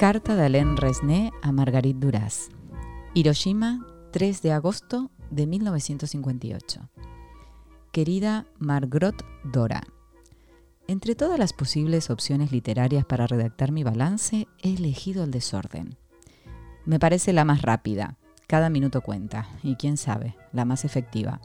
Carta 0.00 0.34
de 0.34 0.46
Alain 0.46 0.78
Resné 0.78 1.30
a 1.42 1.52
Marguerite 1.52 2.00
Duras. 2.00 2.48
Hiroshima, 3.12 3.86
3 4.12 4.40
de 4.40 4.52
agosto 4.52 5.10
de 5.28 5.46
1958. 5.46 6.88
Querida 7.92 8.46
Margot 8.58 9.14
Dora, 9.44 9.82
entre 10.88 11.14
todas 11.14 11.38
las 11.38 11.52
posibles 11.52 12.08
opciones 12.08 12.50
literarias 12.50 13.04
para 13.04 13.26
redactar 13.26 13.72
mi 13.72 13.84
balance, 13.84 14.48
he 14.62 14.72
elegido 14.72 15.22
el 15.22 15.30
desorden. 15.30 15.98
Me 16.86 16.98
parece 16.98 17.34
la 17.34 17.44
más 17.44 17.60
rápida, 17.60 18.16
cada 18.46 18.70
minuto 18.70 19.02
cuenta, 19.02 19.50
y 19.62 19.76
quién 19.76 19.98
sabe, 19.98 20.34
la 20.54 20.64
más 20.64 20.86
efectiva. 20.86 21.42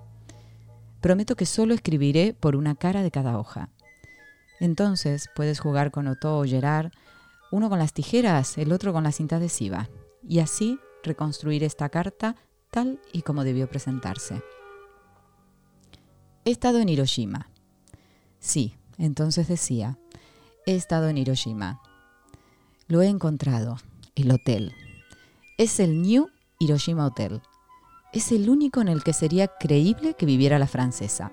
Prometo 1.02 1.36
que 1.36 1.46
solo 1.46 1.74
escribiré 1.74 2.34
por 2.34 2.56
una 2.56 2.76
cara 2.76 3.04
de 3.04 3.12
cada 3.12 3.38
hoja. 3.38 3.72
Entonces 4.62 5.30
puedes 5.36 5.60
jugar 5.60 5.92
con 5.92 6.08
Otto 6.08 6.40
o 6.40 6.46
Gerard 6.46 6.94
uno 7.52 7.70
con 7.70 7.80
las 7.80 7.94
tijeras, 7.94 8.58
el 8.58 8.72
otro 8.72 8.94
con 8.94 9.04
la 9.04 9.12
cinta 9.12 9.38
adhesiva, 9.38 9.90
y 10.28 10.40
así 10.40 10.80
reconstruir 11.04 11.64
esta 11.64 11.90
carta 11.90 12.36
tal 12.72 13.00
y 13.14 13.22
como 13.22 13.44
debió 13.44 13.70
presentarse. 13.70 14.42
He 16.44 16.52
estado 16.52 16.80
en 16.80 16.90
Hiroshima. 16.90 17.50
Sí, 18.40 18.76
entonces 18.98 19.48
decía, 19.48 19.98
he 20.66 20.76
estado 20.76 21.10
en 21.10 21.18
Hiroshima. 21.18 21.82
Lo 22.88 23.02
he 23.02 23.08
encontrado, 23.08 23.78
el 24.16 24.32
hotel. 24.32 24.74
Es 25.58 25.80
el 25.80 26.02
New 26.02 26.30
Hiroshima 26.60 27.06
Hotel. 27.06 27.42
Es 28.14 28.32
el 28.32 28.50
único 28.50 28.82
en 28.82 28.88
el 28.88 29.04
que 29.04 29.14
sería 29.14 29.48
creíble 29.48 30.14
que 30.14 30.26
viviera 30.26 30.60
la 30.60 30.68
francesa. 30.68 31.32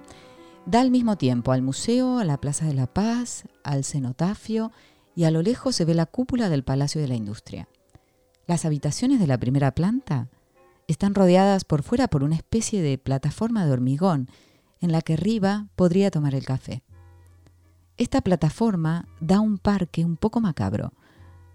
Da 0.64 0.80
al 0.80 0.90
mismo 0.90 1.16
tiempo 1.16 1.52
al 1.52 1.62
museo, 1.62 2.18
a 2.18 2.24
la 2.24 2.38
Plaza 2.40 2.66
de 2.66 2.74
la 2.74 2.86
Paz, 2.86 3.44
al 3.64 3.84
cenotafio 3.84 4.72
y 5.14 5.24
a 5.24 5.30
lo 5.30 5.42
lejos 5.42 5.76
se 5.76 5.84
ve 5.84 5.94
la 5.94 6.06
cúpula 6.06 6.48
del 6.48 6.64
Palacio 6.64 7.00
de 7.00 7.08
la 7.08 7.14
Industria. 7.14 7.68
Las 8.46 8.64
habitaciones 8.64 9.20
de 9.20 9.26
la 9.26 9.38
primera 9.38 9.74
planta 9.74 10.28
están 10.88 11.14
rodeadas 11.14 11.64
por 11.64 11.82
fuera 11.82 12.08
por 12.08 12.24
una 12.24 12.36
especie 12.36 12.82
de 12.82 12.98
plataforma 12.98 13.64
de 13.64 13.72
hormigón 13.72 14.28
en 14.80 14.92
la 14.92 15.00
que 15.00 15.14
arriba 15.14 15.68
podría 15.76 16.10
tomar 16.10 16.34
el 16.34 16.44
café. 16.44 16.82
Esta 17.96 18.20
plataforma 18.20 19.06
da 19.20 19.40
un 19.40 19.58
parque 19.58 20.04
un 20.04 20.16
poco 20.16 20.40
macabro, 20.40 20.92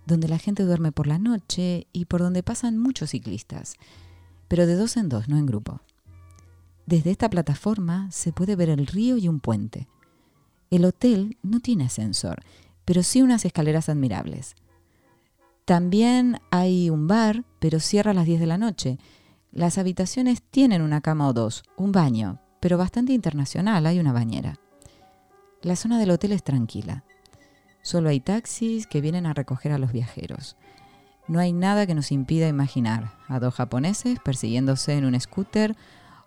donde 0.06 0.30
la 0.30 0.38
gente 0.38 0.64
duerme 0.64 0.92
por 0.92 1.08
la 1.08 1.20
noche 1.20 1.88
y 1.92 2.06
por 2.06 2.22
donde 2.22 2.44
pasan 2.44 2.78
muchos 2.78 3.10
ciclistas, 3.10 3.76
pero 4.48 4.66
de 4.66 4.76
dos 4.76 4.96
en 4.96 5.10
dos, 5.10 5.28
no 5.28 5.38
en 5.38 5.46
grupo. 5.46 5.82
Desde 6.86 7.12
esta 7.12 7.30
plataforma 7.30 8.10
se 8.12 8.32
puede 8.32 8.56
ver 8.56 8.70
el 8.70 8.88
río 8.88 9.18
y 9.18 9.28
un 9.28 9.42
puente. 9.42 9.90
El 10.70 10.86
hotel 10.86 11.38
no 11.44 11.60
tiene 11.60 11.86
ascensor 11.86 12.42
pero 12.88 13.04
sí 13.04 13.22
unas 13.22 13.44
escaleras 13.44 13.90
admirables. 13.90 14.56
También 15.66 16.40
hay 16.52 16.90
un 16.90 17.06
bar, 17.06 17.44
pero 17.60 17.82
cierra 17.82 18.12
a 18.12 18.14
las 18.14 18.26
10 18.26 18.40
de 18.40 18.48
la 18.48 18.58
noche. 18.58 18.98
Las 19.52 19.78
habitaciones 19.78 20.42
tienen 20.42 20.82
una 20.82 21.02
cama 21.02 21.28
o 21.28 21.34
dos, 21.34 21.66
un 21.76 21.92
baño, 21.92 22.40
pero 22.62 22.78
bastante 22.78 23.12
internacional, 23.12 23.86
hay 23.86 24.00
una 24.00 24.14
bañera. 24.14 24.58
La 25.64 25.76
zona 25.76 26.00
del 26.00 26.12
hotel 26.12 26.32
es 26.32 26.44
tranquila. 26.44 27.04
Solo 27.82 28.08
hay 28.08 28.22
taxis 28.22 28.88
que 28.88 29.02
vienen 29.02 29.26
a 29.26 29.34
recoger 29.34 29.74
a 29.74 29.80
los 29.80 29.92
viajeros. 29.92 30.56
No 31.28 31.40
hay 31.40 31.52
nada 31.52 31.88
que 31.88 31.94
nos 31.94 32.14
impida 32.14 32.48
imaginar 32.48 33.12
a 33.28 33.42
dos 33.42 33.56
japoneses 33.56 34.18
persiguiéndose 34.24 34.94
en 34.94 35.04
un 35.04 35.20
scooter 35.20 35.76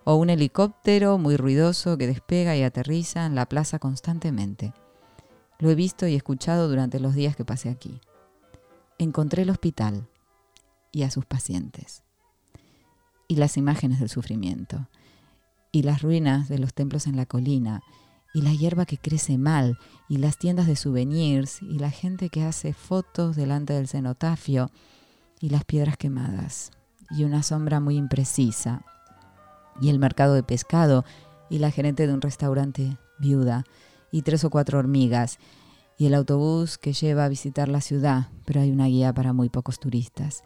o 0.05 0.17
un 0.17 0.29
helicóptero 0.29 1.17
muy 1.17 1.39
ruidoso 1.39 1.97
que 1.97 2.07
despega 2.07 2.55
y 2.55 2.63
aterriza 2.65 3.25
en 3.25 3.35
la 3.35 3.47
plaza 3.47 3.79
constantemente. 3.79 4.75
Lo 5.61 5.71
he 5.71 5.75
visto 5.75 6.07
y 6.07 6.15
escuchado 6.15 6.69
durante 6.69 7.01
los 7.01 7.15
días 7.15 7.37
que 7.37 7.45
pasé 7.45 7.69
aquí. 7.69 8.01
Encontré 8.99 9.43
el 9.43 9.51
hospital 9.51 10.09
y 10.91 11.03
a 11.03 11.11
sus 11.11 11.27
pacientes. 11.27 12.03
Y 13.29 13.37
las 13.37 13.59
imágenes 13.59 14.01
del 14.01 14.09
sufrimiento. 14.09 14.89
Y 15.71 15.83
las 15.83 16.01
ruinas 16.01 16.49
de 16.49 16.59
los 16.59 16.73
templos 16.73 17.07
en 17.07 17.17
la 17.17 17.27
colina. 17.27 17.83
Y 18.33 18.41
la 18.41 18.55
hierba 18.55 18.87
que 18.87 18.97
crece 18.97 19.37
mal. 19.37 19.79
Y 20.09 20.17
las 20.17 20.39
tiendas 20.39 20.67
de 20.67 20.77
souvenirs. 20.77 21.61
Y 21.61 21.79
la 21.79 21.91
gente 21.91 22.31
que 22.31 22.43
hace 22.43 22.73
fotos 22.73 23.37
delante 23.37 23.75
del 23.75 23.87
cenotafio. 23.87 24.71
Y 25.41 25.51
las 25.51 25.65
piedras 25.65 25.99
quemadas. 25.99 26.71
Y 27.11 27.25
una 27.25 27.43
sombra 27.43 27.81
muy 27.81 27.99
imprecisa. 27.99 28.83
Y 29.81 29.91
el 29.91 29.99
mercado 29.99 30.33
de 30.33 30.43
pescado. 30.43 31.05
Y 31.51 31.59
la 31.59 31.71
gerente 31.71 32.07
de 32.07 32.15
un 32.15 32.23
restaurante 32.23 32.97
viuda 33.19 33.65
y 34.11 34.23
tres 34.23 34.45
o 34.45 34.51
cuatro 34.51 34.79
hormigas, 34.79 35.39
y 35.97 36.07
el 36.07 36.15
autobús 36.15 36.79
que 36.79 36.93
lleva 36.93 37.25
a 37.25 37.29
visitar 37.29 37.69
la 37.69 37.81
ciudad, 37.81 38.29
pero 38.45 38.61
hay 38.61 38.71
una 38.71 38.87
guía 38.87 39.13
para 39.13 39.33
muy 39.33 39.49
pocos 39.49 39.79
turistas, 39.79 40.45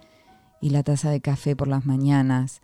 y 0.61 0.71
la 0.71 0.83
taza 0.83 1.11
de 1.11 1.21
café 1.21 1.55
por 1.55 1.69
las 1.69 1.87
mañanas, 1.87 2.61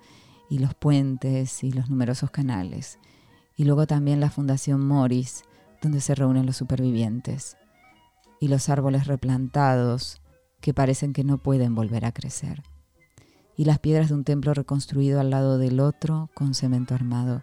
y 0.48 0.58
los 0.58 0.74
puentes 0.74 1.62
y 1.62 1.70
los 1.70 1.88
numerosos 1.88 2.30
canales, 2.30 2.98
y 3.56 3.64
luego 3.64 3.86
también 3.86 4.20
la 4.20 4.30
Fundación 4.30 4.86
Morris, 4.86 5.44
donde 5.80 6.00
se 6.00 6.14
reúnen 6.14 6.46
los 6.46 6.56
supervivientes, 6.56 7.56
y 8.40 8.48
los 8.48 8.68
árboles 8.68 9.06
replantados 9.06 10.20
que 10.60 10.74
parecen 10.74 11.12
que 11.12 11.24
no 11.24 11.38
pueden 11.38 11.74
volver 11.74 12.04
a 12.04 12.12
crecer, 12.12 12.62
y 13.56 13.66
las 13.66 13.78
piedras 13.78 14.08
de 14.08 14.14
un 14.14 14.24
templo 14.24 14.52
reconstruido 14.54 15.20
al 15.20 15.30
lado 15.30 15.58
del 15.58 15.80
otro 15.80 16.30
con 16.34 16.54
cemento 16.54 16.94
armado 16.94 17.42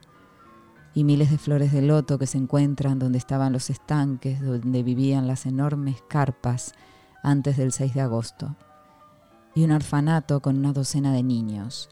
y 0.98 1.04
miles 1.04 1.30
de 1.30 1.38
flores 1.38 1.72
de 1.72 1.84
loto 1.84 2.18
que 2.18 2.26
se 2.26 2.40
encuentran 2.40 2.98
donde 2.98 3.20
estaban 3.20 3.54
los 3.54 3.70
estanques, 3.70 4.42
donde 4.42 4.82
vivían 4.82 5.28
las 5.28 5.46
enormes 5.46 6.02
carpas 6.08 6.74
antes 7.22 7.56
del 7.56 7.72
6 7.72 7.94
de 7.94 8.02
agosto, 8.02 8.56
y 9.54 9.64
un 9.64 9.74
orfanato 9.74 10.40
con 10.40 10.58
una 10.58 10.74
docena 10.74 11.14
de 11.14 11.22
niños, 11.22 11.90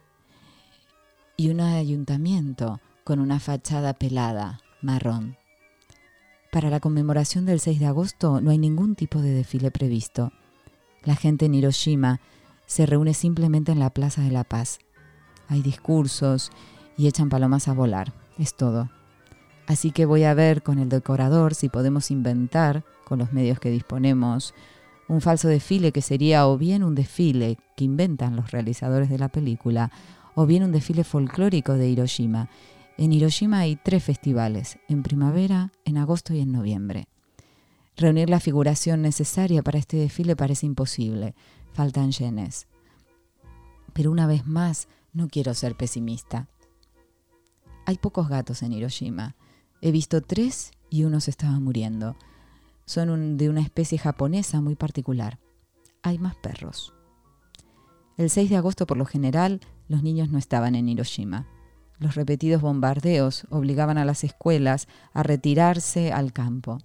y 1.38 1.52
un 1.52 1.62
ayuntamiento 1.62 2.82
con 3.04 3.20
una 3.20 3.40
fachada 3.40 3.94
pelada, 3.94 4.62
marrón. 4.82 5.38
Para 6.52 6.72
la 6.72 6.80
conmemoración 6.80 7.46
del 7.46 7.60
6 7.60 7.80
de 7.80 7.86
agosto 7.86 8.42
no 8.42 8.50
hay 8.50 8.58
ningún 8.58 8.96
tipo 8.96 9.22
de 9.22 9.36
desfile 9.36 9.70
previsto. 9.70 10.32
La 11.04 11.16
gente 11.16 11.46
en 11.46 11.54
Hiroshima 11.54 12.22
se 12.66 12.88
reúne 12.88 13.14
simplemente 13.14 13.72
en 13.72 13.78
la 13.78 13.92
Plaza 13.92 14.24
de 14.24 14.32
la 14.32 14.46
Paz. 14.46 14.80
Hay 15.48 15.62
discursos 15.62 16.50
y 16.98 17.06
echan 17.06 17.30
palomas 17.30 17.68
a 17.68 17.74
volar. 17.74 18.25
Es 18.38 18.56
todo. 18.56 18.90
Así 19.68 19.92
que 19.92 20.06
voy 20.06 20.24
a 20.24 20.34
ver 20.34 20.62
con 20.62 20.80
el 20.80 20.90
decorador 20.90 21.56
si 21.56 21.70
podemos 21.70 22.12
inventar, 22.12 22.84
con 23.06 23.20
los 23.20 23.34
medios 23.34 23.60
que 23.60 23.72
disponemos, 23.72 24.54
un 25.08 25.22
falso 25.22 25.48
desfile 25.48 25.92
que 25.92 26.02
sería 26.02 26.48
o 26.48 26.58
bien 26.58 26.84
un 26.84 26.96
desfile 26.96 27.58
que 27.76 27.86
inventan 27.86 28.36
los 28.36 28.52
realizadores 28.52 29.10
de 29.10 29.20
la 29.20 29.30
película, 29.30 29.92
o 30.36 30.46
bien 30.46 30.64
un 30.64 30.72
desfile 30.72 31.04
folclórico 31.04 31.74
de 31.74 31.90
Hiroshima. 31.90 32.50
En 32.98 33.14
Hiroshima 33.14 33.60
hay 33.60 33.76
tres 33.76 34.04
festivales, 34.04 34.78
en 34.88 35.04
primavera, 35.04 35.72
en 35.86 35.98
agosto 35.98 36.34
y 36.34 36.42
en 36.42 36.52
noviembre. 36.52 37.08
Reunir 37.98 38.30
la 38.30 38.40
figuración 38.40 39.02
necesaria 39.02 39.64
para 39.64 39.80
este 39.80 39.98
desfile 39.98 40.36
parece 40.36 40.66
imposible, 40.66 41.34
faltan 41.74 42.12
yenes. 42.12 42.68
Pero 43.94 44.12
una 44.12 44.28
vez 44.28 44.46
más, 44.46 44.88
no 45.14 45.30
quiero 45.30 45.54
ser 45.54 45.76
pesimista. 45.76 46.50
Hay 47.86 47.98
pocos 47.98 48.28
gatos 48.30 48.64
en 48.64 48.74
Hiroshima. 48.74 49.36
He 49.82 49.92
visto 49.92 50.22
tres 50.22 50.72
y 50.90 51.04
uno 51.04 51.20
se 51.20 51.32
estaba 51.32 51.60
muriendo. 51.60 52.16
Son 52.86 53.38
de 53.38 53.50
una 53.50 53.62
especie 53.62 53.98
japonesa 53.98 54.62
muy 54.62 54.76
particular. 54.76 55.40
Hay 56.02 56.18
más 56.18 56.36
perros. 56.36 56.94
El 58.18 58.30
6 58.30 58.50
de 58.50 58.58
agosto, 58.58 58.88
por 58.88 58.98
lo 58.98 59.06
general, 59.06 59.60
los 59.88 60.02
niños 60.02 60.30
no 60.30 60.38
estaban 60.38 60.76
en 60.76 60.88
Hiroshima. 60.88 61.48
Los 62.00 62.16
repetidos 62.16 62.62
bombardeos 62.62 63.46
obligaban 63.50 63.98
a 63.98 64.06
las 64.06 64.24
escuelas 64.24 64.88
a 65.14 65.24
retirarse 65.24 66.12
al 66.12 66.34
campo. 66.34 66.80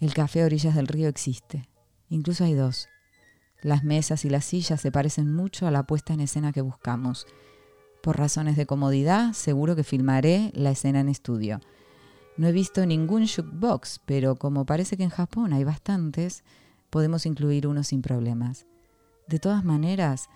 El 0.00 0.14
café 0.14 0.42
a 0.42 0.46
orillas 0.46 0.74
del 0.74 0.88
río 0.88 1.08
existe. 1.08 1.68
Incluso 2.08 2.44
hay 2.44 2.54
dos. 2.54 2.88
Las 3.62 3.84
mesas 3.84 4.24
y 4.24 4.30
las 4.30 4.44
sillas 4.44 4.80
se 4.80 4.90
parecen 4.90 5.32
mucho 5.32 5.66
a 5.66 5.70
la 5.70 5.84
puesta 5.84 6.12
en 6.12 6.20
escena 6.20 6.52
que 6.52 6.60
buscamos. 6.60 7.26
Por 8.02 8.18
razones 8.18 8.56
de 8.56 8.66
comodidad, 8.66 9.32
seguro 9.32 9.76
que 9.76 9.84
filmaré 9.84 10.50
la 10.54 10.70
escena 10.70 11.00
en 11.00 11.08
estudio 11.08 11.60
no 12.36 12.48
he 12.48 12.52
visto 12.52 12.86
ningún 12.86 13.26
jukebox, 13.26 14.00
pero 14.06 14.36
como 14.36 14.64
parece 14.64 14.96
que 14.96 15.02
en 15.02 15.10
Japón 15.10 15.52
hay 15.52 15.64
bastantes, 15.64 16.44
podemos 16.88 17.26
incluir 17.26 17.66
uno 17.66 17.84
sin 17.84 18.00
problemas. 18.00 18.66
De 19.28 19.38
todas 19.38 19.64
maneras, 19.64 20.28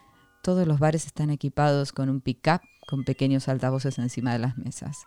todos 0.42 0.66
los 0.66 0.78
bares 0.78 1.06
están 1.06 1.30
equipados 1.30 1.92
con 1.92 2.10
un 2.10 2.20
pick-up 2.20 2.60
con 2.86 3.04
pequeños 3.04 3.48
altavoces 3.48 3.98
encima 3.98 4.32
de 4.32 4.38
las 4.38 4.58
mesas. 4.58 5.06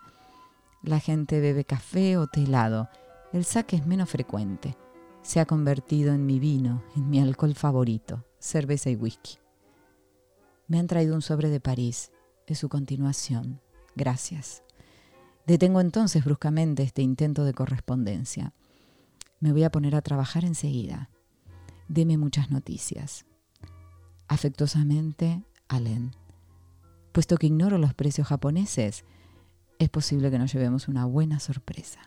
La 0.82 1.00
gente 1.00 1.40
bebe 1.40 1.64
café 1.64 2.18
o 2.18 2.28
té 2.28 2.44
helado. 2.44 2.90
El 3.34 3.46
saque 3.46 3.76
es 3.76 3.86
menos 3.86 4.10
frecuente. 4.10 4.76
Se 5.22 5.40
ha 5.40 5.46
convertido 5.46 6.14
en 6.14 6.26
mi 6.26 6.40
vino, 6.40 6.84
en 6.96 7.10
mi 7.10 7.20
alcohol 7.20 7.54
favorito, 7.54 8.26
cerveza 8.40 8.90
y 8.90 8.96
whisky. 8.96 9.38
Me 10.68 10.80
han 10.80 10.88
traído 10.88 11.14
un 11.16 11.22
sobre 11.22 11.50
de 11.50 11.60
París. 11.60 12.12
Es 12.50 12.58
su 12.58 12.68
continuación. 12.68 13.62
Gracias. 13.96 14.64
Detengo 15.46 15.82
entonces 15.82 16.26
bruscamente 16.26 16.82
este 16.82 17.04
intento 17.04 17.46
de 17.46 17.54
correspondencia. 17.54 18.54
Me 19.40 19.52
voy 19.52 19.64
a 19.64 19.72
poner 19.72 19.96
a 19.96 20.02
trabajar 20.02 20.44
enseguida. 20.46 21.12
Deme 21.90 22.18
muchas 22.18 22.50
noticias. 22.50 23.28
Afectuosamente, 24.28 25.44
Allen. 25.68 26.12
Puesto 27.12 27.38
que 27.38 27.46
ignoro 27.46 27.78
los 27.78 27.94
precios 27.94 28.28
japoneses, 28.28 29.06
es 29.78 29.90
posible 29.90 30.32
que 30.32 30.40
nos 30.40 30.52
llevemos 30.52 30.88
una 30.88 31.06
buena 31.06 31.40
sorpresa. 31.40 32.00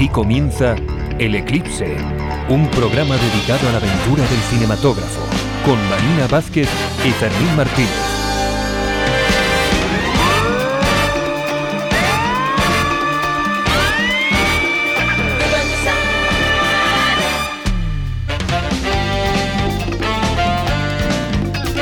Aquí 0.00 0.08
comienza 0.08 0.76
El 1.18 1.34
Eclipse, 1.34 1.94
un 2.48 2.66
programa 2.70 3.16
dedicado 3.18 3.68
a 3.68 3.72
la 3.72 3.76
aventura 3.76 4.22
del 4.22 4.38
cinematógrafo, 4.48 5.20
con 5.62 5.76
Marina 5.90 6.26
Vázquez 6.26 6.70
y 7.06 7.10
Fermín 7.10 7.54
Martínez. 7.54 7.90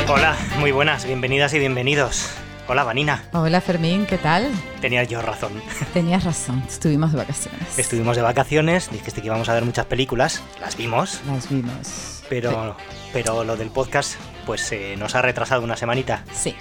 Hola, 0.09 0.35
muy 0.59 0.71
buenas, 0.71 1.05
bienvenidas 1.05 1.53
y 1.53 1.59
bienvenidos. 1.59 2.37
Hola, 2.71 2.83
Vanina. 2.83 3.23
Hola 3.33 3.61
Fermín, 3.61 4.05
¿qué 4.05 4.19
tal? 4.19 4.47
Tenía 4.79 5.03
yo 5.03 5.23
razón. 5.23 5.51
Tenías 5.91 6.23
razón, 6.23 6.63
estuvimos 6.67 7.11
de 7.11 7.17
vacaciones. 7.17 7.79
Estuvimos 7.79 8.15
de 8.15 8.21
vacaciones, 8.21 8.91
dijiste 8.91 9.21
que 9.21 9.27
íbamos 9.27 9.49
a 9.49 9.55
ver 9.55 9.65
muchas 9.65 9.87
películas, 9.87 10.43
las 10.61 10.77
vimos, 10.77 11.19
Las 11.25 11.49
vimos. 11.49 12.23
pero, 12.29 12.77
pero 13.11 13.43
lo 13.43 13.57
del 13.57 13.71
podcast 13.71 14.17
pues 14.45 14.71
eh, 14.71 14.95
nos 14.99 15.15
ha 15.15 15.23
retrasado 15.23 15.63
una 15.63 15.75
semanita. 15.77 16.23
Sí. 16.31 16.55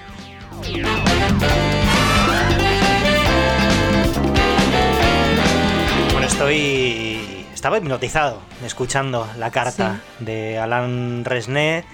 Bueno, 6.12 6.26
estoy... 6.26 7.44
Estaba 7.52 7.78
hipnotizado 7.78 8.40
escuchando 8.64 9.28
la 9.36 9.50
carta 9.50 10.00
de 10.20 10.58
Alain 10.58 11.24
Resnais 11.24 11.84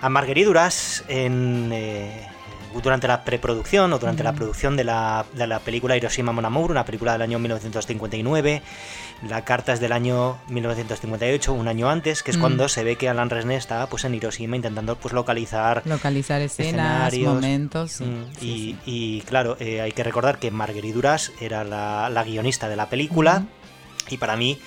a 0.00 0.08
Marguerite 0.08 0.46
Duras 0.46 1.04
en, 1.08 1.70
eh, 1.72 2.28
durante 2.82 3.08
la 3.08 3.24
preproducción 3.24 3.92
o 3.92 3.98
durante 3.98 4.22
la 4.22 4.32
producción 4.32 4.76
de 4.76 4.84
la, 4.84 5.24
de 5.34 5.46
la 5.46 5.58
película 5.60 5.96
Hiroshima 5.96 6.32
Mon 6.32 6.44
Amour, 6.44 6.70
una 6.70 6.84
película 6.84 7.12
del 7.12 7.22
año 7.22 7.38
1959. 7.38 8.62
La 9.28 9.44
carta 9.44 9.72
es 9.72 9.80
del 9.80 9.92
año 9.92 10.38
1958, 10.48 11.52
un 11.52 11.68
año 11.68 11.90
antes, 11.90 12.22
que 12.22 12.30
es 12.30 12.36
Mm. 12.38 12.40
cuando 12.40 12.68
se 12.68 12.84
ve 12.84 12.96
que 12.96 13.08
Alain 13.08 13.28
Resnais 13.28 13.58
estaba 13.58 13.86
pues, 13.86 14.04
en 14.04 14.14
Hiroshima 14.14 14.56
intentando 14.56 14.96
pues, 14.96 15.12
localizar 15.12 15.82
Localizar 15.84 16.40
escenas, 16.40 17.08
Escenarios. 17.12 17.34
momentos. 17.34 17.92
sí, 17.92 18.04
Mm, 18.04 18.24
sí, 18.38 18.46
y, 18.46 18.48
sí. 18.72 18.78
y, 18.86 19.20
claro, 19.22 19.56
eh, 19.60 19.80
hay 19.80 19.92
que 19.92 20.04
recordar 20.04 20.38
que 20.38 20.50
Marguerite 20.50 20.94
Duras 20.94 21.32
era 21.40 21.64
la, 21.64 22.08
la 22.08 22.24
guionista 22.24 22.68
de 22.68 22.76
la 22.76 22.88
película 22.88 23.44
y 24.08 24.16
para 24.16 24.36
mí 24.36 24.58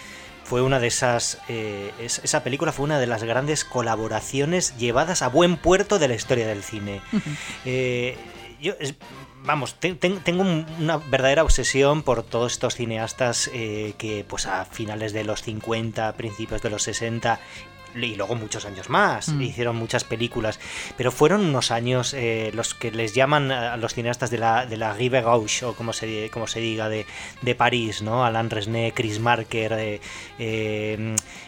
fue 0.53 0.61
una 0.61 0.79
de 0.79 0.85
esas... 0.85 1.39
eh, 1.49 1.91
es- 1.99 2.21
esa 2.23 2.43
película 2.43 2.71
fue 2.71 2.83
una 2.85 2.99
de 2.99 3.07
las 3.07 3.23
grandes 3.23 3.65
colaboraciones 3.65 4.77
llevadas 4.77 5.23
a 5.23 5.27
buen 5.27 5.57
puerto 5.57 5.97
de 5.97 6.07
la 6.07 6.13
historia 6.13 6.45
del 6.45 6.61
cine. 6.61 7.01
Eh, 7.65 8.15
yo, 8.61 8.73
es- 8.79 8.93
vamos, 9.43 9.79
te- 9.79 9.95
ten- 9.95 10.19
tengo 10.19 10.43
un- 10.43 10.67
una 10.79 10.97
verdadera 10.97 11.41
obsesión 11.43 12.03
por 12.03 12.21
todos 12.21 12.51
estos 12.51 12.75
cineastas 12.75 13.49
eh, 13.51 13.95
que 13.97 14.25
pues 14.29 14.45
a 14.45 14.65
finales 14.65 15.11
de 15.11 15.23
los 15.23 15.41
50, 15.41 16.13
principios 16.13 16.61
de 16.61 16.69
los 16.69 16.83
60 16.83 17.39
y 17.95 18.15
luego 18.15 18.35
muchos 18.35 18.65
años 18.65 18.89
más, 18.89 19.29
Mm. 19.29 19.41
hicieron 19.41 19.75
muchas 19.75 20.03
películas, 20.03 20.59
pero 20.97 21.11
fueron 21.11 21.41
unos 21.45 21.71
años 21.71 22.13
eh, 22.13 22.51
los 22.53 22.73
que 22.73 22.91
les 22.91 23.13
llaman 23.13 23.51
a 23.51 23.77
los 23.77 23.93
cineastas 23.93 24.29
de 24.31 24.37
la, 24.37 24.65
de 24.65 24.77
la 24.77 24.93
Rive 24.93 25.21
Gauche, 25.21 25.65
o 25.65 25.73
como 25.75 25.93
se, 25.93 26.29
como 26.31 26.47
se 26.47 26.59
diga, 26.59 26.89
de, 26.89 27.05
de 27.41 27.55
París, 27.55 28.01
¿no? 28.01 28.25
Alain 28.25 28.49
Resnais, 28.49 28.93
Chris 28.95 29.19
Marker, 29.19 29.73
eh, 29.73 29.99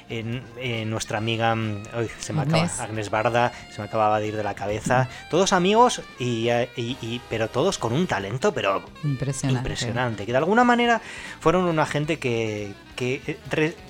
eh, 0.09 0.83
nuestra 0.85 1.17
amiga, 1.17 1.55
mm, 1.55 1.83
uy, 1.99 2.09
se 2.19 2.33
me 2.33 2.41
acaba-. 2.41 2.69
Agnes 2.79 3.09
Barda, 3.09 3.51
se 3.73 3.81
me 3.81 3.87
acababa 3.87 4.19
de 4.19 4.27
ir 4.27 4.35
de 4.35 4.43
la 4.43 4.53
cabeza. 4.53 5.09
Todos 5.29 5.53
amigos, 5.53 6.01
y, 6.19 6.49
y- 6.77 6.97
y- 7.01 7.21
pero 7.29 7.49
todos 7.49 7.77
con 7.77 7.93
un 7.93 8.07
talento, 8.07 8.53
pero 8.53 8.83
Impresionante. 9.03 9.59
impresionante. 9.59 10.25
Que 10.25 10.31
de 10.31 10.37
alguna 10.37 10.63
manera 10.63 11.01
fueron 11.39 11.65
una 11.65 11.85
gente 11.85 12.19
que, 12.19 12.73
que 12.95 13.37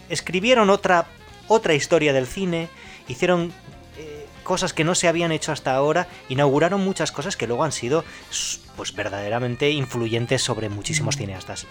escribieron 0.10 0.70
otra, 0.70 1.06
otra 1.48 1.74
historia 1.74 2.14
del 2.14 2.28
cine, 2.28 2.70
hicieron 3.08 3.54
eh, 3.98 4.26
cosas 4.44 4.74
que 4.74 4.84
no 4.84 4.94
se 4.96 5.08
habían 5.08 5.32
hecho 5.32 5.52
hasta 5.52 5.76
ahora, 5.76 6.08
inauguraron 6.30 6.82
muchas 6.84 7.12
cosas 7.12 7.38
que 7.38 7.48
luego 7.48 7.64
han 7.64 7.72
sido 7.72 8.04
s- 8.30 8.60
pues 8.76 8.94
verdaderamente 8.94 9.70
influyentes 9.72 10.42
sobre 10.42 10.70
muchísimos 10.70 11.16
Mm. 11.16 11.20
cineastas. 11.20 11.66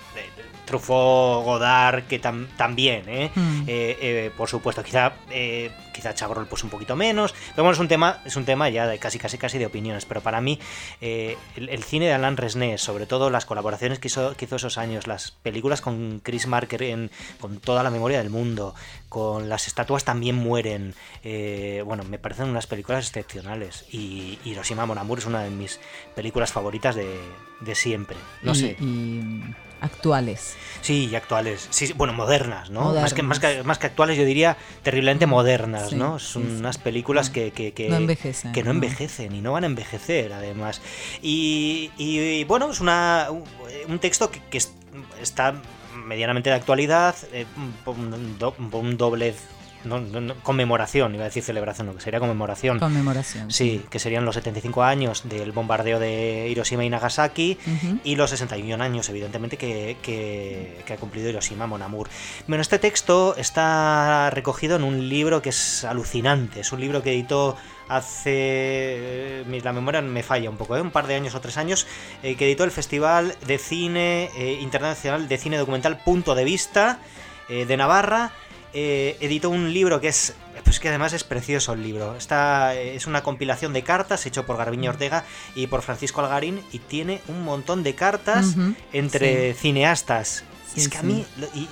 Truffaut, 0.64 1.44
Godard, 1.44 2.04
que 2.04 2.20
tam- 2.20 2.46
también, 2.56 3.08
¿eh? 3.08 3.30
Mm. 3.34 3.62
Eh, 3.66 3.98
eh, 4.00 4.30
por 4.36 4.48
supuesto, 4.48 4.82
quizá, 4.82 5.12
eh, 5.30 5.70
quizá 5.92 6.14
Chabrol 6.14 6.46
pues 6.46 6.64
un 6.64 6.70
poquito 6.70 6.96
menos, 6.96 7.34
pero 7.54 7.62
bueno, 7.64 7.72
es 7.72 7.78
un 7.78 7.88
tema, 7.88 8.20
es 8.24 8.36
un 8.36 8.44
tema 8.44 8.68
ya 8.70 8.86
de 8.86 8.98
casi 8.98 9.18
casi 9.18 9.38
casi 9.38 9.58
de 9.58 9.66
opiniones, 9.66 10.04
pero 10.06 10.20
para 10.20 10.40
mí 10.40 10.58
eh, 11.00 11.36
el, 11.56 11.68
el 11.68 11.82
cine 11.84 12.06
de 12.06 12.12
Alain 12.14 12.36
Resnais, 12.36 12.80
sobre 12.80 13.06
todo 13.06 13.30
las 13.30 13.46
colaboraciones 13.46 13.98
que 13.98 14.08
hizo, 14.08 14.36
que 14.36 14.46
hizo 14.46 14.56
esos 14.56 14.78
años, 14.78 15.06
las 15.06 15.30
películas 15.30 15.80
con 15.80 16.20
Chris 16.22 16.46
Marker 16.46 16.82
en, 16.82 17.10
con 17.40 17.58
toda 17.60 17.82
la 17.82 17.90
memoria 17.90 18.18
del 18.18 18.30
mundo, 18.30 18.74
con 19.08 19.48
las 19.48 19.66
estatuas 19.68 20.04
también 20.04 20.34
mueren, 20.34 20.94
bueno, 21.84 22.02
me 22.04 22.18
parecen 22.18 22.48
unas 22.48 22.66
películas 22.66 23.06
excepcionales 23.06 23.84
y 23.92 24.38
Hiroshima 24.44 24.86
Mon 24.86 24.98
Amour 24.98 25.18
es 25.18 25.26
una 25.26 25.42
de 25.42 25.50
mis 25.50 25.78
películas 26.14 26.52
favoritas 26.52 26.94
de, 26.94 27.18
de 27.60 27.74
siempre, 27.74 28.16
no 28.42 28.52
y, 28.52 28.54
sé. 28.56 28.76
y, 28.80 29.42
actuales. 29.84 30.56
Sí, 30.80 31.08
y 31.10 31.14
actuales. 31.16 31.66
Sí, 31.70 31.92
bueno, 31.94 32.12
modernas, 32.12 32.68
¿no? 32.70 32.92
Más, 32.92 33.14
que, 33.14 33.22
más, 33.22 33.38
que, 33.40 33.62
más 33.62 33.78
que 33.78 33.86
actuales, 33.86 34.18
yo 34.18 34.24
diría 34.24 34.56
terriblemente 34.82 35.26
modernas, 35.26 35.90
Sí, 35.90 35.96
¿no? 35.96 36.18
Son 36.18 36.42
sí. 36.42 36.48
unas 36.58 36.76
películas 36.78 37.30
que, 37.30 37.52
que, 37.52 37.72
que- 37.72 37.88
No 37.88 37.96
envejecen, 37.96 38.52
Que 38.52 38.62
no 38.62 38.66
no. 38.66 38.72
envejecen 38.72 39.34
y 39.34 39.40
no 39.40 39.52
van 39.52 39.64
a 39.64 39.66
envejecer, 39.66 40.32
además. 40.32 40.82
Y, 41.22 41.90
y, 41.96 42.44
bueno, 42.44 42.70
es 42.70 42.80
una, 42.80 43.28
un, 43.88 43.98
texto 43.98 44.30
que, 44.30 44.40
que 44.50 44.58
es- 44.58 44.72
está 45.22 45.54
medianamente 46.04 46.50
de 46.50 46.56
actualidad, 46.56 47.14
eh, 47.32 47.46
un 47.86 48.96
doble... 48.98 49.34
no, 49.84 50.00
no, 50.00 50.20
no, 50.20 50.34
conmemoración, 50.42 51.14
iba 51.14 51.24
a 51.24 51.26
decir 51.26 51.42
celebración, 51.42 51.86
no, 51.86 51.94
que 51.94 52.00
sería 52.00 52.20
conmemoración. 52.20 52.78
Conmemoración. 52.78 53.50
Sí, 53.50 53.82
que 53.90 53.98
serían 53.98 54.24
los 54.24 54.34
75 54.36 54.82
años 54.82 55.22
del 55.28 55.52
bombardeo 55.52 55.98
de 55.98 56.48
Hiroshima 56.50 56.84
y 56.84 56.90
Nagasaki 56.90 57.58
Ujú. 57.66 57.98
y 58.04 58.16
los 58.16 58.30
61 58.30 58.82
años, 58.82 59.08
evidentemente, 59.08 59.56
que, 59.56 59.96
que- 60.02 60.82
que 60.86 60.92
ha 60.92 60.96
cumplido 60.96 61.28
Hiroshima 61.28 61.66
Mon 61.66 61.82
Amour. 61.82 62.08
Bueno, 62.46 62.62
este 62.62 62.78
texto 62.78 63.34
está 63.36 64.30
recogido 64.30 64.76
en 64.76 64.84
un 64.84 65.08
libro 65.08 65.42
que 65.42 65.50
es 65.50 65.84
alucinante. 65.84 66.60
Es 66.60 66.72
un 66.72 66.80
libro 66.80 67.02
que 67.02 67.12
editó 67.12 67.56
hace. 67.88 68.32
eh, 68.34 69.60
La 69.62 69.72
memoria 69.72 70.00
me 70.02 70.22
falla 70.22 70.48
un 70.50 70.56
poco, 70.56 70.76
¿eh? 70.76 70.80
un 70.80 70.90
par 70.90 71.06
de 71.06 71.14
años 71.14 71.34
o 71.34 71.40
tres 71.40 71.56
años, 71.56 71.86
eh, 72.22 72.34
que 72.36 72.46
editó 72.46 72.64
el 72.64 72.70
Festival 72.70 73.36
de 73.46 73.58
Cine 73.58 74.30
eh, 74.36 74.58
Internacional 74.60 75.28
de 75.28 75.38
Cine 75.38 75.56
Documental 75.58 75.98
Punto 75.98 76.34
de 76.34 76.44
Vista 76.44 76.98
de 77.48 77.76
Navarra. 77.76 78.30
Eh, 78.74 79.16
editó 79.20 79.50
un 79.50 79.72
libro 79.72 80.00
que 80.00 80.08
es. 80.08 80.34
Pues 80.64 80.80
que 80.80 80.88
además 80.88 81.12
es 81.12 81.24
precioso 81.24 81.72
el 81.74 81.82
libro. 81.82 82.16
Está, 82.16 82.74
es 82.74 83.06
una 83.06 83.22
compilación 83.22 83.72
de 83.72 83.82
cartas 83.82 84.24
hecho 84.26 84.46
por 84.46 84.56
Garbiño 84.56 84.90
Ortega 84.90 85.24
y 85.54 85.66
por 85.66 85.82
Francisco 85.82 86.20
Algarín 86.22 86.60
y 86.72 86.78
tiene 86.78 87.20
un 87.28 87.44
montón 87.44 87.82
de 87.82 87.94
cartas 87.94 88.54
entre 88.92 89.54
cineastas. 89.54 90.44
Sí, 90.74 90.80
es 90.80 90.88
que 90.88 90.98
a 90.98 91.02
mí, 91.02 91.24
y- 91.54 91.68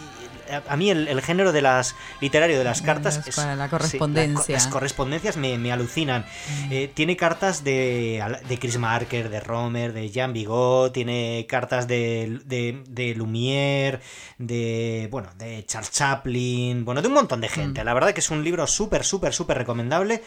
a, 0.53 0.77
mí 0.77 0.91
el, 0.91 1.09
el 1.09 1.21
género 1.23 1.53
de 1.53 1.63
las 1.63 1.95
literario 2.21 2.59
de 2.59 2.65
las 2.65 2.83
cartas 2.83 3.27
es- 3.27 3.37
para 3.37 3.57
la 3.57 3.67
sí, 3.67 3.71
correspondencia. 3.71 4.55
las 4.55 4.67
correspondencias 4.67 5.37
me, 5.37 5.59
me 5.59 5.73
alucinan. 5.73 6.23
Mm. 6.23 6.73
Eh, 6.73 6.91
tiene 6.93 7.17
cartas 7.17 7.65
de, 7.65 8.23
de 8.49 8.59
Chris 8.59 8.79
Marker, 8.79 9.29
de 9.29 9.41
Romer, 9.41 9.93
de 9.93 10.11
Jean 10.11 10.33
Vigot, 10.33 10.93
tiene 10.93 11.47
cartas 11.49 11.87
de, 11.89 12.41
de, 12.45 12.83
de 12.89 13.15
Lumière, 13.17 14.01
de 14.39 15.09
bueno, 15.11 15.29
de 15.39 15.65
Charles 15.67 15.91
Chaplin, 15.93 16.85
bueno, 16.85 17.03
de 17.03 17.09
un 17.09 17.15
montón 17.15 17.41
de 17.41 17.49
gente. 17.49 17.83
Mm. 17.83 17.85
La 17.87 17.95
verdad 17.95 18.13
que 18.13 18.21
es 18.21 18.31
un 18.31 18.43
libro 18.45 18.67
súper, 18.67 19.05
súper, 19.05 19.33
súper 19.33 19.59
recomendable. 19.59 20.23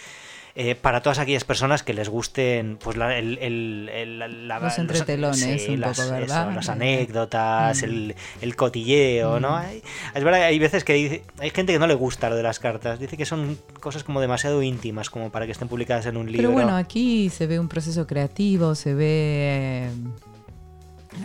Eh, 0.57 0.73
para 0.73 1.01
todas 1.01 1.19
aquellas 1.19 1.43
personas 1.43 1.83
que 1.83 1.93
les 1.93 2.07
gusten 2.07 2.77
pues 2.81 2.95
la, 2.95 3.17
el, 3.17 3.37
el- 3.39 3.89
el- 3.93 4.47
la- 4.47 4.59
Los 4.59 4.79
entretelones, 4.79 5.67
un 5.67 5.81
las, 5.81 5.99
poco, 5.99 6.11
¿verdad? 6.11 6.53
las 6.55 6.69
anécdotas, 6.69 7.81
mm. 7.81 7.85
el, 7.85 8.15
el 8.41 8.55
cotilleo, 8.55 9.41
¿no? 9.41 9.51
Mm. 9.51 9.55
Hay- 9.65 9.83
es 10.13 10.23
verdad 10.23 10.43
hay 10.43 10.57
veces 10.57 10.85
que 10.85 10.93
dice- 10.93 11.23
hay 11.39 11.49
gente 11.49 11.73
que 11.73 11.79
no 11.79 11.87
le 11.87 11.93
gusta 11.95 12.29
lo 12.29 12.37
de 12.37 12.43
las 12.43 12.59
cartas, 12.59 12.99
dice 12.99 13.17
que 13.17 13.25
son 13.25 13.57
cosas 13.81 14.05
como 14.05 14.21
demasiado 14.21 14.63
íntimas 14.63 15.09
como 15.09 15.29
para 15.29 15.45
que 15.45 15.51
estén 15.51 15.67
publicadas 15.67 16.05
en 16.05 16.15
un 16.15 16.27
libro. 16.31 16.47
Pero 16.47 16.51
bueno, 16.53 16.77
aquí 16.77 17.29
se 17.29 17.47
ve 17.47 17.59
un 17.59 17.67
proceso 17.67 18.07
creativo, 18.07 18.75
se 18.75 18.93
ve 18.93 19.05
eh, 19.07 19.89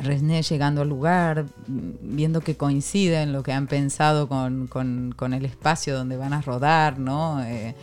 Resné 0.05 0.43
llegando 0.43 0.83
al 0.83 0.89
lugar, 0.89 1.47
viendo 1.67 2.41
que 2.43 2.57
coincide 2.57 3.23
en 3.23 3.33
lo 3.33 3.43
que 3.43 3.53
han 3.53 3.67
pensado 3.67 4.29
con, 4.29 4.69
con- 4.69 5.13
con 5.17 5.35
el 5.35 5.45
espacio 5.45 5.97
donde 5.97 6.17
van 6.17 6.33
a 6.33 6.41
rodar, 6.43 6.99
¿no? 7.01 7.43
Eh, 7.43 7.75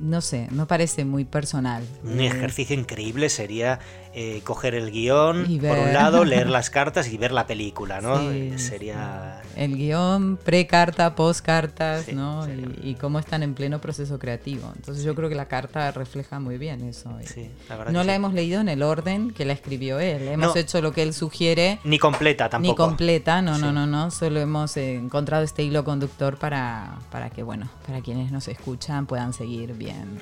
no 0.00 0.22
sé, 0.22 0.48
no 0.50 0.66
parece 0.66 1.04
muy 1.04 1.24
personal. 1.24 1.84
Un 2.02 2.20
ejercicio 2.20 2.74
increíble 2.74 3.28
sería 3.28 3.78
eh, 4.12 4.40
coger 4.44 4.74
el 4.74 4.90
guion, 4.90 5.44
por 5.60 5.78
un 5.78 5.92
lado, 5.92 6.24
leer 6.24 6.48
las 6.50 6.68
cartas 6.70 7.08
y 7.12 7.16
ver 7.16 7.30
la 7.32 7.46
película, 7.46 8.00
¿no? 8.00 8.18
Sí, 8.18 8.50
Eh, 8.54 8.58
sería... 8.58 9.40
El 9.56 9.76
guion, 9.76 10.36
pre-carta, 10.36 11.14
post-cartas, 11.14 12.06
Sí, 12.06 12.12
¿no? 12.14 12.44
sí. 12.44 12.50
Y, 12.82 12.90
y 12.90 12.94
cómo 12.94 13.18
están 13.18 13.42
en 13.42 13.54
pleno 13.54 13.80
proceso 13.80 14.18
creativo. 14.18 14.72
Entonces 14.74 15.04
yo 15.04 15.14
creo 15.14 15.28
que 15.28 15.34
la 15.34 15.46
carta 15.46 15.90
refleja 15.92 16.40
muy 16.40 16.56
bien 16.58 16.82
eso. 16.88 17.16
Sí, 17.24 17.50
la 17.68 17.76
verdad 17.76 17.92
no 17.92 18.02
la 18.04 18.12
sí. 18.12 18.16
hemos 18.16 18.32
leído 18.34 18.60
en 18.60 18.68
el 18.68 18.82
orden 18.82 19.30
que 19.32 19.44
la 19.44 19.52
escribió 19.52 20.00
él. 20.00 20.26
Hemos 20.28 20.54
No. 20.54 20.60
hecho 20.60 20.80
lo 20.80 20.92
que 20.92 21.02
él 21.02 21.12
sugiere. 21.14 21.78
Ni 21.84 21.98
completa 21.98 22.48
tampoco. 22.48 22.72
Ni 22.72 22.76
completa, 22.88 23.42
no, 23.42 23.58
no, 23.58 23.68
Sí. 23.68 23.74
no, 23.74 23.86
no. 23.86 24.10
Solo 24.10 24.40
hemos 24.40 24.76
encontrado 24.76 25.44
este 25.44 25.62
hilo 25.62 25.84
conductor 25.84 26.36
para, 26.36 26.98
para 27.12 27.30
que, 27.30 27.42
bueno, 27.42 27.68
para 27.86 28.00
quienes 28.00 28.32
nos 28.32 28.48
escuchan 28.48 29.06
puedan 29.06 29.32
seguir 29.32 29.74
bien. 29.74 30.18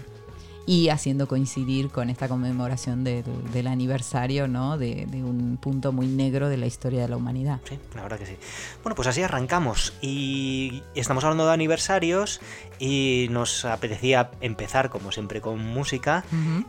Y 0.70 0.90
haciendo 0.90 1.26
coincidir 1.26 1.88
con 1.88 2.10
esta 2.10 2.28
conmemoración 2.28 3.02
del, 3.02 3.24
del 3.54 3.66
aniversario, 3.68 4.48
¿no? 4.48 4.76
De, 4.76 5.06
de 5.06 5.24
un 5.24 5.56
punto 5.56 5.92
muy 5.92 6.06
negro 6.06 6.50
de 6.50 6.58
la 6.58 6.66
historia 6.66 7.00
de 7.00 7.08
la 7.08 7.16
humanidad. 7.16 7.60
Sí, 7.66 7.78
la 7.94 8.02
verdad 8.02 8.18
que 8.18 8.26
sí. 8.26 8.36
Bueno, 8.82 8.94
pues 8.94 9.08
así 9.08 9.22
arrancamos. 9.22 9.94
Y 10.02 10.82
estamos 10.94 11.24
hablando 11.24 11.46
de 11.46 11.54
aniversarios 11.54 12.42
y 12.78 13.28
nos 13.30 13.64
apetecía 13.64 14.30
empezar, 14.40 14.90
como 14.90 15.12
siempre, 15.12 15.40
con 15.40 15.58
música. 15.64 16.24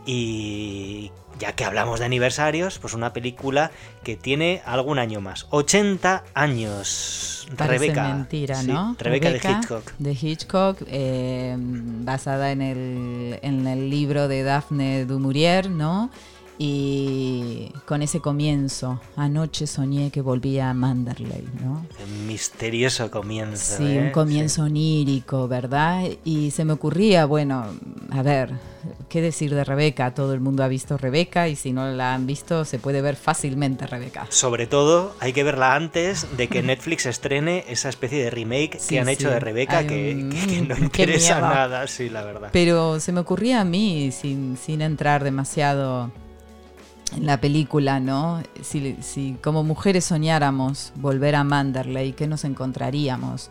Y 0.06 1.10
ya 1.38 1.52
que 1.52 1.64
hablamos 1.64 2.00
de 2.00 2.06
aniversarios, 2.06 2.78
pues 2.78 2.94
una 2.94 3.12
película 3.12 3.70
que 4.02 4.16
tiene 4.16 4.62
algún 4.64 4.98
año 4.98 5.20
más. 5.20 5.46
80 5.50 6.24
años. 6.34 7.48
Parece 7.56 7.86
Rebeca. 7.86 8.08
mentira, 8.08 8.56
Sí, 8.56 8.68
¿no? 8.68 8.94
Rebeca, 8.98 9.30
de 9.30 9.38
Hitchcock. 9.38 9.92
De 9.98 10.12
Hitchcock, 10.12 10.82
eh, 10.86 11.56
basada 11.58 12.52
en 12.52 12.62
el, 12.62 13.38
en 13.42 13.66
el 13.66 13.90
libro 13.90 14.28
de 14.28 14.42
Daphne 14.42 15.04
du 15.06 15.18
Maurier, 15.18 15.70
¿no? 15.70 16.10
Y 16.62 17.72
con 17.86 18.02
ese 18.02 18.20
comienzo, 18.20 19.00
anoche 19.16 19.66
soñé 19.66 20.10
que 20.10 20.20
volvía 20.20 20.68
a 20.68 20.74
Manderley, 20.74 21.42
¿no? 21.64 21.86
Un 22.04 22.26
misterioso 22.26 23.10
comienzo. 23.10 23.78
Sí, 23.78 23.84
¿eh? 23.96 23.98
un 23.98 24.10
comienzo 24.10 24.64
onírico, 24.64 25.48
¿verdad? 25.48 26.04
Y 26.22 26.50
se 26.50 26.66
me 26.66 26.74
ocurría, 26.74 27.24
bueno, 27.24 27.64
a 28.10 28.22
ver, 28.22 28.50
¿qué 29.08 29.22
decir 29.22 29.54
de 29.54 29.64
Rebeca? 29.64 30.12
Todo 30.12 30.34
el 30.34 30.40
mundo 30.40 30.62
ha 30.62 30.68
visto 30.68 30.98
Rebeca 30.98 31.48
y 31.48 31.56
si 31.56 31.72
no 31.72 31.90
la 31.92 32.12
han 32.14 32.26
visto 32.26 32.66
se 32.66 32.78
puede 32.78 33.00
ver 33.00 33.16
fácilmente 33.16 33.86
Rebeca. 33.86 34.26
Sobre 34.28 34.66
todo, 34.66 35.14
hay 35.18 35.32
que 35.32 35.42
verla 35.44 35.74
antes 35.74 36.26
de 36.36 36.48
que 36.48 36.62
Netflix 36.62 37.06
estrene 37.06 37.64
esa 37.68 37.88
especie 37.88 38.22
de 38.22 38.28
remake 38.28 38.78
Sí, 38.78 38.90
que 38.90 39.00
han 39.00 39.08
hecho 39.08 39.30
de 39.30 39.40
Rebeca 39.40 39.78
Hay 39.78 39.86
que, 39.86 40.14
un- 40.14 40.28
que- 40.30 40.46
que 40.46 40.60
no 40.60 40.76
interesa 40.76 41.40
nada, 41.40 41.86
sí, 41.86 42.10
la 42.10 42.22
verdad. 42.22 42.50
Pero 42.52 43.00
se 43.00 43.12
me 43.12 43.20
ocurría 43.20 43.62
a 43.62 43.64
mí, 43.64 44.12
sin, 44.12 44.58
sin 44.58 44.82
entrar 44.82 45.24
demasiado 45.24 46.10
en 47.16 47.26
la 47.26 47.40
película, 47.40 48.00
¿no? 48.00 48.42
Si, 48.62 48.96
si 49.00 49.36
como 49.42 49.64
mujeres 49.64 50.04
soñáramos 50.04 50.92
volver 50.96 51.34
a 51.34 51.44
Manderley, 51.44 52.12
¿qué 52.12 52.26
nos 52.26 52.44
encontraríamos? 52.44 53.50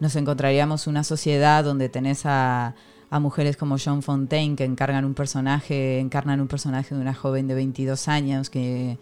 Nos 0.00 0.14
encontraríamos 0.16 0.86
una 0.86 1.04
sociedad 1.04 1.64
donde 1.64 1.88
tenés 1.88 2.22
a, 2.24 2.74
mujeres 3.10 3.56
como 3.56 3.78
Jean 3.78 4.02
Fontaine 4.02 4.54
que 4.54 4.64
encargan 4.64 5.04
un 5.04 5.14
personaje, 5.14 5.98
encarnan 5.98 6.40
un 6.40 6.48
personaje 6.48 6.94
de 6.94 7.00
una 7.00 7.14
joven 7.14 7.48
de 7.48 7.54
22 7.54 8.06
años 8.06 8.50
que, 8.50 8.98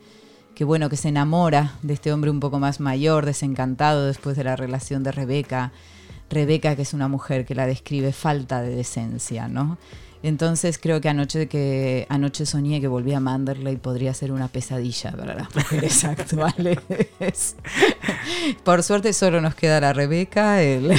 que 0.55 0.65
bueno, 0.65 0.89
que 0.89 0.97
se 0.97 1.09
enamora 1.09 1.75
de 1.83 1.95
este 1.95 2.13
hombre 2.13 2.31
un 2.31 2.41
poco 2.41 2.61
más 2.61 2.81
mayor, 2.81 3.27
desencantado 3.27 4.07
después 4.07 4.37
de 4.37 4.45
la 4.45 4.57
relación 4.57 5.03
de 5.03 5.13
Rebeca. 5.13 5.73
Rebeca, 6.31 6.77
que 6.77 6.83
es 6.83 6.95
una 6.95 7.09
mujer 7.09 7.45
que 7.45 7.55
la 7.55 7.67
describe 7.67 8.13
falta 8.13 8.63
de 8.63 8.75
decencia, 8.75 9.49
¿no? 9.49 9.77
Entonces 10.27 10.77
creo 10.79 11.01
que 11.01 11.09
anoche 11.09 11.47
que 11.47 12.05
anoche 12.09 12.47
soñé 12.47 12.81
que 12.81 12.89
volvía 12.89 13.19
a 13.19 13.21
Manderley 13.21 13.77
podría 13.77 14.13
ser 14.13 14.33
una 14.33 14.49
pesadilla 14.49 15.13
para 15.13 15.35
las 15.37 15.55
mujeres 15.55 16.05
actuales. 16.05 16.79
Por 18.65 18.83
suerte 18.83 19.13
solo 19.13 19.41
nos 19.41 19.55
queda 19.55 19.81
la 19.81 19.93
Rebeca, 19.93 20.61
el 20.63 20.91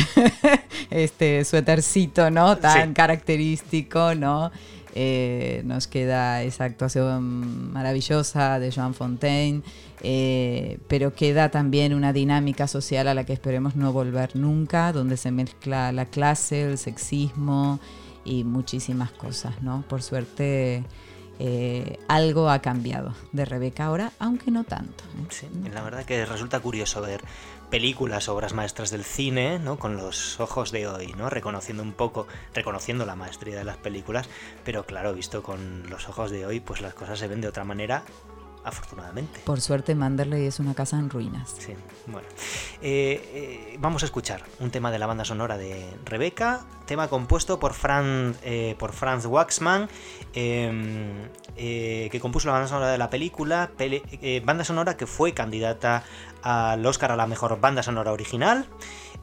este 0.92 1.44
suétercito, 1.44 2.32
¿no? 2.32 2.58
Tan 2.58 2.88
Sí. 2.90 2.94
característico, 2.94 4.16
¿no? 4.16 4.50
Eh, 4.96 5.62
nos 5.66 5.88
queda 5.88 6.42
esa 6.44 6.64
actuación 6.64 7.74
maravillosa 7.74 8.60
de 8.60 8.72
Joan 8.72 8.94
Fontaine, 8.94 9.62
eh, 10.04 10.80
pero 10.88 11.14
queda 11.14 11.50
también 11.50 11.94
una 11.94 12.14
dinámica 12.14 12.66
social 12.68 13.10
a 13.10 13.14
la 13.14 13.26
que 13.26 13.34
esperemos 13.34 13.76
no 13.76 13.92
volver 13.92 14.38
nunca, 14.38 14.94
donde 14.94 15.18
se 15.18 15.32
mezcla 15.32 15.92
la 15.92 16.06
clase, 16.06 16.64
el 16.64 16.78
sexismo 16.78 17.80
y 18.28 18.44
muchísimas 18.44 19.12
cosas, 19.12 19.62
¿no? 19.62 19.84
Por 19.88 20.04
suerte 20.04 20.84
eh, 21.40 22.00
algo 22.08 22.50
ha 22.50 22.60
cambiado 22.60 23.14
de 23.32 23.46
Rebeca 23.46 23.86
ahora, 23.86 24.12
aunque 24.20 24.52
no 24.52 24.64
tanto. 24.64 25.04
Sí, 25.30 25.48
la 25.72 25.82
verdad 25.82 26.04
que 26.04 26.26
resulta 26.26 26.60
curioso 26.60 27.02
ver 27.02 27.22
películas, 27.70 28.28
obras 28.28 28.54
maestras 28.54 28.92
del 28.92 29.04
cine, 29.04 29.60
¿no? 29.60 29.78
Con 29.78 29.98
los 29.98 30.40
ojos 30.40 30.72
de 30.72 30.88
hoy, 30.88 31.14
¿no? 31.18 31.30
Reconociendo 31.30 31.84
un 31.84 31.94
poco, 31.94 32.28
reconociendo 32.54 33.06
la 33.06 33.16
maestría 33.16 33.58
de 33.58 33.64
las 33.64 33.78
películas, 33.78 34.28
pero 34.66 34.86
claro, 34.86 35.14
visto 35.14 35.44
con 35.44 35.90
los 35.90 36.10
ojos 36.10 36.32
de 36.32 36.46
hoy, 36.46 36.60
pues 36.60 36.82
las 36.82 36.94
cosas 36.94 37.20
se 37.20 37.28
ven 37.28 37.42
de 37.42 37.48
otra 37.48 37.64
manera, 37.64 38.04
afortunadamente. 38.68 39.40
Por 39.46 39.62
suerte 39.62 39.96
Manderley 39.96 40.46
es 40.46 40.60
una 40.60 40.74
casa 40.74 40.98
en 40.98 41.10
ruinas. 41.10 41.56
Sí, 41.58 41.74
bueno. 42.06 42.28
Eh, 42.82 43.22
eh, 43.34 43.78
vamos 43.80 44.04
a 44.04 44.06
escuchar 44.06 44.44
un 44.60 44.72
tema 44.72 44.92
de 44.92 45.00
la 45.00 45.08
banda 45.08 45.26
sonora 45.26 45.58
de 45.58 45.90
Rebeca, 46.06 46.66
tema 46.86 47.08
compuesto 47.08 47.60
por, 47.60 47.74
Fran, 47.74 48.36
eh, 48.44 48.76
por 48.78 48.94
Franz 48.94 49.26
Waxman, 49.26 49.90
eh, 50.34 52.10
que 52.12 52.20
compuso 52.20 52.48
la 52.48 52.54
banda 52.54 52.68
sonora 52.68 52.92
de 52.92 52.98
la 52.98 53.10
película, 53.10 53.72
banda 54.44 54.64
sonora 54.64 54.98
que 54.98 55.08
fue 55.08 55.34
candidata 55.34 56.04
al 56.44 56.86
Oscar 56.86 57.12
a 57.12 57.16
la 57.16 57.28
mejor 57.28 57.60
banda 57.60 57.84
sonora 57.84 58.12
original 58.12 58.68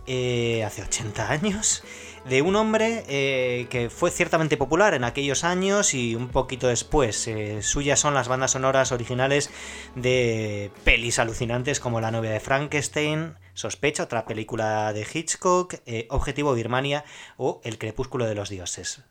hace 0.06 0.82
80 0.82 1.30
años. 1.30 1.84
De 2.28 2.40
un 2.40 2.56
hombre 2.56 3.04
eh, 3.06 3.66
que 3.68 3.90
fue 3.90 4.10
ciertamente 4.10 4.56
popular 4.56 4.94
en 4.94 5.04
aquellos 5.04 5.44
años 5.44 5.92
y 5.92 6.14
un 6.14 6.28
poquito 6.28 6.68
después. 6.68 7.28
Eh, 7.28 7.60
suyas 7.62 8.00
son 8.00 8.14
las 8.14 8.28
bandas 8.28 8.52
sonoras 8.52 8.92
originales 8.92 9.50
de 9.94 10.70
pelis 10.84 11.18
alucinantes 11.18 11.80
como 11.80 12.00
La 12.00 12.10
novia 12.10 12.30
de 12.30 12.40
Frankenstein, 12.40 13.34
Sospecha, 13.52 14.04
otra 14.04 14.24
película 14.24 14.92
de 14.94 15.06
Hitchcock, 15.12 15.74
eh, 15.84 16.06
Objetivo 16.08 16.54
Birmania 16.54 17.04
o 17.36 17.60
El 17.62 17.76
crepúsculo 17.76 18.24
de 18.24 18.34
los 18.34 18.48
dioses. 18.48 19.02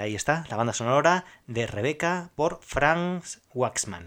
Ahí 0.00 0.14
está, 0.14 0.46
la 0.48 0.56
banda 0.56 0.72
sonora 0.72 1.24
de 1.48 1.66
Rebeca 1.66 2.30
por 2.36 2.60
Franz 2.62 3.40
Waxman. 3.52 4.06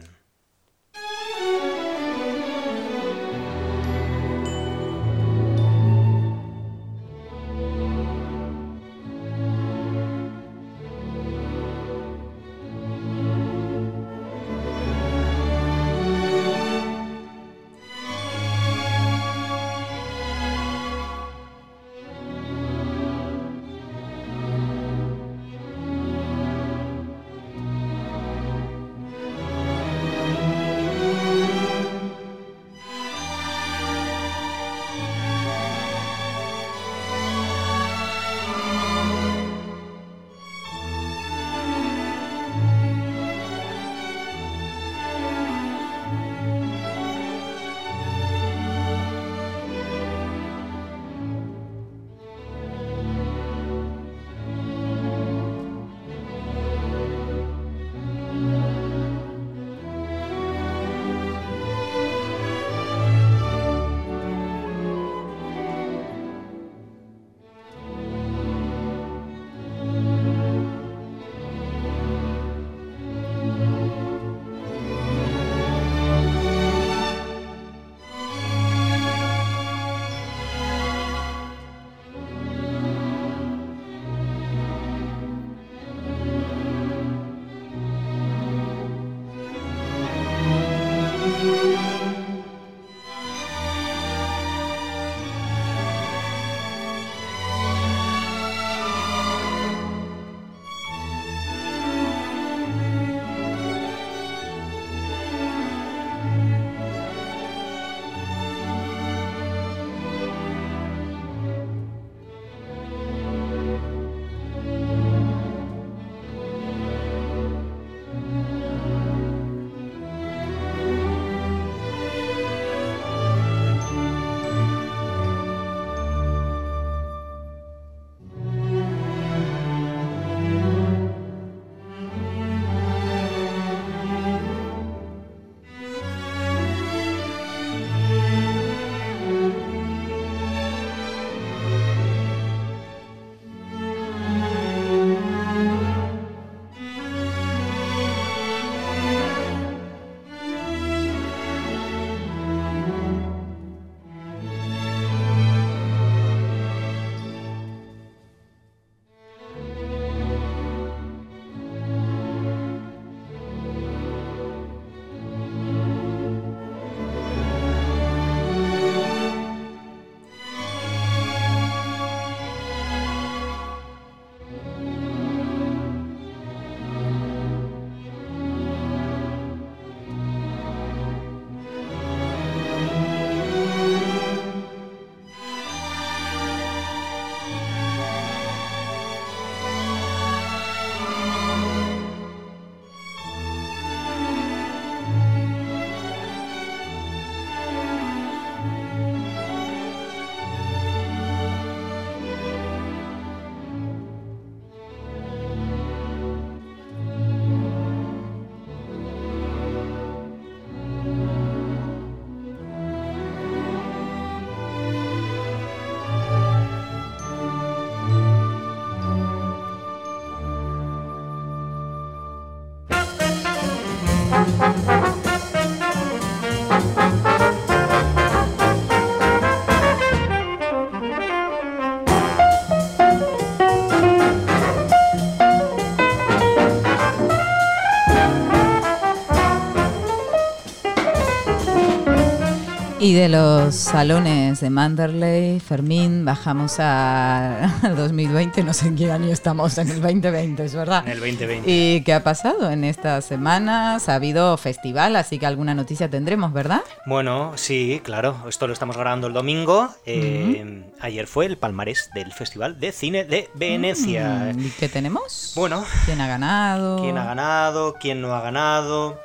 Y 243.05 243.13
de 243.13 243.29
los 243.29 243.75
salones 243.75 244.61
de 244.61 244.71
Manderley, 244.71 245.59
Fermín, 245.59 246.25
bajamos 246.25 246.77
a 246.79 247.71
2020, 247.95 248.63
no 248.63 248.73
sé 248.73 248.87
en 248.87 248.95
qué 248.95 249.11
año 249.11 249.31
estamos, 249.31 249.77
en 249.77 249.91
el 249.91 250.01
2020, 250.01 250.65
es 250.65 250.73
verdad. 250.73 251.03
En 251.05 251.11
el 251.11 251.19
2020. 251.19 251.69
¿Y 251.69 252.01
qué 252.01 252.13
ha 252.15 252.23
pasado 252.23 252.71
en 252.71 252.83
estas 252.83 253.25
semanas? 253.25 254.09
Ha 254.09 254.15
habido 254.15 254.57
festival, 254.57 255.17
así 255.17 255.37
que 255.37 255.45
alguna 255.45 255.75
noticia 255.75 256.09
tendremos, 256.09 256.51
¿verdad? 256.51 256.81
Bueno, 257.05 257.51
sí, 257.57 258.01
claro, 258.03 258.37
esto 258.49 258.65
lo 258.65 258.73
estamos 258.73 258.97
grabando 258.97 259.27
el 259.27 259.33
domingo. 259.33 259.87
Eh, 260.07 260.83
ayer 260.99 261.27
fue 261.27 261.45
el 261.45 261.59
palmarés 261.59 262.09
del 262.15 262.33
Festival 262.33 262.79
de 262.79 262.91
Cine 262.91 263.23
de 263.23 263.51
Venecia. 263.53 264.51
Mm, 264.51 264.65
¿Y 264.65 264.69
qué 264.71 264.89
tenemos? 264.89 265.53
Bueno, 265.55 265.85
¿Quién 266.05 266.21
ha 266.21 266.27
ganado? 266.27 266.97
¿quién 266.97 267.19
ha 267.19 267.25
ganado? 267.25 267.93
¿Quién 268.01 268.19
no 268.21 268.33
ha 268.33 268.41
ganado? 268.41 269.21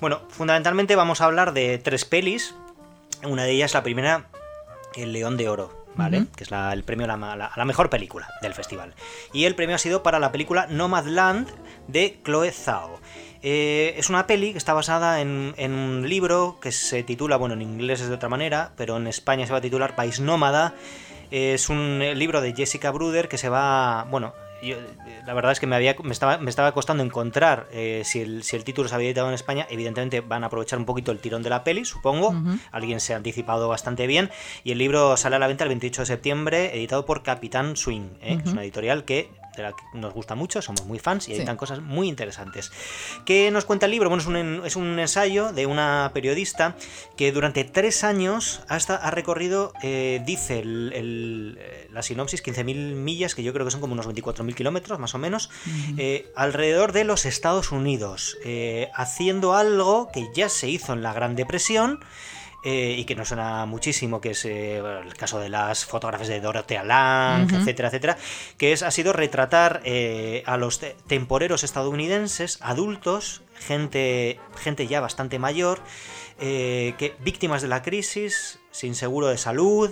Bueno, 0.00 0.22
fundamentalmente 0.30 0.96
vamos 0.96 1.20
a 1.20 1.26
hablar 1.26 1.52
de 1.52 1.78
tres 1.78 2.06
pelis. 2.06 2.54
Una 3.24 3.44
de 3.44 3.52
ellas, 3.52 3.74
la 3.74 3.82
primera, 3.82 4.26
El 4.94 5.12
León 5.12 5.36
de 5.36 5.48
Oro, 5.48 5.86
¿vale? 5.94 6.26
Que 6.36 6.44
es 6.44 6.50
la- 6.50 6.72
el 6.72 6.82
premio 6.84 7.04
a 7.12 7.16
la, 7.56 7.64
mejor 7.64 7.90
película 7.90 8.28
del 8.42 8.54
festival. 8.54 8.94
Y 9.32 9.44
el 9.44 9.54
premio 9.54 9.76
ha 9.76 9.78
sido 9.78 10.02
para 10.02 10.18
la 10.18 10.32
película 10.32 10.66
Nomadland 10.68 11.48
de 11.88 12.18
Chloe 12.24 12.50
Zhao. 12.52 12.98
Eh, 13.42 13.94
es 13.96 14.08
una 14.10 14.26
peli 14.26 14.52
que 14.52 14.58
está 14.58 14.72
basada 14.74 15.20
en, 15.20 15.54
en 15.56 15.72
un 15.72 16.08
libro 16.08 16.58
que 16.60 16.72
se 16.72 17.02
titula, 17.02 17.36
bueno, 17.36 17.54
en 17.54 17.62
inglés 17.62 18.00
es 18.00 18.08
de 18.08 18.14
otra 18.14 18.28
manera, 18.28 18.72
pero 18.76 18.96
en 18.96 19.06
España 19.06 19.46
se 19.46 19.52
va 19.52 19.58
a 19.58 19.62
titular 19.62 19.94
País 19.96 20.20
Nómada. 20.20 20.74
Es 21.30 21.68
un 21.68 22.00
eh, 22.02 22.14
libro 22.14 22.40
de 22.40 22.54
Jessica 22.54 22.90
Bruder 22.90 23.28
que 23.28 23.38
se 23.38 23.48
va, 23.48 24.04
bueno, 24.10 24.34
yo, 24.62 24.76
la 25.26 25.34
verdad 25.34 25.52
es 25.52 25.60
que 25.60 25.66
me, 25.66 25.76
había, 25.76 25.96
me, 26.02 26.12
estaba, 26.12 26.38
me 26.38 26.50
estaba 26.50 26.72
costando 26.72 27.02
encontrar 27.02 27.68
eh, 27.72 28.02
si, 28.04 28.20
el, 28.20 28.42
si 28.42 28.56
el 28.56 28.64
título 28.64 28.88
se 28.88 28.94
había 28.94 29.08
editado 29.08 29.28
en 29.28 29.34
España. 29.34 29.66
Evidentemente 29.70 30.20
van 30.20 30.44
a 30.44 30.46
aprovechar 30.46 30.78
un 30.78 30.84
poquito 30.84 31.12
el 31.12 31.18
tirón 31.18 31.42
de 31.42 31.50
la 31.50 31.64
peli, 31.64 31.84
supongo. 31.84 32.34
Alguien 32.72 33.00
se 33.00 33.14
ha 33.14 33.16
anticipado 33.16 33.68
bastante 33.68 34.06
bien. 34.06 34.30
Y 34.64 34.72
el 34.72 34.78
libro 34.78 35.16
sale 35.16 35.36
a 35.36 35.38
la 35.38 35.46
venta 35.46 35.64
el 35.64 35.68
28 35.68 36.02
de 36.02 36.06
septiembre, 36.06 36.76
editado 36.76 37.04
por 37.06 37.22
Capitán 37.22 37.76
Swing. 37.76 38.10
¿eh? 38.20 38.38
Es 38.44 38.52
una 38.52 38.62
editorial 38.62 39.04
que 39.04 39.30
de 39.56 39.62
la 39.62 39.72
que 39.72 39.82
nos 39.94 40.12
gusta 40.14 40.34
mucho, 40.34 40.62
somos 40.62 40.84
muy 40.86 40.98
fans 40.98 41.28
y 41.28 41.32
Sí. 41.32 41.38
editan 41.38 41.56
cosas 41.56 41.80
muy 41.80 42.08
interesantes. 42.08 42.70
¿Qué 43.24 43.50
nos 43.50 43.64
cuenta 43.64 43.86
el 43.86 43.92
libro? 43.92 44.08
Bueno, 44.08 44.20
es 44.22 44.26
un, 44.28 44.66
es 44.66 44.76
un 44.76 44.98
ensayo 44.98 45.52
de 45.52 45.66
una 45.66 46.10
periodista 46.14 46.76
que 47.16 47.32
durante 47.32 47.64
tres 47.64 48.04
años 48.04 48.60
hasta 48.68 48.96
ha 48.96 49.10
recorrido, 49.10 49.72
eh, 49.82 50.22
dice 50.24 50.60
el- 50.60 50.92
el- 50.94 51.58
eh, 51.60 51.88
la 51.92 52.02
sinopsis, 52.02 52.42
15.000 52.42 52.94
millas, 52.94 53.34
que 53.34 53.42
yo 53.42 53.52
creo 53.52 53.64
que 53.64 53.70
son 53.72 53.80
como 53.80 53.92
unos 53.94 54.06
24.000 54.06 54.54
kilómetros 54.54 54.98
más 54.98 55.14
o 55.14 55.18
menos, 55.18 55.50
eh, 55.98 56.30
alrededor 56.36 56.92
de 56.92 57.04
los 57.04 57.24
Estados 57.24 57.72
Unidos, 57.72 58.38
eh, 58.44 58.88
haciendo 58.94 59.54
algo 59.54 60.08
que 60.12 60.26
ya 60.34 60.48
se 60.48 60.68
hizo 60.68 60.92
en 60.92 61.02
la 61.02 61.12
Gran 61.12 61.34
Depresión. 61.36 62.00
Eh, 62.64 62.94
y 62.98 63.04
que 63.04 63.14
nos 63.14 63.28
suena 63.28 63.64
muchísimo, 63.66 64.20
que 64.20 64.30
es 64.30 64.44
eh, 64.44 64.78
el 64.78 65.14
caso 65.14 65.38
de 65.40 65.48
las 65.48 65.84
fotografías 65.84 66.28
de 66.28 66.40
Dorothea 66.40 66.84
Lange, 66.84 67.54
Ujú. 67.54 67.62
etcétera, 67.62 67.88
etcétera, 67.88 68.16
que 68.58 68.72
es, 68.72 68.82
ha 68.82 68.90
sido 68.90 69.12
retratar 69.12 69.80
eh, 69.84 70.42
a 70.46 70.56
los 70.56 70.78
te- 70.78 70.96
temporeros 71.06 71.64
estadounidenses, 71.64 72.58
adultos, 72.60 73.42
gente, 73.58 74.38
gente 74.58 74.86
ya 74.86 75.00
bastante 75.00 75.38
mayor, 75.38 75.80
que 76.38 77.14
víctimas 77.20 77.60
de 77.60 77.68
la 77.68 77.82
crisis, 77.82 78.60
sin 78.70 78.94
seguro 78.94 79.26
de 79.28 79.36
salud, 79.36 79.90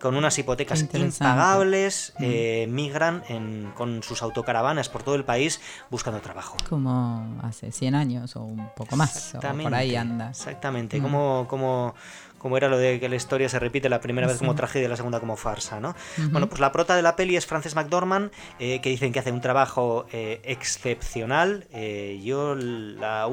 con 0.00 0.16
unas 0.16 0.38
hipotecas 0.38 0.82
impagables, 0.82 2.12
eh, 2.20 2.66
migran 2.70 3.22
en- 3.28 3.72
con 3.74 4.02
sus 4.02 4.22
autocaravanas 4.22 4.88
por 4.88 5.02
todo 5.02 5.14
el 5.14 5.24
país 5.24 5.60
buscando 5.90 6.20
trabajo. 6.20 6.56
Como 6.68 7.38
hace 7.42 7.72
100 7.72 7.94
años 7.94 8.36
o 8.36 8.42
un 8.42 8.68
poco 8.76 8.96
más, 8.96 9.34
o 9.34 9.40
por 9.40 9.74
ahí 9.74 9.96
anda. 9.96 10.30
Exactamente. 10.30 10.98
Mm. 10.98 11.02
Como, 11.02 11.46
como, 11.48 11.94
como 12.38 12.56
era 12.56 12.68
lo 12.68 12.78
de 12.78 13.00
que 13.00 13.08
la 13.08 13.16
historia 13.16 13.48
se 13.48 13.58
repite 13.58 13.88
la 13.88 14.00
primera 14.00 14.26
vez 14.28 14.38
como 14.38 14.54
tragedia 14.54 14.86
y 14.86 14.88
la 14.88 14.96
segunda 14.96 15.18
como 15.18 15.36
farsa, 15.36 15.80
¿no? 15.80 15.94
Bueno, 16.30 16.48
pues 16.48 16.60
la 16.60 16.70
prota 16.70 16.94
de 16.94 17.02
la 17.02 17.16
peli 17.16 17.36
es 17.36 17.46
Frances 17.46 17.74
McDormand, 17.74 18.30
eh, 18.60 18.80
que 18.80 18.90
dicen 18.90 19.12
que 19.12 19.18
hace 19.18 19.32
un 19.32 19.40
trabajo 19.40 20.06
eh, 20.12 20.40
excepcional. 20.44 21.66
Eh, 21.72 22.20
yo 22.22 22.54
la 22.54 23.26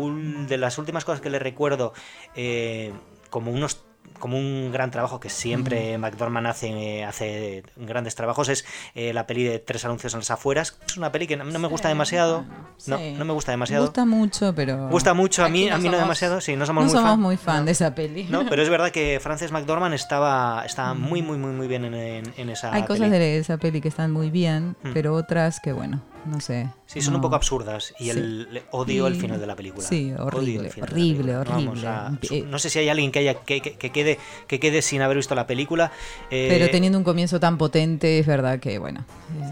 de 0.47 0.57
las 0.57 0.77
últimas 0.79 1.05
cosas 1.05 1.21
que 1.21 1.29
le 1.29 1.37
recuerdo 1.39 1.93
eh, 2.35 2.91
como 3.29 3.51
unos 3.51 3.84
como 4.19 4.37
un 4.37 4.71
gran 4.71 4.91
trabajo 4.91 5.19
que 5.19 5.29
siempre 5.29 5.97
McDormand 5.97 6.47
hace, 6.47 6.67
eh, 6.99 7.03
hace 7.05 7.63
grandes 7.75 8.15
trabajos 8.15 8.49
es 8.49 8.65
eh, 8.95 9.13
la 9.13 9.27
peli 9.27 9.43
de 9.43 9.59
Tres 9.59 9.85
anuncios 9.85 10.13
en 10.13 10.19
las 10.19 10.31
afueras. 10.31 10.77
Es 10.87 10.97
una 10.97 11.11
peli 11.11 11.27
que 11.27 11.37
no, 11.37 11.43
no 11.43 11.59
me 11.59 11.67
gusta 11.67 11.87
Sí, 11.87 11.93
demasiado. 11.93 12.45
No, 12.87 12.97
sí. 12.97 13.13
no 13.17 13.25
me 13.25 13.33
gusta 13.33 13.51
demasiado. 13.51 13.85
Gusta 13.85 14.05
mucho, 14.05 14.53
pero. 14.55 14.89
Gusta 14.89 15.13
mucho 15.13 15.43
a 15.43 15.49
mí, 15.49 15.65
Aquí 15.65 15.71
a 15.73 15.77
mí 15.77 15.83
no 15.85 15.91
somos- 15.91 15.99
demasiado, 16.01 16.41
sí, 16.41 16.55
no 16.55 16.65
somos 16.65 16.83
no 16.85 16.89
muy 16.89 16.93
somos 16.97 17.11
fan. 17.11 17.19
muy 17.19 17.37
fan 17.37 17.59
No. 17.59 17.65
de 17.65 17.71
esa 17.71 17.95
peli. 17.95 18.23
No, 18.29 18.45
pero 18.49 18.61
es 18.61 18.69
verdad 18.69 18.91
que 18.91 19.19
Frances 19.23 19.51
McDormand 19.51 19.93
estaba, 19.93 20.63
estaba 20.65 20.93
muy, 20.93 21.21
muy, 21.21 21.37
muy, 21.37 21.51
muy 21.51 21.67
bien 21.67 21.85
en, 21.85 21.93
en- 21.93 22.33
en 22.37 22.49
esa 22.49 22.73
Hay 22.73 22.83
cosas 22.83 23.09
de 23.11 23.37
esa 23.37 23.57
peli 23.57 23.81
que 23.81 23.87
están 23.89 24.11
muy 24.11 24.29
bien, 24.29 24.75
Mm. 24.83 24.93
pero 24.93 25.13
otras 25.13 25.59
que, 25.59 25.71
bueno, 25.73 26.01
no 26.25 26.39
sé. 26.39 26.69
Sí, 26.85 27.01
son 27.01 27.15
un 27.15 27.21
poco 27.21 27.35
absurdas 27.35 27.93
y 27.99 28.05
Sí. 28.05 28.09
el 28.11 28.63
odio 28.71 29.07
el 29.07 29.15
final 29.15 29.39
de 29.39 29.47
la 29.47 29.55
película. 29.55 29.85
sí, 29.87 30.13
horrible, 30.17 30.71
horrible. 30.81 31.33
No 31.33 31.39
horrible. 31.41 31.87
a- 31.87 32.17
Eh, 32.31 32.43
no 32.47 32.59
sé 32.59 32.69
si 32.69 32.79
hay 32.79 32.89
alguien 32.89 33.11
que 33.11 33.19
haya 33.19 33.35
que, 33.35 33.61
que- 33.61 33.73
que 33.77 33.91
quede 33.91 34.17
que 34.47 34.59
quede 34.59 34.81
sin 34.81 35.01
haber 35.01 35.17
visto 35.17 35.35
la 35.35 35.47
película. 35.47 35.91
eh, 36.31 36.47
Pero 36.49 36.69
teniendo 36.71 36.97
un 36.97 37.03
comienzo 37.03 37.39
tan 37.39 37.57
potente, 37.57 38.19
es 38.19 38.25
verdad 38.27 38.59
que, 38.59 38.77
bueno. 38.79 39.05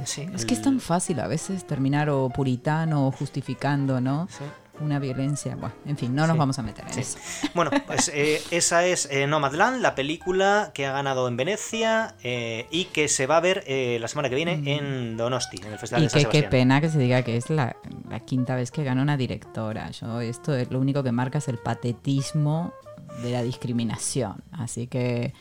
Es, 0.03 0.09
Sí, 0.09 0.27
es 0.33 0.45
que 0.45 0.53
es 0.53 0.62
tan 0.62 0.79
fácil 0.79 1.19
a 1.19 1.27
veces 1.27 1.65
terminar 1.65 2.09
o 2.09 2.29
puritano 2.29 3.07
o 3.07 3.12
justificando, 3.12 3.99
¿no? 4.01 4.27
sí. 4.31 4.43
Una 4.79 4.97
violencia. 4.99 5.55
Bueno, 5.55 5.75
en 5.86 5.97
fin, 5.97 6.15
no 6.15 6.25
nos 6.25 6.33
Sí. 6.33 6.39
vamos 6.39 6.59
a 6.59 6.63
meter 6.63 6.86
en 6.88 6.93
Sí. 6.93 6.99
eso. 7.01 7.17
Bueno, 7.53 7.71
pues 7.86 8.09
eh, 8.13 8.41
esa 8.51 8.86
es 8.86 9.07
eh, 9.12 9.27
Nomadland, 9.27 9.81
la 9.81 9.93
película 9.95 10.71
que 10.73 10.86
ha 10.88 10.91
ganado 10.91 11.27
en 11.27 11.38
Venecia 11.38 12.15
eh, 12.23 12.65
y 12.71 12.86
que 12.86 13.07
se 13.07 13.27
va 13.27 13.38
a 13.38 13.39
ver 13.39 13.63
eh, 13.67 13.97
la 14.01 14.07
semana 14.07 14.29
que 14.29 14.36
viene 14.36 14.62
en 14.65 15.15
Donosti, 15.15 15.57
en 15.65 15.73
el 15.73 15.79
Festival 15.79 16.01
Mm. 16.01 16.03
Y 16.03 16.07
de 16.07 16.09
San 16.09 16.23
que 16.31 16.41
qué 16.41 16.47
pena 16.49 16.81
que 16.81 16.89
se 16.89 16.97
diga 16.97 17.21
que 17.21 17.38
es 17.38 17.49
la, 17.51 17.75
la 18.09 18.19
quinta 18.19 18.55
vez 18.55 18.71
que 18.71 18.83
gana 18.83 19.01
una 19.03 19.15
directora. 19.15 19.91
Yo 19.91 20.21
esto 20.21 20.55
es 20.55 20.71
lo 20.71 20.79
único 20.79 21.03
que 21.03 21.12
marca 21.12 21.38
es 21.38 21.47
el 21.47 21.59
patetismo 21.59 22.73
de 23.21 23.31
la 23.31 23.43
discriminación. 23.43 24.43
Así 24.51 24.88
que 24.88 25.33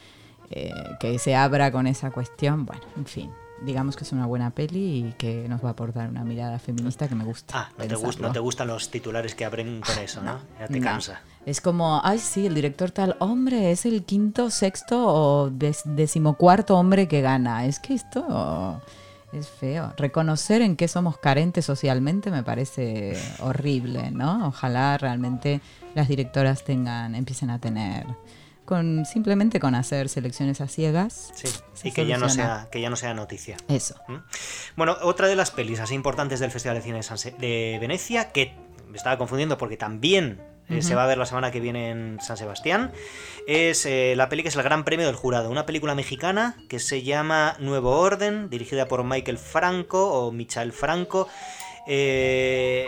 eh, 0.51 0.71
que 1.01 1.19
se 1.19 1.35
abra 1.35 1.73
con 1.73 1.87
esa 1.87 2.11
cuestión, 2.11 2.67
bueno, 2.67 2.83
en 2.99 3.07
fin. 3.07 3.31
Digamos 3.65 3.97
que 3.97 4.05
es 4.05 4.13
una 4.13 4.27
buena 4.27 4.51
peli 4.51 5.07
y 5.09 5.13
que 5.19 5.47
nos 5.49 5.63
va 5.65 5.69
a 5.69 5.73
aportar 5.73 6.09
una 6.09 6.25
mirada 6.25 6.59
feminista 6.59 7.07
que 7.09 7.15
me 7.15 7.25
gusta. 7.25 7.55
Ah, 7.57 7.69
no 7.79 7.85
te, 7.85 7.95
gust- 7.95 8.01
pensarlo. 8.03 8.27
no 8.29 8.33
te 8.33 8.39
gustan 8.41 8.69
los 8.69 8.91
titulares 8.91 9.35
que 9.35 9.45
abren 9.45 9.81
con 9.81 9.99
eso, 9.99 10.21
¿no? 10.23 10.39
Ya 10.61 10.67
te 10.67 10.79
No. 10.81 10.85
cansa. 10.85 11.21
Es 11.47 11.61
como, 11.61 12.01
ay, 12.05 12.19
sí, 12.19 12.47
el 12.47 12.55
director 12.55 12.91
tal, 12.91 13.17
hombre, 13.19 13.71
es 13.73 13.85
el 13.87 14.05
quinto, 14.05 14.51
sexto 14.51 15.05
o 15.07 15.51
decimocuarto 15.51 16.77
hombre 16.77 17.09
que 17.09 17.21
gana. 17.21 17.67
Es 17.67 17.79
que 17.81 17.95
esto 17.95 18.81
es 19.33 19.49
feo. 19.49 19.93
Reconocer 19.97 20.63
en 20.63 20.77
qué 20.77 20.87
somos 20.89 21.19
carentes 21.19 21.65
socialmente 21.65 22.31
me 22.31 22.43
parece 22.43 23.17
horrible, 23.41 24.11
¿no? 24.11 24.49
Ojalá 24.49 24.99
realmente 24.99 25.61
las 25.95 26.07
directoras 26.09 26.65
tengan, 26.65 27.15
empiecen 27.15 27.51
a 27.51 27.59
tener, 27.59 28.07
con 28.73 29.05
simplemente 29.05 29.61
con 29.61 29.75
hacer 29.75 30.09
selecciones 30.09 30.63
a 30.63 30.67
ciegas. 30.69 31.31
Sí, 31.35 31.49
se 31.75 31.89
y 31.89 31.93
que 31.93 32.07
ya, 32.07 32.17
no 32.17 32.31
sea, 32.31 32.69
que 32.73 32.81
ya 32.81 32.89
no 32.89 32.97
sea 32.97 33.13
noticia. 33.13 33.59
Eso. 33.69 33.97
¿Mm? 34.09 34.17
Bueno, 34.77 34.97
otra 35.03 35.27
de 35.29 35.37
las 35.37 35.51
pelis 35.51 35.79
así 35.79 35.95
importantes 35.95 36.41
del 36.41 36.51
Festival 36.51 36.79
de 36.79 36.83
Cine 36.83 36.97
de, 36.97 37.03
San 37.03 37.19
Se- 37.19 37.33
de 37.33 37.77
Venecia, 37.81 38.31
que 38.33 38.55
me 38.89 38.97
estaba 38.97 39.19
confundiendo 39.19 39.59
porque 39.59 39.77
también 39.77 40.41
eh, 40.71 40.81
se 40.81 40.95
va 40.95 41.05
a 41.05 41.07
ver 41.07 41.19
la 41.19 41.27
semana 41.27 41.51
que 41.51 41.61
viene 41.61 41.91
en 41.91 42.19
San 42.23 42.39
Sebastián, 42.39 42.93
es 43.47 43.85
eh, 43.85 44.15
la 44.17 44.31
peli 44.31 44.43
que 44.43 44.49
es 44.49 44.57
el 44.57 44.63
Gran 44.63 44.85
Premio 44.85 45.05
del 45.07 45.17
Jurado, 45.17 45.51
una 45.51 45.67
película 45.67 45.95
mexicana 45.95 46.57
que 46.71 46.79
se 46.79 47.03
llama 47.03 47.57
Nuevo 47.59 47.99
Orden, 47.99 48.49
dirigida 48.49 48.89
por 48.89 49.05
Michael 49.05 49.37
Franco 49.37 50.11
o 50.13 50.33
Michael 50.33 50.73
Franco. 50.73 51.29
Eh, 51.87 52.87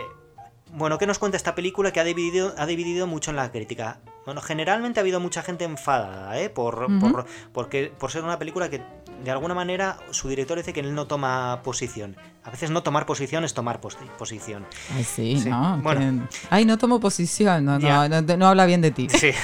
bueno, 0.75 0.97
¿qué 0.97 1.07
nos 1.07 1.19
cuenta 1.19 1.37
esta 1.37 1.55
película 1.55 1.91
que 1.91 1.99
ha 1.99 2.03
dividido, 2.03 2.53
ha 2.57 2.65
dividido 2.65 3.07
mucho 3.07 3.31
en 3.31 3.37
la 3.37 3.51
crítica? 3.51 3.99
Bueno, 4.25 4.41
generalmente 4.41 4.99
ha 4.99 5.01
habido 5.01 5.19
mucha 5.19 5.41
gente 5.43 5.65
enfadada, 5.65 6.39
¿eh? 6.39 6.49
Por, 6.49 6.83
Ujú. 6.83 6.99
por, 6.99 7.25
porque, 7.53 7.93
por 7.97 8.11
ser 8.11 8.23
una 8.23 8.39
película 8.39 8.69
que, 8.69 8.81
de 9.23 9.31
alguna 9.31 9.53
manera, 9.53 9.97
su 10.11 10.27
director 10.29 10.57
dice 10.57 10.73
que 10.73 10.79
él 10.79 10.95
no 10.95 11.05
toma 11.07 11.61
posición. 11.63 12.17
A 12.43 12.49
veces 12.49 12.71
no 12.71 12.81
tomar 12.83 13.05
posición 13.05 13.43
es 13.43 13.53
tomar 13.53 13.79
posi- 13.81 14.07
posición. 14.17 14.65
Ay, 14.95 15.03
sí, 15.03 15.39
Sí, 15.39 15.49
¿no? 15.49 15.77
bueno. 15.81 16.27
Que- 16.29 16.37
Ay, 16.49 16.65
no 16.65 16.77
tomo 16.77 16.99
posición, 16.99 17.65
no, 17.65 17.77
no, 17.79 18.09
no, 18.09 18.21
no 18.21 18.47
habla 18.47 18.65
bien 18.65 18.81
de 18.81 18.91
ti. 18.91 19.07
Sí. 19.09 19.31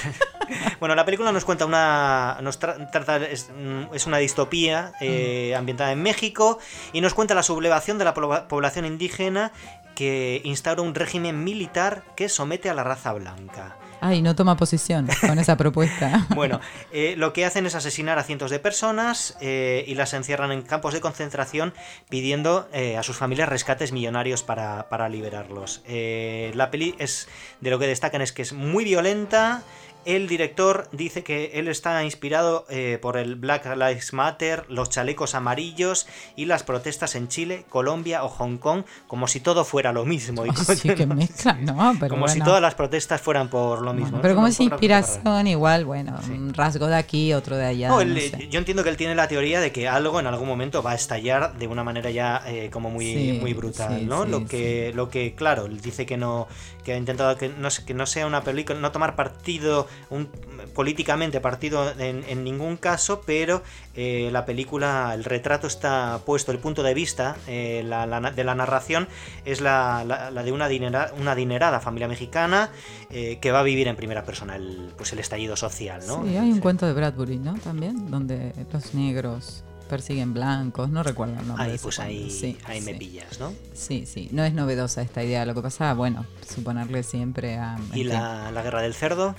bueno, 0.79 0.95
la 0.95 1.05
película 1.05 1.31
nos 1.31 1.45
cuenta 1.45 1.65
una. 1.65 2.37
Nos 2.41 2.59
tra- 2.59 2.89
trata. 2.91 3.17
Es, 3.17 3.49
mm, 3.49 3.93
es 3.93 4.05
una 4.05 4.17
distopía 4.17 4.91
eh, 4.99 5.55
ambientada 5.55 5.91
en 5.93 6.01
México 6.03 6.59
y 6.91 6.99
nos 7.01 7.13
cuenta 7.13 7.33
la 7.35 7.43
sublevación 7.43 7.97
de 7.97 8.03
la 8.05 8.13
pobla- 8.13 8.47
población 8.47 8.85
indígena 8.85 9.51
que 9.95 10.41
instaura 10.43 10.81
un 10.81 10.95
régimen 10.95 11.43
militar 11.43 12.03
que 12.15 12.29
somete 12.29 12.69
a 12.69 12.73
la 12.73 12.83
raza 12.83 13.13
blanca. 13.13 13.77
Ay, 14.03 14.23
no 14.23 14.35
toma 14.35 14.57
posición 14.57 15.07
con 15.21 15.37
esa 15.37 15.57
propuesta. 15.57 16.27
Bueno, 16.35 16.59
eh, 16.91 17.13
lo 17.17 17.33
que 17.33 17.45
hacen 17.45 17.67
es 17.67 17.75
asesinar 17.75 18.17
a 18.17 18.23
cientos 18.23 18.49
de 18.49 18.57
personas 18.57 19.37
eh, 19.41 19.83
y 19.87 19.93
las 19.93 20.13
encierran 20.13 20.51
en 20.51 20.63
campos 20.63 20.93
de 20.93 21.01
concentración 21.01 21.73
pidiendo 22.09 22.67
eh, 22.73 22.97
a 22.97 23.03
sus 23.03 23.17
familias 23.17 23.47
rescates 23.47 23.91
millonarios 23.91 24.41
para, 24.41 24.89
para 24.89 25.07
liberarlos. 25.07 25.83
La 25.87 26.71
peli 26.71 26.95
es 26.97 27.27
de 27.59 27.69
lo 27.69 27.77
que 27.77 27.85
destacan 27.85 28.21
es 28.21 28.31
que 28.31 28.41
es 28.41 28.53
muy 28.53 28.83
violenta, 28.83 29.61
el 30.05 30.27
director 30.27 30.87
dice 30.91 31.23
que 31.23 31.51
él 31.55 31.67
está 31.67 32.03
inspirado 32.03 32.65
eh, 32.69 32.97
por 33.01 33.17
el 33.17 33.35
Black 33.35 33.65
Lives 33.75 34.13
Matter, 34.13 34.65
los 34.69 34.89
chalecos 34.89 35.35
amarillos 35.35 36.07
y 36.35 36.45
las 36.45 36.63
protestas 36.63 37.15
en 37.15 37.27
Chile, 37.27 37.65
Colombia 37.69 38.23
o 38.23 38.29
Hong 38.29 38.57
Kong, 38.57 38.83
como 39.07 39.27
si 39.27 39.39
todo 39.39 39.63
fuera 39.65 39.91
lo 39.93 40.05
mismo. 40.05 40.43
Y 40.51 40.51
sí, 40.55 40.89
que 40.95 41.05
mezcla, 41.05 41.53
¿no? 41.53 41.95
Pero 41.99 42.09
como 42.15 42.27
si 42.27 42.39
todas 42.41 42.61
las 42.61 42.75
protestas 42.75 43.21
fueran 43.21 43.49
por 43.49 43.81
lo 43.81 43.93
mismo. 43.93 44.09
Bueno, 44.11 44.21
pero 44.21 44.35
como 44.35 44.47
es 44.47 44.59
inspiración, 44.59 45.47
igual, 45.47 45.85
bueno, 45.85 46.19
Sí. 46.23 46.31
un 46.31 46.53
rasgo 46.53 46.87
de 46.87 46.95
aquí, 46.95 47.33
otro 47.33 47.55
de 47.57 47.65
allá. 47.65 47.87
No, 47.89 47.95
no 47.95 48.01
él, 48.01 48.19
sé. 48.19 48.47
yo 48.49 48.59
entiendo 48.59 48.83
que 48.83 48.89
él 48.89 48.97
tiene 48.97 49.15
la 49.15 49.27
teoría 49.27 49.59
de 49.61 49.71
que 49.71 49.87
algo 49.87 50.19
en 50.19 50.27
algún 50.27 50.47
momento 50.47 50.81
va 50.83 50.91
a 50.91 50.95
estallar 50.95 51.57
de 51.57 51.67
una 51.67 51.83
manera 51.83 52.09
ya 52.09 52.41
eh, 52.47 52.69
como 52.71 52.89
muy, 52.89 53.33
muy 53.39 53.53
brutal, 53.53 54.07
¿no? 54.07 54.25
lo 54.25 54.45
que, 54.45 54.91
lo 54.95 55.09
que, 55.09 55.35
claro, 55.35 55.65
él 55.65 55.81
dice 55.81 56.05
que 56.05 56.17
no, 56.17 56.47
que 56.83 56.93
ha 56.93 56.97
intentado 56.97 57.35
que 57.37 57.49
no, 57.49 57.69
se- 57.69 57.85
que 57.85 57.93
no 57.93 58.05
sea 58.05 58.25
una 58.27 58.43
película, 58.43 58.79
no 58.79 58.91
tomar 58.91 59.15
partido 59.15 59.87
un, 60.09 60.27
políticamente 60.73 61.41
partido 61.41 61.91
en, 61.99 62.23
en 62.27 62.43
ningún 62.43 62.77
caso, 62.77 63.21
pero 63.25 63.61
eh, 63.95 64.29
la 64.31 64.45
película, 64.45 65.11
el 65.13 65.23
retrato 65.23 65.67
está 65.67 66.19
puesto, 66.25 66.51
el 66.51 66.59
punto 66.59 66.83
de 66.83 66.93
vista 66.93 67.35
eh, 67.47 67.83
la- 67.85 68.05
la- 68.05 68.31
de 68.31 68.43
la 68.43 68.55
narración 68.55 69.07
es 69.45 69.61
la, 69.61 70.31
de 70.43 70.51
una, 70.51 70.67
dinera- 70.67 71.11
una 71.19 71.31
adinerada 71.33 71.79
familia 71.79 72.07
mexicana 72.07 72.69
eh, 73.09 73.37
que 73.41 73.51
va 73.51 73.59
a 73.59 73.63
vivir 73.63 73.87
en 73.87 73.95
primera 73.95 74.23
persona 74.23 74.55
el, 74.55 74.91
pues 74.97 75.11
el 75.13 75.19
estallido 75.19 75.55
social, 75.55 76.01
¿no? 76.07 76.23
Sí, 76.23 76.37
hay 76.37 76.49
un 76.49 76.55
Sí. 76.55 76.61
cuento 76.61 76.85
de 76.85 76.93
Bradbury, 76.93 77.37
¿no? 77.37 77.55
También, 77.55 78.09
donde 78.11 78.53
los 78.71 78.93
negros 78.93 79.63
persiguen 79.89 80.33
blancos, 80.33 80.89
no 80.89 81.03
recuerdo 81.03 81.37
el 81.41 81.47
nombre. 81.49 81.65
Ahí, 81.71 81.77
pues 81.77 81.99
ahí, 81.99 82.29
Sí, 82.29 82.57
ahí 82.63 82.79
me 82.79 82.93
sí. 82.93 82.97
pillas, 82.99 83.39
¿no? 83.41 83.51
Sí, 83.73 84.05
sí, 84.05 84.29
no 84.31 84.43
es 84.45 84.53
novedosa 84.53 85.01
esta 85.01 85.21
idea. 85.21 85.45
Lo 85.45 85.53
que 85.53 85.61
pasa, 85.61 85.93
bueno, 85.93 86.25
suponerle 86.47 87.03
siempre 87.03 87.57
a. 87.57 87.77
Y 87.93 88.05
la, 88.05 88.51
la 88.51 88.61
guerra 88.61 88.81
del 88.81 88.93
cerdo. 88.93 89.35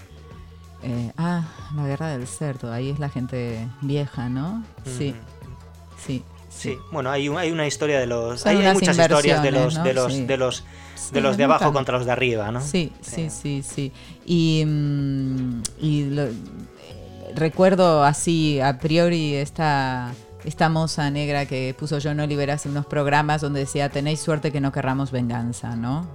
Eh, 0.82 1.12
ah, 1.16 1.42
la 1.76 1.86
guerra 1.86 2.08
del 2.08 2.26
cerdo. 2.26 2.72
Ahí 2.72 2.90
es 2.90 2.98
la 2.98 3.08
gente 3.08 3.68
vieja, 3.80 4.28
¿no? 4.28 4.64
Sí, 4.84 5.14
sí. 6.04 6.22
Sí, 6.48 6.76
bueno, 6.90 7.10
hay, 7.10 7.28
un- 7.28 7.38
hay 7.38 7.50
una 7.50 7.66
historia 7.66 7.98
de 7.98 8.06
los. 8.06 8.44
Hay, 8.46 8.56
muchas 8.74 8.98
historias 8.98 9.42
de 9.42 9.50
los, 9.52 9.82
de 9.82 9.94
los, 9.94 10.12
Sí. 10.12 10.26
de 10.26 10.36
los, 10.36 10.64
de 11.12 11.20
los 11.22 11.36
de 11.38 11.44
abajo 11.44 11.64
nunca- 11.64 11.74
contra 11.78 11.96
los 11.96 12.06
de 12.06 12.12
arriba, 12.12 12.50
¿no? 12.52 12.60
Sí, 12.60 12.92
sí, 13.00 13.30
sí, 13.30 13.62
sí. 13.62 13.90
Y, 14.26 14.62
mm, 14.66 15.62
y 15.80 16.04
lo- 16.10 16.24
eh, 16.26 16.34
recuerdo 17.34 18.04
así 18.04 18.60
a 18.60 18.78
priori 18.78 19.34
esta, 19.34 20.12
esta 20.44 20.68
moza 20.68 21.10
negra 21.10 21.46
que 21.46 21.74
puso 21.78 21.98
John 22.02 22.20
Oliver 22.20 22.50
hace 22.50 22.68
unos 22.68 22.84
programas 22.84 23.40
donde 23.40 23.60
decía 23.60 23.88
tenéis 23.88 24.20
suerte 24.20 24.52
que 24.52 24.60
no 24.60 24.72
querramos 24.72 25.10
venganza, 25.10 25.74
¿no? 25.76 26.06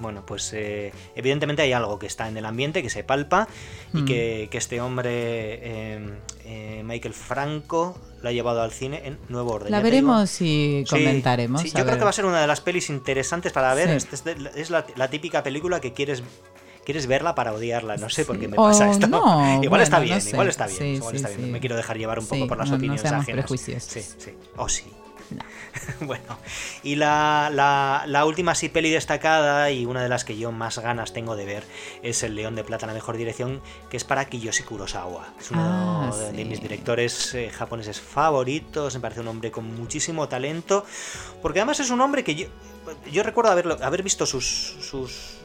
Bueno, 0.00 0.24
pues 0.26 0.52
eh, 0.54 0.92
evidentemente 1.14 1.62
hay 1.62 1.72
algo 1.72 1.98
que 1.98 2.06
está 2.06 2.28
en 2.28 2.36
el 2.36 2.46
ambiente, 2.46 2.82
que 2.82 2.90
se 2.90 3.04
palpa, 3.04 3.46
y 3.94 4.02
Mm. 4.02 4.04
que, 4.06 4.48
que 4.50 4.58
este 4.58 4.80
hombre, 4.80 5.10
eh, 5.12 6.10
eh, 6.46 6.82
Michael 6.84 7.14
Franco, 7.14 7.98
lo 8.22 8.28
ha 8.28 8.32
llevado 8.32 8.62
al 8.62 8.72
cine 8.72 9.02
en 9.04 9.18
Nuevo 9.28 9.52
Orden. 9.52 9.70
La 9.70 9.80
veremos 9.80 10.40
y 10.40 10.84
comentaremos. 10.88 11.62
sí, 11.62 11.70
yo 11.74 11.84
creo 11.84 11.96
que 11.98 12.04
va 12.04 12.10
a 12.10 12.14
ser 12.14 12.24
una 12.26 12.40
de 12.40 12.46
las 12.46 12.60
pelis 12.60 12.90
interesantes 12.90 13.52
para 13.52 13.72
ver. 13.74 14.00
Sí. 14.00 14.08
Este 14.12 14.32
Es, 14.32 14.56
es 14.56 14.70
la, 14.70 14.84
la 14.96 15.08
típica 15.08 15.42
película 15.42 15.80
que 15.80 15.92
quieres 15.92 16.22
quieres 16.84 17.06
verla 17.06 17.34
para 17.34 17.52
odiarla. 17.52 17.96
No 17.98 18.08
sé 18.08 18.24
por 18.24 18.38
qué 18.38 18.48
me 18.48 18.56
O 18.58 18.64
pasa 18.64 18.90
esto. 18.90 19.06
no, 19.06 19.62
igual 19.62 19.80
está 19.82 20.00
bien, 20.00 20.16
no 20.16 20.20
sé. 20.20 20.30
igual 20.30 20.48
está 20.48 20.66
bien. 20.66 20.78
Sí, 20.78 20.84
igual 20.86 21.10
sí, 21.12 21.16
está 21.16 21.28
bien. 21.28 21.44
sí. 21.44 21.50
Me 21.50 21.60
quiero 21.60 21.76
dejar 21.76 21.98
llevar 21.98 22.18
un 22.18 22.26
poco 22.26 22.46
por 22.48 22.58
las 22.58 22.66
no- 22.68 22.72
no 22.72 22.76
opiniones 22.78 23.02
seamos 23.02 23.22
ajenas. 23.22 23.44
prejuiciosos. 23.44 23.92
Sí, 23.92 24.00
sí. 24.18 24.30
O 24.56 24.68
sí. 24.68 24.84
bueno, 26.00 26.38
y 26.82 26.96
la, 26.96 27.50
la, 27.52 28.04
la 28.06 28.24
última 28.24 28.54
sí 28.54 28.68
peli 28.68 28.90
destacada 28.90 29.70
y 29.70 29.86
una 29.86 30.02
de 30.02 30.08
las 30.08 30.24
que 30.24 30.36
yo 30.36 30.52
más 30.52 30.78
ganas 30.78 31.12
tengo 31.12 31.36
de 31.36 31.44
ver 31.44 31.64
es 32.02 32.22
El 32.22 32.34
León 32.34 32.54
de 32.54 32.64
Plata, 32.64 32.86
la 32.86 32.94
mejor 32.94 33.16
dirección, 33.16 33.62
que 33.88 33.96
es 33.96 34.04
para 34.04 34.24
Kiyoshi 34.24 34.62
Kurosawa. 34.64 35.28
Es 35.38 35.50
uno 35.50 35.60
Ah, 35.62 36.10
de, 36.32 36.44
mis 36.44 36.60
directores 36.60 37.34
eh, 37.34 37.50
japoneses 37.50 38.00
favoritos, 38.00 38.94
me 38.94 39.00
parece 39.00 39.20
un 39.20 39.28
hombre 39.28 39.50
con 39.50 39.64
muchísimo 39.74 40.28
talento, 40.28 40.84
porque 41.42 41.60
además 41.60 41.80
es 41.80 41.90
un 41.90 42.00
hombre 42.00 42.24
que 42.24 42.34
yo, 42.34 42.46
yo 43.12 43.22
recuerdo 43.22 43.50
haberlo, 43.50 43.78
haber 43.82 44.02
visto 44.02 44.26
sus... 44.26 44.76
sus 44.80 45.39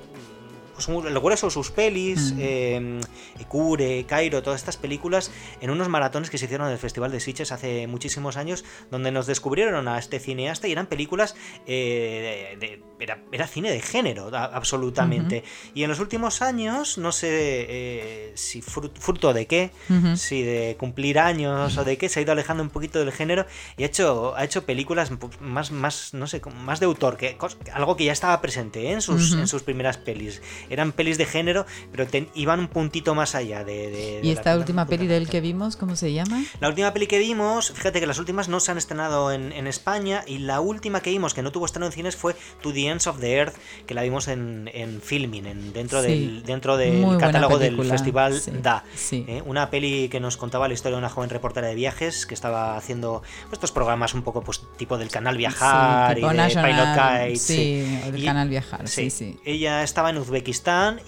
el 1.08 1.20
grueso 1.20 1.50
sus 1.50 1.72
pelis, 1.72 2.34
Mm. 2.34 2.38
eh, 2.40 3.00
Cure, 3.48 4.06
Cairo, 4.08 4.42
todas 4.44 4.60
estas 4.60 4.78
películas, 4.78 5.32
en 5.62 5.70
unos 5.70 5.88
maratones 5.90 6.30
que 6.30 6.38
se 6.38 6.46
hicieron 6.46 6.68
en 6.68 6.74
el 6.74 6.80
Festival 6.80 7.12
de 7.12 7.20
Sitges 7.20 7.52
hace 7.52 7.88
muchísimos 7.88 8.38
años, 8.38 8.66
donde 8.92 9.12
nos 9.12 9.28
descubrieron 9.28 9.88
a 9.88 9.98
este 10.00 10.20
cineasta 10.20 10.68
y 10.68 10.72
eran 10.72 10.88
películas, 10.88 11.36
eh, 11.68 12.58
de- 12.60 12.68
de- 12.68 12.84
era, 13.00 13.20
era 13.32 13.48
cine 13.48 13.72
de 13.72 13.82
género, 13.82 14.30
a- 14.36 14.46
absolutamente. 14.46 15.44
Y 15.74 15.84
en 15.84 15.90
los 15.90 16.00
últimos 16.00 16.42
años, 16.42 16.98
no 16.98 17.12
sé 17.12 17.28
eh, 17.68 18.32
si 18.36 18.62
frut- 18.62 18.92
fruto 18.98 19.34
de 19.34 19.48
qué, 19.48 19.72
si 20.18 20.42
de 20.44 20.76
cumplir 20.80 21.20
años 21.20 21.78
o 21.78 21.84
de 21.84 21.98
qué, 21.98 22.10
se 22.10 22.20
ha 22.20 22.24
ido 22.24 22.32
alejando 22.32 22.64
un 22.64 22.70
poquito 22.70 23.00
del 23.00 23.12
género 23.12 23.46
y 23.78 23.84
ha 23.84 23.88
hecho, 23.88 24.36
ha 24.36 24.44
hecho 24.44 24.66
películas 24.66 25.12
más, 25.40 25.72
más, 25.72 26.14
no 26.14 26.28
sé, 26.28 26.42
más 26.64 26.80
de 26.80 26.86
autor, 26.86 27.18
que 27.18 27.38
algo 27.74 27.96
que 27.98 28.06
ya 28.06 28.12
estaba 28.14 28.40
presente 28.42 28.92
en, 28.92 29.02
sus, 29.02 29.34
en 29.34 29.48
sus 29.48 29.64
primeras 29.64 29.98
pelis. 29.98 30.42
Eran 30.70 30.92
pelis 30.92 31.18
de 31.18 31.26
género, 31.26 31.66
pero 31.92 32.08
iban 32.36 32.60
un 32.60 32.68
puntito 32.68 33.16
más 33.16 33.36
allá 33.36 33.64
de... 33.64 33.90
de- 33.90 33.90
de 33.90 34.20
¿Y 34.24 34.28
la- 34.28 34.40
esta 34.40 34.58
última 34.58 34.86
peli 34.88 35.08
de 35.08 35.18
él 35.18 35.30
que 35.30 35.42
vimos, 35.42 35.76
cómo 35.76 35.96
se 35.96 36.14
llama? 36.14 36.44
La 36.60 36.68
última 36.70 36.94
peli 36.94 37.08
que 37.08 37.20
vimos, 37.20 37.72
fíjate 37.72 38.00
que 38.00 38.08
las 38.08 38.20
últimas 38.20 38.50
no 38.50 38.60
se 38.60 38.72
han 38.72 38.78
estrenado 38.78 39.32
en, 39.32 39.52
en 39.52 39.68
España 39.68 40.24
y 40.28 40.40
la 40.40 40.60
última 40.62 41.02
que 41.02 41.10
vimos 41.10 41.34
que 41.34 41.42
no 41.42 41.52
tuvo 41.52 41.66
estreno 41.66 41.86
en 41.88 41.92
cines 41.92 42.16
fue 42.16 42.36
To 42.62 42.72
the 42.74 42.88
Ends 42.88 43.08
of 43.08 43.20
the 43.20 43.34
Earth, 43.34 43.56
que 43.86 43.94
la 43.94 44.02
vimos 44.04 44.28
en, 44.28 44.70
en 44.74 45.02
Filming, 45.02 45.46
en, 45.46 45.74
dentro, 45.74 46.02
Sí. 46.02 46.08
del, 46.10 46.44
dentro 46.44 46.78
del 46.78 47.18
catálogo 47.18 47.58
del 47.60 47.82
festival 47.86 48.40
sí, 48.40 48.52
DA. 48.62 48.84
sí. 48.96 49.26
¿eh? 49.28 49.42
Una 49.46 49.70
peli 49.70 50.10
que 50.10 50.20
nos 50.20 50.38
contaba 50.38 50.68
la 50.68 50.74
historia 50.74 50.96
de 50.96 51.00
una 51.00 51.10
joven 51.10 51.30
reportera 51.30 51.68
de 51.68 51.76
viajes 51.76 52.26
que 52.26 52.34
estaba 52.34 52.78
haciendo 52.78 53.22
pues, 53.44 53.54
estos 53.54 53.72
programas 53.72 54.14
un 54.14 54.24
poco 54.24 54.42
pues 54.42 54.62
tipo 54.78 54.98
del 54.98 55.10
canal 55.10 55.38
Viajar 55.38 56.18
y 56.18 56.22
de 56.22 56.34
National, 56.34 57.26
Pilot 57.28 57.38
sí, 57.40 57.82
del 58.12 58.26
canal 58.26 58.50
Viajar, 58.50 58.88
sí, 58.88 59.10
sí. 59.10 59.40
Ella 59.46 59.84
estaba 59.84 60.10
en 60.10 60.18
Uzbekistán 60.18 60.55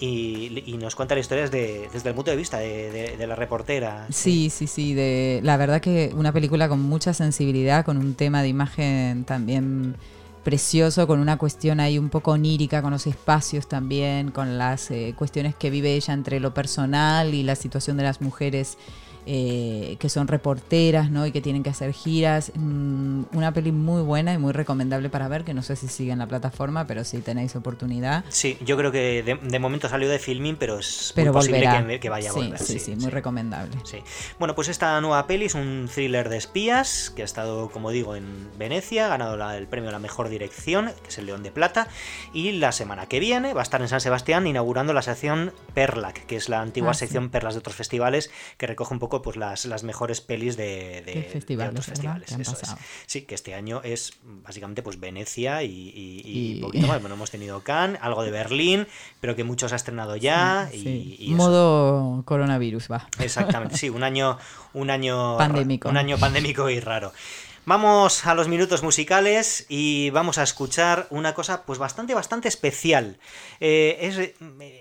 y, 0.00 0.62
y 0.66 0.76
nos 0.76 0.94
cuenta 0.94 1.14
la 1.14 1.20
historia 1.20 1.48
desde, 1.48 1.88
el 2.08 2.14
punto 2.14 2.30
de 2.30 2.36
vista 2.36 2.58
de, 2.58 2.90
de- 2.90 3.16
de 3.16 3.26
la 3.26 3.34
reportera. 3.34 4.06
Sí, 4.10 4.50
sí, 4.50 4.66
sí. 4.66 4.94
De, 4.94 5.40
la 5.42 5.56
verdad 5.56 5.80
que 5.80 6.12
una 6.14 6.32
película 6.32 6.68
con 6.68 6.80
mucha 6.82 7.14
sensibilidad, 7.14 7.84
con 7.84 7.96
un 7.98 8.14
tema 8.14 8.42
de 8.42 8.48
imagen 8.48 9.24
también 9.24 9.96
precioso, 10.44 11.06
con 11.06 11.20
una 11.20 11.36
cuestión 11.36 11.78
ahí 11.80 11.98
un 11.98 12.08
poco 12.08 12.30
onírica, 12.32 12.80
con 12.80 12.90
los 12.92 13.06
espacios 13.06 13.68
también, 13.68 14.30
con 14.30 14.56
las 14.56 14.90
eh, 14.90 15.14
cuestiones 15.18 15.54
que 15.54 15.68
vive 15.70 15.94
ella 15.94 16.14
entre 16.14 16.40
lo 16.40 16.54
personal 16.54 17.34
y 17.34 17.42
la 17.42 17.54
situación 17.54 17.96
de 17.96 18.04
las 18.04 18.20
mujeres 18.20 18.78
eh, 19.30 19.96
que 20.00 20.08
son 20.08 20.26
reporteras, 20.26 21.10
¿no? 21.10 21.26
Y 21.26 21.32
que 21.32 21.42
tienen 21.42 21.62
que 21.62 21.68
hacer 21.68 21.92
giras. 21.92 22.50
Mm, 22.54 23.24
una 23.34 23.52
peli 23.52 23.72
muy 23.72 24.00
buena 24.00 24.32
y 24.32 24.38
muy 24.38 24.52
recomendable 24.52 25.10
para 25.10 25.28
ver, 25.28 25.44
que 25.44 25.52
no 25.52 25.62
sé 25.62 25.76
si 25.76 25.86
sigue 25.86 26.12
en 26.12 26.18
la 26.18 26.26
plataforma, 26.26 26.86
pero 26.86 27.04
si 27.04 27.18
tenéis 27.18 27.54
oportunidad. 27.54 28.24
Sí, 28.30 28.56
yo 28.64 28.76
creo 28.78 28.90
que 28.90 29.22
de, 29.22 29.34
de 29.34 29.58
momento 29.58 29.88
salió 29.90 30.08
de 30.08 30.18
filming, 30.18 30.56
pero 30.56 30.78
es 30.78 31.12
Pero 31.14 31.32
muy 31.32 31.40
posible 31.40 31.68
que, 31.88 32.00
que 32.00 32.08
vaya 32.08 32.30
a 32.30 32.32
sí, 32.32 32.40
volver. 32.40 32.58
sí, 32.58 32.78
sí, 32.78 32.96
muy 32.96 33.10
recomendable. 33.10 33.76
Sí. 33.84 33.98
Bueno, 34.38 34.54
pues 34.54 34.68
esta 34.68 34.98
nueva 35.02 35.26
peli 35.26 35.44
es 35.44 35.54
un 35.54 35.90
thriller 35.94 36.30
de 36.30 36.38
espías 36.38 37.10
que 37.14 37.20
ha 37.20 37.24
estado, 37.26 37.68
como 37.70 37.90
digo, 37.90 38.16
en 38.16 38.48
Venecia, 38.58 39.06
ha 39.06 39.08
ganado 39.10 39.36
la- 39.36 39.58
el 39.58 39.66
premio 39.66 39.90
a 39.90 39.92
la 39.92 39.98
mejor 39.98 40.30
dirección, 40.30 40.90
que 41.02 41.08
es 41.08 41.18
el 41.18 41.26
León 41.26 41.42
de 41.42 41.50
Plata, 41.50 41.88
y 42.32 42.52
la 42.52 42.72
semana 42.72 43.06
que 43.06 43.20
viene 43.20 43.52
va 43.52 43.60
a 43.60 43.62
estar 43.62 43.82
en 43.82 43.88
San 43.88 44.00
Sebastián 44.00 44.46
inaugurando 44.46 44.94
la 44.94 45.02
sección 45.02 45.52
Perlac, 45.74 46.24
que 46.24 46.36
es 46.36 46.48
la 46.48 46.62
antigua 46.62 46.92
Ah, 46.92 46.94
sección 46.94 47.28
Perlas 47.28 47.54
de 47.54 47.58
otros 47.58 47.76
festivales, 47.76 48.30
que 48.56 48.66
recoge 48.66 48.94
un 48.94 49.00
poco 49.00 49.17
pues 49.22 49.36
las, 49.36 49.64
las 49.66 49.82
mejores 49.84 50.20
pelis 50.20 50.56
de, 50.56 51.02
de- 51.04 51.12
¿Qué 51.12 51.20
de 51.20 51.24
festivales, 51.28 51.70
otros 51.70 51.86
verdad? 51.86 51.94
festivales. 51.96 52.28
que 52.28 52.34
han 52.34 52.40
eso 52.40 52.52
es. 52.52 52.60
pasado? 52.60 52.78
Sí, 53.06 53.22
que 53.22 53.34
este 53.34 53.54
año 53.54 53.80
es 53.84 54.12
básicamente 54.44 54.82
pues 54.82 54.98
Venecia 55.00 55.62
y, 55.62 55.68
y- 55.70 56.22
y 56.24 56.52
Y- 56.58 56.60
poquito 56.60 56.86
más. 56.86 57.00
Bueno, 57.00 57.14
hemos 57.16 57.30
tenido 57.30 57.60
Cannes, 57.62 57.98
algo 58.02 58.22
de 58.24 58.30
Berlín, 58.30 58.86
pero 59.20 59.34
que 59.36 59.44
muchos 59.44 59.72
ha 59.72 59.76
estrenado 59.76 60.16
ya 60.16 60.68
y, 60.72 60.78
Sí, 60.78 61.16
y. 61.18 61.34
Modo 61.34 62.22
coronavirus, 62.24 62.88
va. 62.90 63.08
Exactamente, 63.18 63.76
sí, 63.76 63.88
un 63.90 64.02
año, 64.02 64.38
un 64.74 64.90
año 64.90 65.36
Pandémico. 65.38 65.88
un 65.88 65.96
año 65.96 66.18
pandémico 66.18 66.68
y 66.70 66.80
raro. 66.80 67.12
Vamos 67.68 68.24
a 68.24 68.34
los 68.34 68.48
minutos 68.48 68.82
musicales 68.82 69.66
y 69.68 70.08
vamos 70.08 70.38
a 70.38 70.42
escuchar 70.42 71.06
una 71.10 71.34
cosa 71.34 71.66
pues 71.66 71.78
bastante, 71.78 72.14
bastante 72.14 72.48
especial. 72.48 73.18
Eh, 73.60 73.98
es- 74.00 74.32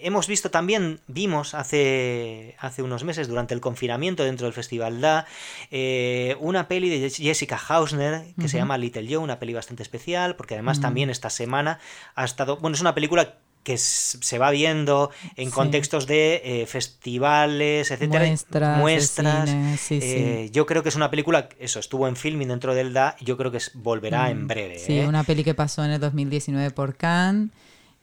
hemos 0.02 0.28
visto 0.28 0.50
también, 0.52 1.02
vimos 1.06 1.54
hace, 1.54 2.56
hace 2.60 2.84
unos 2.84 3.04
meses 3.04 3.28
durante 3.28 3.54
el 3.54 3.60
confinamiento 3.60 4.23
dentro 4.23 4.45
del 4.47 4.54
Festival 4.54 5.02
DA, 5.02 5.26
eh, 5.69 6.38
una 6.39 6.69
peli 6.69 6.88
de 6.88 7.10
Jessica 7.10 7.58
Hausner 7.67 8.34
que 8.39 8.47
se 8.47 8.56
llama 8.58 8.78
Little 8.78 9.06
Joe, 9.06 9.17
una 9.17 9.38
peli 9.38 9.54
bastante 9.54 9.84
especial 9.84 10.38
porque 10.38 10.54
además 10.54 10.80
Mm. 10.80 10.82
también 10.84 11.10
esta 11.10 11.30
semana 11.30 11.80
ha 12.15 12.23
estado, 12.23 12.56
bueno, 12.56 12.76
es 12.76 12.82
una 12.82 12.95
película 12.95 13.36
que 13.67 13.77
se 13.77 14.38
va 14.38 14.49
viendo 14.51 15.12
en 15.36 15.49
Sí. 15.49 15.51
contextos 15.53 16.08
de 16.08 16.41
eh, 16.45 16.65
festivales, 16.67 17.91
etcétera, 17.91 18.25
Muestras, 18.25 18.80
muestras. 18.80 19.49
cine, 19.49 19.77
sí, 19.77 19.99
eh, 20.01 20.49
Yo 20.53 20.65
creo 20.65 20.84
que 20.84 20.89
es 20.89 20.95
una 20.95 21.10
película, 21.10 21.49
eso, 21.60 21.80
estuvo 21.80 22.08
en 22.08 22.15
filming 22.15 22.47
dentro 22.47 22.73
del 22.73 22.93
DA, 22.93 23.15
y 23.19 23.25
yo 23.25 23.36
creo 23.36 23.51
que 23.51 23.60
volverá 23.73 24.27
Mm, 24.27 24.32
en 24.32 24.47
breve. 24.47 24.80
Sí, 24.80 24.99
¿eh? 24.99 25.06
una 25.08 25.23
peli 25.23 25.43
que 25.43 25.53
pasó 25.53 25.84
en 25.84 25.91
el 25.91 25.99
2019 25.99 26.71
por 26.71 26.95
Cannes 26.95 27.49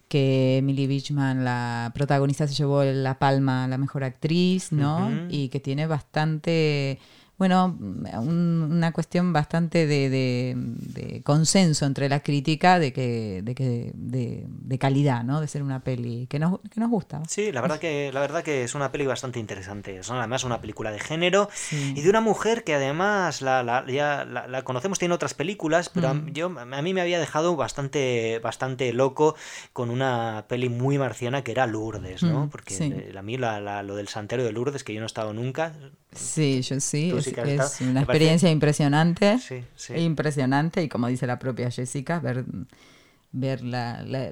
que 0.06 0.58
Emily 0.58 0.86
Beachman, 0.86 1.44
la 1.44 1.90
protagonista, 1.94 2.46
se 2.46 2.54
llevó 2.54 2.84
la 2.84 3.18
palma 3.18 3.64
a 3.64 3.68
la 3.68 3.78
mejor 3.78 4.04
actriz, 4.04 4.70
¿no? 4.70 5.10
Y 5.30 5.48
que 5.48 5.60
tiene 5.60 5.86
bastante, 5.86 6.98
bueno, 7.36 7.76
un- 7.80 8.68
una 8.70 8.92
cuestión 8.92 9.32
bastante 9.32 9.86
de, 9.86 10.08
de- 10.10 10.54
de 10.56 11.22
consenso 11.22 11.84
entre 11.86 12.08
la 12.08 12.20
crítica 12.20 12.78
de 12.78 12.92
que, 12.92 13.40
de, 13.42 13.54
que 13.54 13.92
de, 13.94 14.78
calidad, 14.78 15.24
¿no? 15.24 15.40
De 15.40 15.48
ser 15.48 15.62
una 15.62 15.80
peli 15.80 16.26
que 16.28 16.38
nos, 16.38 16.60
que 16.70 16.80
nos 16.80 16.90
gusta. 16.90 17.22
Sí, 17.28 17.52
la 17.52 17.60
verdad 17.60 17.78
que 17.78 18.10
la 18.12 18.20
verdad 18.20 18.42
que 18.42 18.64
es 18.64 18.74
una 18.74 18.90
peli 18.92 19.06
bastante 19.06 19.38
interesante. 19.38 19.96
Es 19.98 20.10
además 20.10 20.44
una 20.44 20.60
película 20.60 20.90
de 20.92 20.98
género 21.00 21.48
Sí. 21.52 21.94
y 21.96 22.00
de 22.02 22.10
una 22.10 22.20
mujer 22.20 22.64
que 22.64 22.74
además 22.74 23.40
la, 23.42 23.62
la- 23.62 23.84
ya 23.86 24.24
la, 24.24 24.46
la 24.46 24.62
conocemos, 24.62 24.98
tiene 24.98 25.14
otras 25.14 25.34
películas, 25.34 25.88
pero 25.88 26.08
a- 26.08 26.14
Mm. 26.14 26.32
yo 26.32 26.46
a 26.58 26.82
mí 26.82 26.94
me 26.94 27.00
había 27.00 27.18
dejado 27.18 27.56
bastante 27.56 28.38
bastante 28.42 28.92
loco 28.92 29.34
con 29.72 29.90
una 29.90 30.44
peli 30.48 30.68
muy 30.68 30.98
marciana 30.98 31.42
que 31.42 31.52
era 31.52 31.66
Lourdes, 31.66 32.22
¿no? 32.22 32.46
Mm, 32.46 32.50
Porque 32.50 32.74
sí. 32.74 32.92
eh, 32.94 33.14
a 33.16 33.22
mí 33.22 33.36
la- 33.38 33.60
la- 33.60 33.82
lo 33.82 33.96
del 33.96 34.08
santuario 34.08 34.44
de 34.46 34.52
Lourdes 34.52 34.84
que 34.84 34.92
yo 34.94 35.00
no 35.00 35.06
he 35.06 35.06
estado 35.06 35.32
nunca. 35.32 35.72
Sí, 36.14 36.62
yo 36.62 36.80
sí, 36.80 37.12
es, 37.12 37.80
una 37.80 38.00
experiencia 38.00 38.50
impresionante. 38.50 39.38
Sí, 39.38 39.64
sí. 39.74 39.94
Impresionante, 39.94 40.82
y 40.82 40.88
como 40.88 41.08
dice 41.08 41.26
la 41.26 41.38
propia 41.38 41.70
Jessica, 41.70 42.20
ver, 42.20 42.44
ver 43.36 43.62
la- 43.64 44.00
la- 44.04 44.28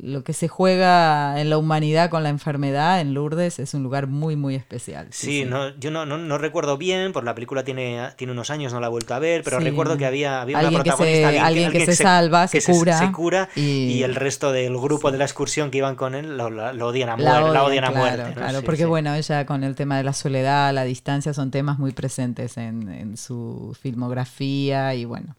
lo 0.00 0.24
que 0.24 0.32
se 0.32 0.48
juega 0.48 1.40
en 1.40 1.48
la 1.48 1.58
humanidad 1.58 2.10
con 2.10 2.24
la 2.24 2.28
enfermedad 2.28 3.00
en 3.00 3.14
Lourdes 3.14 3.60
es 3.60 3.72
un 3.72 3.84
lugar 3.84 4.08
muy, 4.08 4.34
muy 4.34 4.56
especial. 4.56 5.06
Sí, 5.10 5.44
No, 5.44 5.68
yo 5.78 5.92
no, 5.92 6.06
no, 6.06 6.18
no 6.18 6.38
recuerdo 6.38 6.76
bien, 6.76 7.12
por 7.12 7.22
la 7.22 7.36
película 7.36 7.62
tiene, 7.62 8.00
tiene 8.16 8.32
unos 8.32 8.50
años, 8.50 8.72
no 8.72 8.80
la 8.80 8.88
he 8.88 8.90
vuelto 8.90 9.14
a 9.14 9.20
ver, 9.20 9.42
pero 9.44 9.58
Sí. 9.58 9.64
recuerdo 9.64 9.96
que 9.96 10.06
había, 10.06 10.42
había 10.42 10.58
una 10.58 10.66
Alguien 10.66 10.82
que 10.82 10.90
se- 10.90 10.96
protagonista, 10.96 11.46
alguien 11.46 11.70
que 11.70 11.86
se 11.86 11.94
salva, 11.94 12.48
se 12.48 12.62
cura, 12.64 12.98
se 12.98 13.12
cura 13.12 13.48
y... 13.54 13.60
y- 13.60 14.02
el 14.02 14.16
resto 14.16 14.50
del 14.50 14.76
grupo 14.76 15.12
de 15.12 15.18
la 15.18 15.24
excursión 15.24 15.70
que 15.70 15.78
iban 15.78 15.94
con 15.94 16.16
él 16.16 16.36
lo, 16.36 16.50
lo- 16.50 16.72
lo 16.72 16.86
odian 16.88 17.10
a, 17.10 17.16
La 17.16 17.40
muer- 17.42 17.52
la 17.52 17.62
odian, 17.62 17.64
odian 17.64 17.84
a 17.84 17.90
claro, 17.92 18.22
muerte. 18.22 18.40
claro, 18.40 18.62
porque 18.64 18.86
bueno, 18.86 19.14
ella 19.14 19.46
con 19.46 19.62
el 19.62 19.76
tema 19.76 19.96
de 19.98 20.02
la 20.02 20.12
soledad, 20.14 20.74
la 20.74 20.82
distancia, 20.82 21.32
son 21.32 21.52
temas 21.52 21.78
muy 21.78 21.92
presentes 21.92 22.56
en, 22.56 22.88
en 22.88 23.16
su 23.16 23.76
filmografía 23.80 24.94
y 24.94 25.04
bueno, 25.04 25.36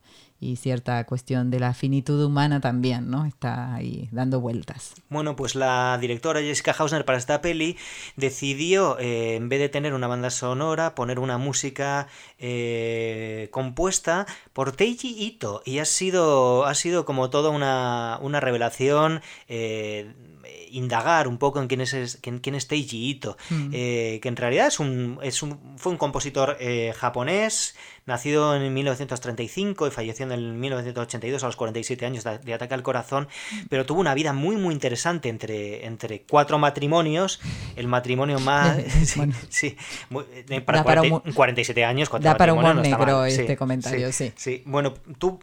y 0.51 0.55
cierta 0.57 1.03
cuestión 1.05 1.49
de 1.51 1.59
la 1.59 1.73
finitud 1.73 2.23
humana 2.23 2.59
también, 2.59 3.09
¿no? 3.09 3.25
Está 3.25 3.73
ahí 3.75 4.09
dando 4.11 4.39
vueltas. 4.41 4.93
Bueno, 5.09 5.35
pues 5.35 5.55
la 5.55 5.97
directora 5.99 6.41
Jessica 6.41 6.75
Hausner 6.77 7.05
para 7.05 7.17
esta 7.17 7.41
peli 7.41 7.77
decidió, 8.17 8.97
eh, 8.99 9.35
en 9.35 9.49
vez 9.49 9.59
de 9.59 9.69
tener 9.69 9.93
una 9.93 10.07
banda 10.07 10.29
sonora, 10.29 10.95
poner 10.95 11.19
una 11.19 11.37
música 11.37 12.07
eh, 12.39 13.47
compuesta 13.51 14.25
por 14.53 14.75
Teiji 14.75 15.15
Ito. 15.25 15.61
Y 15.65 15.79
ha 15.79 15.85
sido, 15.85 16.65
ha 16.65 16.75
sido 16.75 17.05
como 17.05 17.29
toda 17.29 17.49
una, 17.49 18.19
una 18.21 18.39
revelación. 18.39 19.21
eh, 19.47 20.13
indagar 20.69 21.27
un 21.27 21.37
poco 21.37 21.61
en 21.61 21.67
quién 21.67 21.81
es, 21.81 22.17
quién, 22.21 22.39
quién 22.39 22.55
es 22.55 22.67
Teiji 22.67 23.07
Ito, 23.11 23.37
Mm. 23.51 23.69
que 23.71 24.21
en 24.23 24.35
realidad 24.35 24.67
es 24.67 24.79
un, 24.79 25.19
es 25.21 25.43
un, 25.43 25.59
fue 25.77 25.91
un 25.91 25.99
compositor 25.99 26.57
eh, 26.59 26.93
japonés, 26.97 27.75
nacido 28.05 28.55
en 28.55 28.73
1935 28.73 29.87
y 29.87 29.91
falleció 29.91 30.25
en 30.25 30.31
el 30.33 30.53
1982 30.53 31.43
a 31.43 31.45
los 31.47 31.55
47 31.55 32.05
años 32.05 32.23
de, 32.23 32.53
ataque 32.53 32.73
al 32.73 32.83
corazón, 32.83 33.27
pero 33.69 33.85
tuvo 33.85 34.01
una 34.01 34.13
vida 34.13 34.33
muy 34.33 34.55
muy 34.57 34.73
interesante 34.73 35.29
entre, 35.29 35.85
entre 35.85 36.21
cuatro 36.23 36.57
matrimonios, 36.59 37.39
el 37.75 37.87
matrimonio 37.87 38.39
más... 38.39 38.77
sí, 39.05 39.13
Bueno. 39.17 39.33
sí, 39.49 39.77
muy- 40.09 40.25
eh, 40.49 40.61
para, 40.61 40.79
Da 40.79 40.83
para 40.83 41.01
40 41.01 41.07
humor- 41.07 41.33
47 41.33 41.85
años, 41.85 42.09
cuatro 42.09 42.29
da 42.29 42.35
para 42.37 42.53
humor 42.53 42.75
no 42.75 42.81
negro 42.81 43.19
mal. 43.19 43.31
Sí, 43.31 43.41
este 43.41 43.57
comentario, 43.57 44.11
sí. 44.11 44.33
Sí, 44.35 44.63
bueno, 44.65 44.93
tú, 45.17 45.39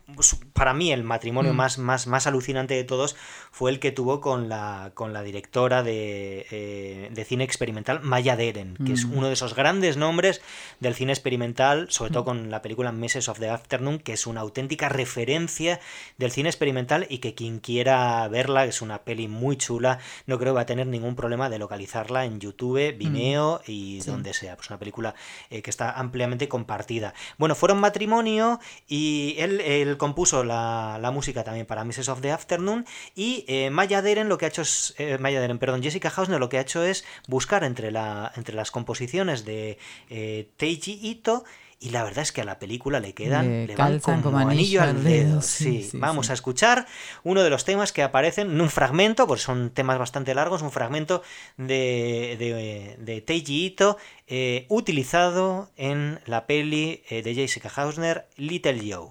para 0.53 0.75
mí 0.75 0.93
el 0.93 1.03
matrimonio 1.05 1.53
Mm. 1.53 1.57
más, 1.57 1.79
más, 1.79 2.07
más 2.07 2.27
alucinante 2.27 2.75
de 2.75 2.85
todos 2.85 3.17
fue 3.51 3.71
el 3.71 3.81
que 3.81 3.93
tuvo 3.93 4.21
con 4.21 4.49
la, 4.49 4.91
con 4.95 5.13
la 5.13 5.23
directora 5.23 5.83
de, 5.83 6.47
eh, 6.51 7.09
de 7.11 7.25
cine 7.25 7.45
experimental, 7.45 8.01
Maya 8.03 8.37
Deren, 8.37 8.77
que 8.85 8.93
es 8.93 9.07
Mm. 9.07 9.17
uno 9.19 9.27
de 9.29 9.33
esos 9.35 9.55
grandes 9.55 9.97
nombres 9.97 10.41
del 10.81 10.95
cine 10.95 11.13
experimental, 11.13 11.87
sobre 11.91 12.13
todo 12.13 12.25
con 12.25 12.50
la 12.51 12.63
película 12.63 12.93
Meses 12.93 13.29
of 13.29 13.39
the 13.39 13.49
Afternoon, 13.49 13.99
que 13.99 14.13
es 14.13 14.27
una 14.27 14.41
auténtica 14.41 14.89
referencia 14.89 15.81
del 16.19 16.31
cine 16.31 16.49
experimental 16.49 17.07
y 17.09 17.19
que 17.19 17.35
quien 17.35 17.59
quiera 17.61 18.27
verla, 18.29 18.65
es 18.65 18.83
una 18.83 19.03
peli 19.03 19.29
muy 19.29 19.57
chula, 19.57 19.99
no 20.27 20.39
creo 20.39 20.53
que 20.53 20.57
va 20.57 20.61
a 20.63 20.67
tener 20.67 20.87
ningún 20.87 21.17
problema 21.17 21.49
de 21.49 21.59
localizarla 21.59 22.25
en 22.25 22.41
YouTube, 22.41 22.97
Vimeo 22.97 23.61
y 23.67 23.99
Mm. 23.99 24.03
Sí. 24.03 24.11
donde 24.11 24.35
sea. 24.35 24.57
Pues 24.57 24.69
una 24.71 24.79
película 24.79 25.15
eh, 25.51 25.63
que 25.63 25.71
está 25.71 25.93
ampliamente 25.93 26.49
compartida. 26.49 27.15
Bueno, 27.39 27.55
fueron 27.55 27.79
matrimonio 27.79 28.61
y 28.89 29.35
él, 29.39 29.61
él 29.61 29.97
compuso 29.97 30.45
la, 30.45 30.99
la 31.01 31.11
música 31.11 31.45
también 31.45 31.67
para 31.67 31.85
Mrs. 31.85 32.09
of 32.09 32.21
the 32.21 32.31
Afternoon 32.31 32.87
y 33.15 33.45
eh, 33.49 33.71
Maya 33.71 34.03
Deren 34.03 34.29
lo 34.29 34.39
que 34.39 34.45
ha 34.47 34.49
hecho 34.49 34.63
es, 34.63 34.95
eh, 34.99 35.19
Maya 35.19 35.41
Deren, 35.41 35.59
perdón, 35.59 35.83
Jessica 35.83 36.13
Hausner 36.15 36.41
lo 36.41 36.49
que 36.49 36.59
ha 36.59 36.63
hecho 36.63 36.85
es 36.85 37.05
buscar 37.27 37.65
entre, 37.65 37.91
la, 37.91 38.33
entre 38.37 38.55
las 38.55 38.71
composiciones 38.71 39.45
de 39.45 39.79
eh, 40.09 40.49
Teiji 40.57 40.99
Ito 41.03 41.45
y 41.83 41.91
la 41.91 42.05
verdad 42.05 42.21
es 42.23 42.31
que 42.31 42.43
a 42.43 42.45
la 42.45 42.59
película 42.59 43.01
le 43.01 43.15
quedan 43.15 43.67
Le 43.67 43.75
van 43.75 44.01
como, 44.01 44.23
como 44.23 44.39
anillo 44.39 44.83
al 44.83 45.03
dedo. 45.03 45.41
sí, 45.41 45.65
Sí, 45.83 45.89
sí, 45.93 45.97
vamos 45.99 46.27
sí. 46.27 46.33
a 46.33 46.35
escuchar 46.35 46.87
uno 47.25 47.43
de 47.43 47.49
los 47.49 47.65
temas 47.65 47.91
que 47.93 48.03
aparecen 48.03 48.51
en 48.51 48.61
un 48.61 48.69
fragmento, 48.69 49.27
porque 49.27 49.43
son 49.43 49.71
temas 49.71 49.99
bastante 49.99 50.35
largos, 50.35 50.61
un 50.61 50.71
fragmento 50.71 51.23
de, 51.57 52.37
de, 52.39 52.97
de 52.99 53.21
Teiji 53.23 53.65
Ito 53.67 53.97
eh, 54.27 54.67
utilizado 54.69 55.71
en 55.77 56.21
la 56.27 56.47
peli 56.47 57.03
eh, 57.09 57.23
de 57.23 57.35
Jessica 57.35 57.71
Hausner, 57.75 58.27
Little 58.37 58.79
Joe. 58.93 59.09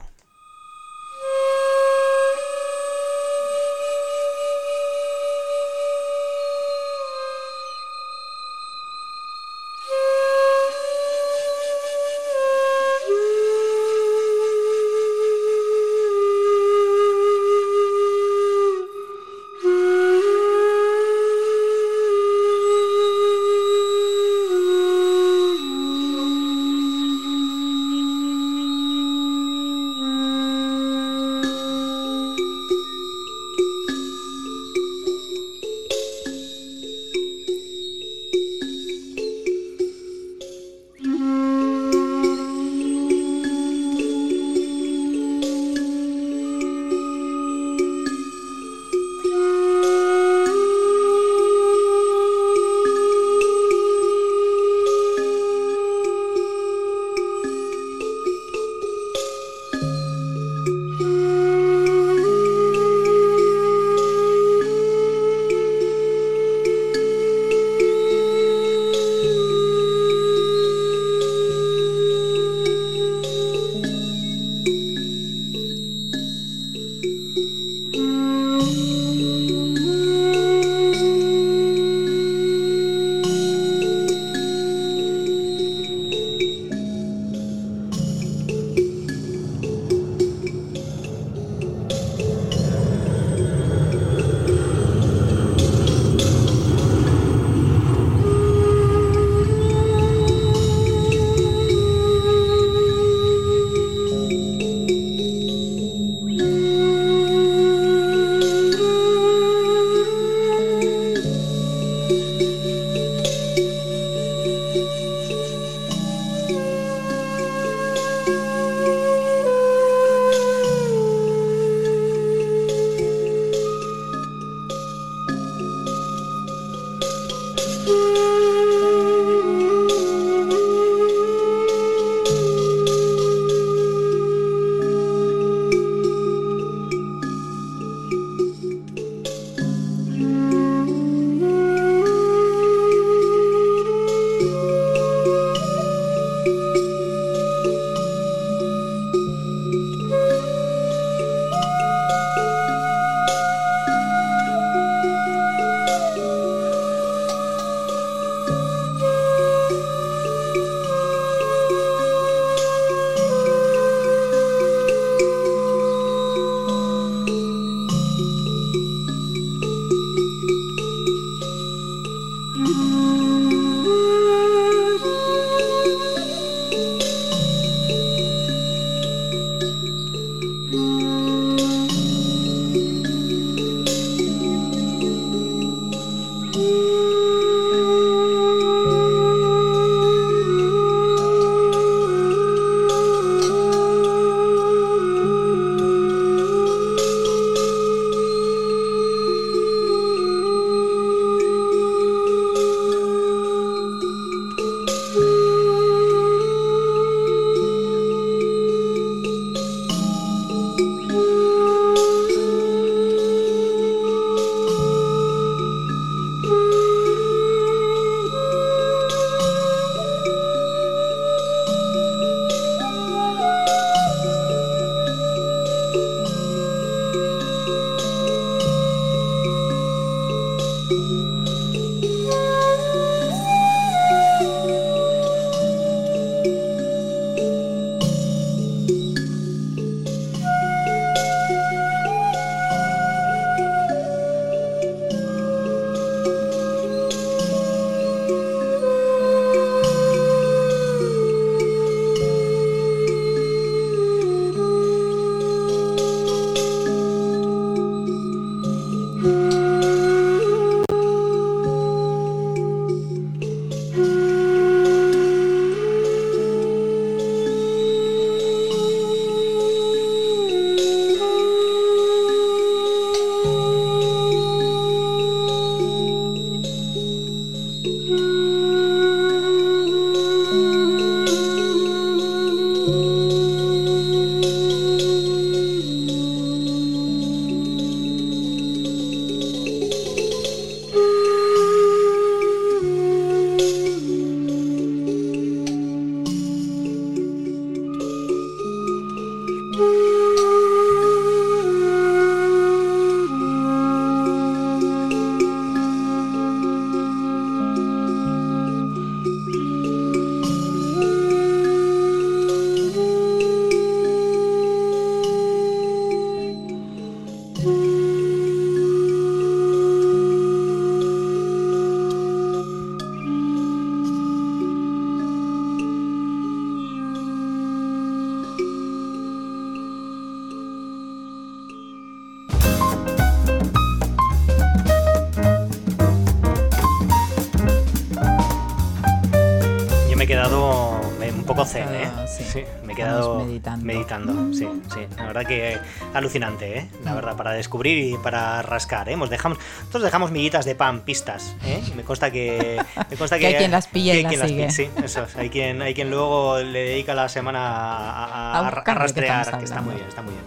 Meditando. 343.93 344.53
sí, 344.53 344.67
sí. 344.93 345.01
La 345.17 345.25
verdad 345.25 345.45
que 345.45 345.77
alucinante, 346.13 346.77
¿eh? 346.79 346.89
La 347.03 347.13
verdad, 347.15 347.35
para 347.35 347.51
descubrir 347.51 347.97
y 348.13 348.17
para 348.17 348.61
rascar, 348.61 349.09
¿eh? 349.09 349.13
Hemos 349.13 349.29
dejamos, 349.29 349.57
nosotros 349.79 350.03
dejamos 350.03 350.31
miguitas 350.31 350.65
de 350.65 350.75
pan, 350.75 351.01
pistas, 351.01 351.55
¿eh? 351.65 351.81
Me 351.95 352.03
consta 352.03 352.31
que... 352.31 352.81
Me 353.09 353.17
consta 353.17 353.37
Que 353.39 353.47
hay 353.47 353.55
quien 353.55 353.71
las 353.71 353.87
pilla 353.87 354.13
y 354.15 354.23
las 354.23 354.33
quien 354.35 354.47
sigue. 354.47 354.69
Sí, 354.71 354.89
eso 355.03 355.23
es. 355.23 355.35
Hay 355.35 355.49
quien, 355.49 355.81
hay 355.81 355.93
quien 355.93 356.09
luego 356.09 356.59
le 356.59 356.79
dedica 356.83 357.13
la 357.13 357.29
semana 357.29 357.59
a, 357.67 358.67
a- 358.67 358.71
rastrear, 358.71 359.57
que 359.57 359.65
está 359.65 359.81
muy 359.81 359.95
bien, 359.95 360.07
está 360.07 360.21
muy 360.21 360.33
bien. 360.33 360.45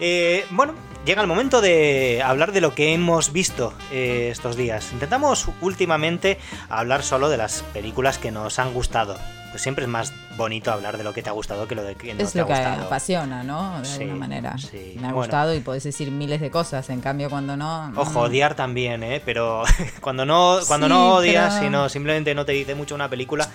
Eh, 0.00 0.44
bueno, 0.50 0.74
llega 1.04 1.20
el 1.22 1.26
momento 1.26 1.60
de 1.60 2.22
hablar 2.24 2.52
de 2.52 2.60
lo 2.60 2.74
que 2.74 2.94
hemos 2.94 3.32
visto 3.32 3.74
eh, 3.92 4.28
estos 4.30 4.56
días. 4.56 4.92
Intentamos 4.92 5.48
últimamente 5.60 6.38
hablar 6.68 7.02
solo 7.02 7.28
de 7.28 7.36
las 7.36 7.62
películas 7.74 8.18
que 8.18 8.30
nos 8.30 8.58
han 8.58 8.72
gustado. 8.72 9.16
Pues 9.50 9.62
siempre 9.62 9.84
es 9.84 9.90
más 9.90 10.12
bonito 10.38 10.72
hablar 10.72 10.96
de 10.96 11.04
lo 11.04 11.12
que 11.12 11.22
te 11.22 11.28
ha 11.28 11.32
gustado 11.32 11.68
que 11.68 11.74
lo 11.74 11.82
de 11.82 11.94
que 11.96 12.14
no 12.14 12.22
Es 12.22 12.32
te 12.32 12.38
ha 12.38 12.42
lo 12.42 12.48
que 12.48 12.54
gustado. 12.54 12.86
apasiona, 12.86 13.42
¿no? 13.42 13.80
De 13.80 13.84
Sí, 13.84 14.02
alguna 14.04 14.14
manera. 14.20 14.56
sí. 14.56 14.92
Me 14.94 15.08
ha 15.08 15.12
Bueno. 15.12 15.16
gustado 15.16 15.54
y 15.54 15.60
podés 15.60 15.82
decir 15.84 16.10
miles 16.10 16.40
de 16.40 16.50
cosas. 16.50 16.88
En 16.88 17.00
cambio, 17.02 17.28
cuando 17.28 17.56
no. 17.56 17.92
Ojo, 17.96 18.12
mm, 18.12 18.16
odiar 18.16 18.54
también, 18.54 19.02
¿eh? 19.02 19.20
Pero 19.24 19.64
cuando 20.00 20.24
no, 20.24 20.58
cuando 20.66 20.86
Sí, 20.86 20.92
no 20.92 21.14
odias, 21.16 21.54
pero- 21.54 21.66
sino 21.66 21.88
simplemente 21.90 22.34
no 22.34 22.46
te 22.46 22.52
dice 22.52 22.74
mucho 22.74 22.94
una 22.94 23.10
película, 23.10 23.46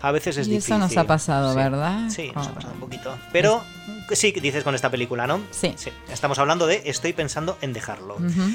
a 0.00 0.12
veces 0.12 0.38
es 0.38 0.46
Y 0.46 0.50
difícil. 0.52 0.74
eso 0.76 0.78
nos 0.78 0.96
ha 0.96 1.04
pasado. 1.04 1.54
¿verdad? 1.54 2.08
Sí, 2.08 2.30
nos 2.34 2.46
ha 2.46 2.54
pasado 2.54 2.72
un 2.72 2.80
poquito. 2.80 3.14
Pero 3.32 3.62
sí, 4.12 4.32
que 4.32 4.40
dices 4.40 4.64
con 4.64 4.74
esta 4.74 4.88
película, 4.90 5.26
¿no? 5.26 5.40
Sí. 5.50 5.74
Estamos 6.10 6.38
hablando 6.38 6.66
de 6.66 6.82
Estoy 6.86 7.12
pensando 7.12 7.58
en 7.60 7.72
dejarlo. 7.72 8.14
Ujú. 8.16 8.52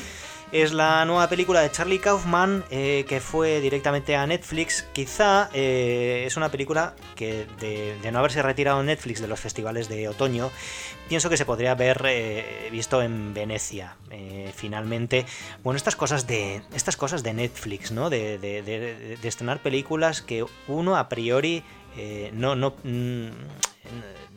Es 0.54 0.72
la 0.72 1.04
nueva 1.06 1.28
película 1.30 1.62
de 1.62 1.72
Charlie 1.72 1.98
Kaufman 1.98 2.64
eh, 2.70 3.06
que 3.10 3.20
fue 3.20 3.60
directamente 3.60 4.16
a 4.16 4.28
Netflix. 4.28 4.84
Quizá 4.94 5.50
eh, 5.52 6.26
es 6.28 6.38
una 6.38 6.52
película 6.52 6.94
que 7.16 7.48
de, 7.60 8.12
no 8.12 8.20
haberse 8.20 8.40
retirado 8.44 8.84
Netflix 8.84 9.20
de 9.20 9.28
los 9.28 9.40
festivales 9.40 9.90
de 9.90 10.08
otoño, 10.08 10.52
pienso 11.10 11.32
que 11.32 11.38
se 11.38 11.46
podría 11.46 11.72
haber 11.72 12.04
eh, 12.06 12.70
visto 12.72 13.02
en 13.02 13.34
Venecia. 13.34 13.96
Finalmente, 14.56 15.26
bueno, 15.64 15.76
estas 15.78 15.96
cosas 15.96 16.28
de 16.28 16.62
estas 16.76 16.98
cosas 16.98 17.24
de 17.24 17.34
Netflix, 17.34 17.92
¿no? 17.92 18.12
De, 18.12 18.38
de- 18.38 19.18
estrenar 19.24 19.60
películas 19.60 20.22
que 20.22 20.46
uno 20.68 20.96
a 20.98 21.10
priori 21.10 21.64
no 22.32 22.56
no 22.56 22.76
mm, 22.84 23.28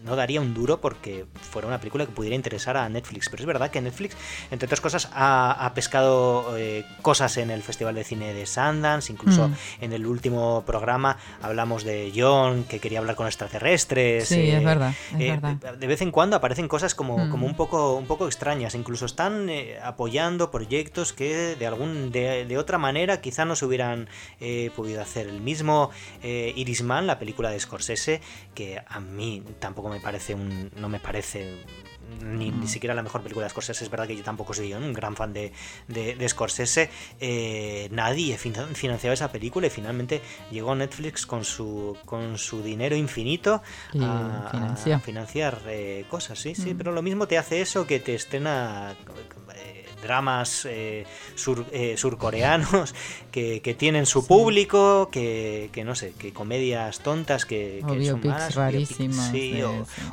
no 0.04 0.14
daría 0.14 0.40
un 0.40 0.54
duro 0.54 0.80
porque 0.80 1.24
fuera 1.50 1.66
una 1.66 1.78
película 1.80 2.06
que 2.06 2.12
pudiera 2.12 2.36
interesar 2.36 2.76
a 2.76 2.88
Netflix. 2.88 3.28
Pero 3.28 3.42
es 3.42 3.46
verdad 3.46 3.70
que 3.70 3.80
Netflix, 3.80 4.16
entre 4.50 4.66
otras 4.66 4.80
cosas, 4.80 5.08
ha, 5.12 5.52
ha 5.66 5.74
pescado 5.74 6.56
eh, 6.56 6.84
cosas 7.02 7.36
en 7.38 7.50
el 7.50 7.62
Festival 7.62 7.94
de 7.94 8.04
Cine 8.04 8.32
de 8.34 8.46
Sundance, 8.46 9.12
incluso 9.12 9.48
Mm. 9.48 9.54
en 9.80 9.92
el 9.92 10.06
último 10.06 10.62
programa 10.66 11.16
hablamos 11.42 11.82
de 11.84 12.12
John, 12.14 12.64
que 12.64 12.78
quería 12.78 12.98
hablar 13.00 13.16
con 13.16 13.26
extraterrestres. 13.26 14.28
Sí, 14.28 14.50
es 14.50 14.62
verdad, 14.64 14.94
es 15.14 15.20
eh, 15.20 15.30
verdad. 15.40 15.74
De 15.76 15.86
vez 15.86 16.00
en 16.02 16.10
cuando 16.10 16.36
aparecen 16.36 16.68
cosas 16.68 16.94
como, 16.94 17.18
Mm. 17.26 17.30
como 17.30 17.46
un, 17.46 17.54
poco, 17.56 17.96
un 17.96 18.06
poco 18.06 18.26
extrañas. 18.26 18.74
Incluso 18.74 19.06
están 19.06 19.48
eh, 19.50 19.78
apoyando 19.82 20.50
proyectos 20.50 21.12
que 21.12 21.56
de, 21.56 21.66
algún, 21.66 22.12
de, 22.12 22.44
de 22.46 22.58
otra 22.58 22.78
manera 22.78 23.20
quizá 23.20 23.44
no 23.44 23.56
se 23.56 23.64
hubieran 23.64 24.08
eh, 24.40 24.70
podido 24.76 25.00
hacer. 25.02 25.26
El 25.26 25.40
mismo 25.40 25.90
eh, 26.22 26.52
Irisman, 26.56 27.06
la 27.06 27.18
película 27.18 27.50
de 27.50 27.58
Scorsese, 27.60 28.20
que 28.54 28.80
a 28.86 29.00
mí 29.00 29.35
tampoco 29.58 29.88
me 29.88 30.00
parece 30.00 30.34
un. 30.34 30.70
no 30.76 30.88
me 30.88 31.00
parece 31.00 31.64
ni, 32.22 32.52
Mm. 32.52 32.60
ni 32.60 32.68
siquiera 32.68 32.94
la 32.94 33.02
mejor 33.02 33.20
película 33.22 33.44
de 33.46 33.50
Scorsese. 33.50 33.82
Es 33.84 33.90
verdad 33.90 34.06
que 34.06 34.16
yo 34.16 34.22
tampoco 34.22 34.54
soy 34.54 34.72
un 34.74 34.92
gran 34.92 35.16
fan 35.16 35.32
de, 35.32 35.52
de, 35.88 36.14
de 36.14 36.28
Scorsese. 36.28 36.88
Eh, 37.20 37.88
nadie 37.90 38.38
fin- 38.38 38.54
financiaba 38.74 39.12
esa 39.12 39.30
película 39.32 39.66
y 39.66 39.70
finalmente 39.70 40.22
llegó 40.52 40.74
Netflix 40.76 41.26
con 41.26 41.44
su, 41.44 41.96
con 42.04 42.38
su 42.38 42.62
dinero 42.62 42.94
infinito 42.94 43.60
Y 43.92 44.00
a, 44.04 45.00
financiar 45.02 45.60
eh, 45.66 46.04
cosas, 46.08 46.38
sí, 46.38 46.54
sí. 46.54 46.74
Mm. 46.74 46.78
Pero 46.78 46.92
lo 46.92 47.02
mismo 47.02 47.26
te 47.26 47.38
hace 47.38 47.60
eso 47.60 47.86
que 47.86 47.98
te 47.98 48.14
estrena 48.14 48.94
dramas 50.06 50.66
eh, 50.68 51.04
sur- 51.34 51.66
eh, 51.72 51.96
surcoreanos 51.96 52.94
que, 53.32 53.60
que 53.60 53.74
tienen 53.74 54.06
su 54.06 54.26
público, 54.26 55.08
que, 55.10 55.68
que 55.72 55.84
no 55.84 55.94
sé, 55.94 56.12
que 56.18 56.32
comedias 56.32 57.00
tontas 57.00 57.44
que, 57.44 57.80
son 57.88 57.98
biopics 57.98 58.26
malas, 58.26 58.56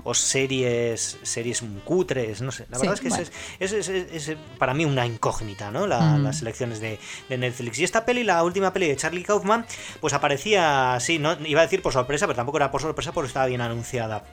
o 0.04 0.14
sí, 0.14 0.26
series 0.28 1.18
series 1.24 1.64
cutres, 1.86 2.42
no 2.42 2.52
sé. 2.52 2.66
La 2.70 2.78
Sí, 2.78 2.82
verdad 2.88 2.94
es 2.96 3.02
que 3.02 3.10
bueno. 3.10 3.24
es, 3.60 3.72
es- 3.72 3.88
es- 3.90 4.12
es- 4.12 4.28
es 4.30 4.38
para 4.58 4.74
mí 4.74 4.86
una 4.86 5.06
incógnita, 5.06 5.72
¿no? 5.72 5.88
La- 5.88 6.18
Mm. 6.18 6.24
Las 6.24 6.38
selecciones 6.40 6.80
de, 6.80 7.00
de 7.30 7.38
Netflix. 7.38 7.80
Y 7.80 7.84
esta 7.84 8.06
peli, 8.06 8.24
la 8.24 8.44
última 8.44 8.74
peli 8.74 8.88
de 8.88 8.96
Charlie 8.96 9.24
Kaufman, 9.24 9.66
pues 10.02 10.14
aparecía 10.14 10.96
así, 10.96 11.20
no 11.20 11.38
iba 11.46 11.62
a 11.62 11.64
decir 11.64 11.82
por 11.82 11.94
sorpresa, 11.94 12.26
pero 12.28 12.36
tampoco 12.36 12.58
era 12.58 12.72
por 12.72 12.82
sorpresa 12.82 13.12
porque 13.12 13.28
estaba 13.28 13.46
bien 13.46 13.62
anunciada. 13.62 14.24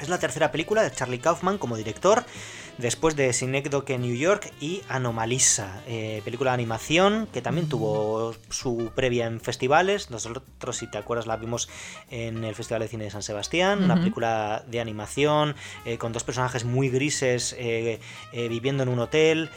Es 0.00 0.08
la 0.08 0.18
tercera 0.18 0.52
película 0.52 0.82
de 0.82 0.92
Charlie 0.92 1.18
Kaufman 1.18 1.58
como 1.58 1.76
director, 1.76 2.24
después 2.78 3.16
de 3.16 3.32
Synecdoche 3.32 3.98
New 3.98 4.14
York 4.14 4.52
y 4.60 4.82
Anomalisa, 4.88 5.82
eh, 5.88 6.22
película 6.24 6.52
de 6.52 6.54
animación 6.54 7.26
que 7.32 7.42
también 7.42 7.68
tuvo 7.68 8.32
su 8.48 8.92
previa 8.94 9.26
en 9.26 9.40
festivales. 9.40 10.10
Nosotros, 10.10 10.76
si 10.76 10.86
te 10.86 10.98
acuerdas, 10.98 11.26
la 11.26 11.36
vimos 11.36 11.68
en 12.12 12.44
el 12.44 12.54
Festival 12.54 12.82
de 12.82 12.88
Cine 12.88 13.04
de 13.04 13.10
San 13.10 13.24
Sebastián, 13.24 13.82
una 13.82 13.96
película 13.96 14.62
de 14.68 14.78
animación 14.80 15.56
eh, 15.84 15.98
con 15.98 16.12
dos 16.12 16.22
personajes 16.22 16.64
muy 16.64 16.88
grises 16.90 17.56
eh, 17.58 17.98
viviendo 18.32 18.84
en 18.84 18.90
un 18.90 19.00
hotel 19.00 19.50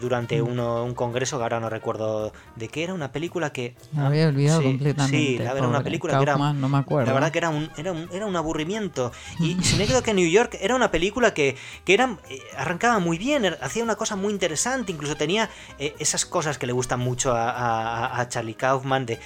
durante 0.00 0.42
Mm. 0.42 0.48
uno- 0.48 0.84
un 0.84 0.94
congreso 0.94 1.36
que 1.36 1.44
ahora 1.44 1.60
no 1.60 1.70
recuerdo 1.70 2.32
de 2.56 2.66
qué 2.68 2.82
era, 2.82 2.94
una 2.94 3.12
película 3.12 3.52
que... 3.52 3.76
Me 3.92 4.02
había 4.06 4.26
olvidado 4.26 4.60
Sí, 4.60 4.66
completamente. 4.66 5.16
Sí, 5.16 5.38
la- 5.38 5.52
era 5.52 5.68
una 5.68 5.82
película 5.84 6.16
que 6.16 6.22
era... 6.24 6.36
No 6.52 6.68
me 6.68 6.78
acuerdo. 6.78 7.06
La 7.06 7.12
verdad 7.12 7.30
que 7.30 7.38
era 7.38 7.50
un, 7.50 7.70
era 7.76 7.92
un, 7.92 8.08
era 8.12 8.26
un 8.26 8.34
aburrimiento. 8.34 9.12
Y 9.38 9.54
Synecdoche 9.84 10.14
New 10.14 10.28
York 10.28 10.56
era 10.60 10.74
una 10.74 10.90
película 10.90 11.34
que, 11.34 11.56
que 11.84 11.94
era, 11.94 12.16
eh, 12.30 12.40
arrancaba 12.56 12.98
muy 13.00 13.18
bien, 13.18 13.44
er, 13.44 13.58
hacía 13.60 13.82
una 13.82 13.96
cosa 13.96 14.16
muy 14.16 14.32
interesante, 14.32 14.92
incluso 14.92 15.14
tenía 15.14 15.50
eh, 15.78 15.94
esas 15.98 16.24
cosas 16.24 16.56
que 16.56 16.66
le 16.66 16.72
gustan 16.72 17.00
mucho 17.00 17.34
a, 17.36 18.26
Charlie 18.30 18.54
Kaufman, 18.54 19.04
de, 19.04 19.18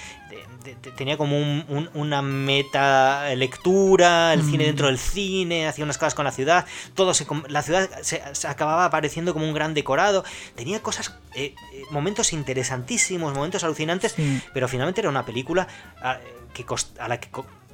tenía 0.97 1.15
como 1.15 1.37
una 1.93 2.21
meta 2.21 3.33
lectura, 3.35 4.33
el 4.33 4.43
cine 4.43 4.65
dentro 4.65 4.87
del 4.87 4.99
cine, 4.99 5.67
hacía 5.67 5.85
unas 5.85 5.97
cosas 5.97 6.13
con 6.13 6.25
la 6.25 6.31
ciudad, 6.31 6.65
todo 6.93 7.13
se, 7.13 7.25
la 7.47 7.61
ciudad 7.61 7.89
se, 8.01 8.21
acababa 8.47 8.85
apareciendo 8.85 9.33
como 9.33 9.45
un 9.45 9.53
gran 9.53 9.73
decorado, 9.73 10.25
tenía 10.55 10.81
cosas, 10.81 11.15
eh, 11.35 11.55
momentos 11.91 12.33
interesantísimos, 12.33 13.33
momentos 13.33 13.63
alucinantes, 13.63 14.15
pero 14.53 14.67
finalmente 14.67 14.99
era 14.99 15.09
una 15.09 15.25
película 15.25 15.67
a, 16.01 16.11
ah, 16.11 16.19
que 16.53 16.65
a 16.99 17.07
la 17.07 17.19
que 17.19 17.29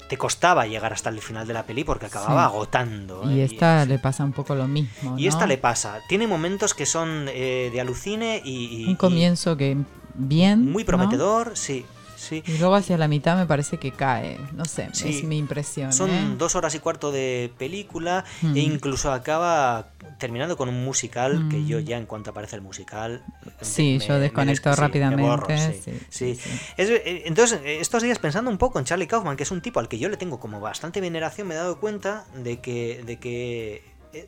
te 0.08 0.18
costaba 0.18 0.68
llegar 0.68 0.94
hasta 0.94 1.10
el 1.10 1.22
final 1.22 1.48
de 1.48 1.54
la 1.54 1.64
peli 1.64 1.84
porque 1.84 2.08
acababa 2.08 2.46
agotando. 2.46 3.30
Y 3.30 3.40
¿eh? 3.40 3.44
esta 3.44 3.86
le 3.86 4.00
pasa 4.00 4.24
un 4.24 4.34
poco 4.34 4.56
lo 4.56 4.68
mismo. 4.68 5.18
Y 5.18 5.28
esta 5.28 5.48
le 5.48 5.58
pasa. 5.58 6.00
Tiene 6.08 6.28
momentos 6.28 6.74
que 6.74 6.86
son 6.86 7.28
eh, 7.30 7.70
de 7.72 7.82
alucine 7.82 8.42
y, 8.44 8.86
Un 8.88 8.96
comienzo 8.96 9.58
que 9.58 9.78
bien. 10.14 10.72
Muy 10.72 10.84
prometedor, 10.84 11.52
sí. 11.56 11.86
Y 12.32 12.58
luego 12.58 12.76
hacia 12.76 12.98
la 12.98 13.08
mitad 13.08 13.38
me 13.38 13.46
parece 13.46 13.78
que 13.78 13.92
cae, 13.92 14.40
no 14.54 14.66
sé, 14.66 14.90
es 15.06 15.24
mi 15.24 15.38
impresión. 15.38 15.94
Son 15.94 16.10
¿eh? 16.10 16.36
dos 16.38 16.56
horas 16.56 16.74
y 16.76 16.80
cuarto 16.80 17.12
de 17.12 17.52
película 17.58 18.24
e 18.42 18.48
mm. 18.48 18.58
incluso 18.58 19.12
acaba 19.12 19.90
terminando 20.18 20.58
con 20.58 20.70
un 20.70 20.84
musical 20.84 21.48
que 21.50 21.66
yo 21.66 21.80
mm. 21.80 21.84
ya 21.84 21.98
en 21.98 22.06
cuanto 22.06 22.32
aparece 22.32 22.56
el 22.56 22.62
musical... 22.62 23.24
Sí, 23.62 24.00
yo 24.00 24.20
desconecto 24.20 24.74
rápidamente. 24.76 25.82
sí, 26.10 26.40
eh, 26.78 27.24
entonces, 27.26 27.60
estos 27.64 28.04
días 28.04 28.20
pensando 28.20 28.50
un 28.50 28.58
poco 28.58 28.80
en 28.80 28.86
Charlie 28.86 29.08
Kaufman, 29.08 29.38
que 29.38 29.44
es 29.44 29.52
un 29.52 29.62
tipo 29.62 29.80
al 29.80 29.88
que 29.88 30.00
yo 30.00 30.10
le 30.10 30.18
tengo 30.18 30.40
como 30.40 30.60
bastante 30.60 31.02
veneración, 31.02 31.48
me 31.48 31.56
he 31.56 31.58
dado 31.58 31.80
cuenta 31.80 32.26
de 32.36 32.60
que, 32.60 33.04
de 33.06 33.18
que 33.18 33.84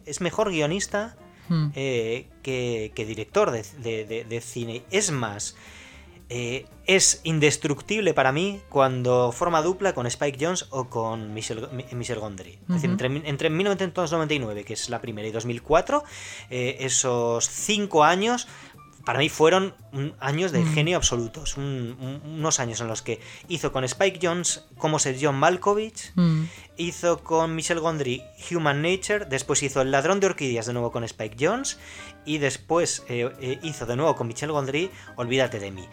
es 0.05 0.21
mejor 0.21 0.51
guionista 0.51 1.15
mm. 1.49 1.67
eh, 1.75 2.27
que, 2.43 2.91
director 2.95 3.51
de, 3.51 4.25
de 4.27 4.41
cine. 4.41 4.83
Es 4.91 5.11
más... 5.11 5.55
Eh, 6.29 6.65
es 6.85 7.21
indestructible 7.23 8.13
para 8.13 8.31
mí 8.31 8.61
cuando 8.69 9.31
forma 9.31 9.61
dupla 9.61 9.93
con 9.93 10.07
Spike 10.07 10.37
Jones 10.39 10.67
o 10.71 10.89
con 10.89 11.33
Michel, 11.33 11.67
Michel 11.93 12.19
Gondry. 12.19 12.59
Es 12.69 12.81
decir, 12.81 12.89
entre, 13.25 13.49
1999, 13.49 14.63
que 14.63 14.73
es 14.73 14.89
la 14.89 15.01
primera, 15.01 15.27
y 15.27 15.31
2004, 15.31 16.03
eh, 16.49 16.77
esos 16.79 17.49
cinco 17.49 18.03
años 18.03 18.47
para 19.07 19.19
mí 19.19 19.29
fueron 19.29 19.73
años 20.19 20.51
de 20.51 20.65
genio 20.65 20.97
absolutos. 20.97 21.55
unos 21.55 22.59
años 22.59 22.81
en 22.81 22.89
los 22.89 23.01
que 23.01 23.21
hizo 23.47 23.71
con 23.71 23.85
Spike 23.85 24.19
Jones 24.21 24.65
como 24.77 24.99
ser 24.99 25.15
John 25.17 25.35
Malkovich, 25.35 26.11
hizo 26.75 27.23
con 27.23 27.55
Michel 27.55 27.79
Gondry 27.79 28.21
Human 28.51 28.81
Nature, 28.81 29.23
después 29.23 29.63
hizo 29.63 29.79
El 29.79 29.91
ladrón 29.91 30.19
de 30.19 30.27
orquídeas 30.27 30.65
de 30.65 30.73
nuevo 30.73 30.91
con 30.91 31.05
Spike 31.05 31.37
Jones 31.39 31.79
y 32.25 32.39
después 32.39 33.05
eh, 33.07 33.59
hizo 33.63 33.85
de 33.85 33.95
nuevo 33.95 34.13
con 34.17 34.27
Michel 34.27 34.51
Gondry 34.51 34.91
Olvídate 35.15 35.61
de 35.61 35.71
mí 35.71 35.87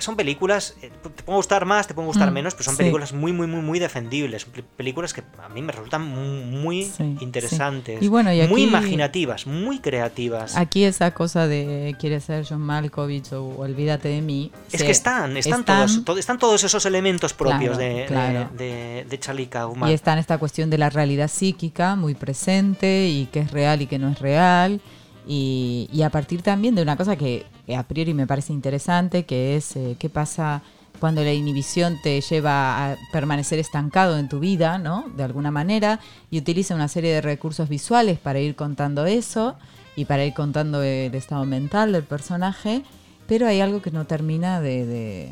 son 0.00 0.16
películas, 0.16 0.76
eh, 0.82 0.90
te 1.02 1.22
pueden 1.22 1.36
gustar 1.36 1.64
más, 1.64 1.86
te 1.86 1.94
pueden 1.94 2.08
gustar 2.08 2.30
mm, 2.30 2.34
menos, 2.34 2.54
pero 2.54 2.64
son 2.64 2.76
películas 2.76 3.12
muy, 3.12 3.32
muy, 3.32 3.46
muy, 3.46 3.60
muy 3.60 3.78
defendibles. 3.78 4.46
Películas 4.76 5.12
que 5.12 5.22
a 5.42 5.48
mí 5.48 5.62
me 5.62 5.72
resultan 5.72 6.02
muy 6.02 6.90
interesantes, 7.20 8.02
y 8.02 8.08
bueno, 8.08 8.30
muy 8.48 8.62
imaginativas, 8.62 9.46
muy 9.46 9.78
creativas. 9.78 10.56
Aquí 10.56 10.84
esa 10.84 11.12
cosa 11.12 11.46
de 11.46 11.94
quiere 11.98 12.20
ser 12.20 12.46
John 12.48 12.60
Malkovich 12.60 13.32
o 13.32 13.56
Olvídate 13.58 14.08
de 14.08 14.22
mí. 14.22 14.52
Es 14.72 14.82
que 14.82 14.90
están, 14.90 15.36
están, 15.36 15.64
todos, 15.64 16.18
están 16.18 16.38
todos 16.38 16.62
esos 16.64 16.84
elementos 16.86 17.32
propios 17.32 17.78
de, 17.78 19.04
de, 19.08 19.18
Charlie 19.18 19.46
Kaufman. 19.46 19.90
Y 19.90 19.92
está 19.92 20.12
en 20.12 20.18
esta 20.18 20.38
cuestión 20.38 20.70
de 20.70 20.78
la 20.78 20.90
realidad 20.90 21.28
psíquica 21.28 21.96
muy 21.96 22.14
presente 22.14 23.08
y 23.08 23.26
qué 23.32 23.40
es 23.40 23.50
real 23.50 23.82
y 23.82 23.86
qué 23.86 23.98
no 23.98 24.10
es 24.10 24.18
real. 24.18 24.80
Y, 25.26 26.02
a 26.04 26.10
partir 26.10 26.42
también 26.42 26.74
de 26.74 26.82
una 26.82 26.96
cosa 26.96 27.16
que 27.16 27.46
a 27.76 27.82
priori 27.82 28.14
me 28.14 28.26
parece 28.26 28.52
interesante, 28.52 29.24
que 29.24 29.56
es 29.56 29.74
eh, 29.76 29.96
qué 29.98 30.08
pasa 30.08 30.62
cuando 31.00 31.22
la 31.22 31.32
inhibición 31.32 31.98
te 32.02 32.20
lleva 32.20 32.92
a 32.92 32.96
permanecer 33.12 33.58
estancado 33.58 34.18
en 34.18 34.28
tu 34.28 34.40
vida, 34.40 34.78
¿no? 34.78 35.04
De 35.16 35.24
alguna 35.24 35.50
manera, 35.50 36.00
y 36.30 36.38
utiliza 36.38 36.74
una 36.74 36.88
serie 36.88 37.12
de 37.12 37.20
recursos 37.20 37.68
visuales 37.68 38.18
para 38.18 38.40
ir 38.40 38.56
contando 38.56 39.06
eso 39.06 39.56
y 39.94 40.04
para 40.04 40.24
ir 40.24 40.34
contando 40.34 40.82
el 40.82 41.14
estado 41.14 41.44
mental 41.44 41.92
del 41.92 42.04
personaje, 42.04 42.82
pero 43.26 43.46
hay 43.46 43.60
algo 43.60 43.82
que 43.82 43.90
no 43.90 44.06
termina 44.06 44.60
de, 44.60 45.30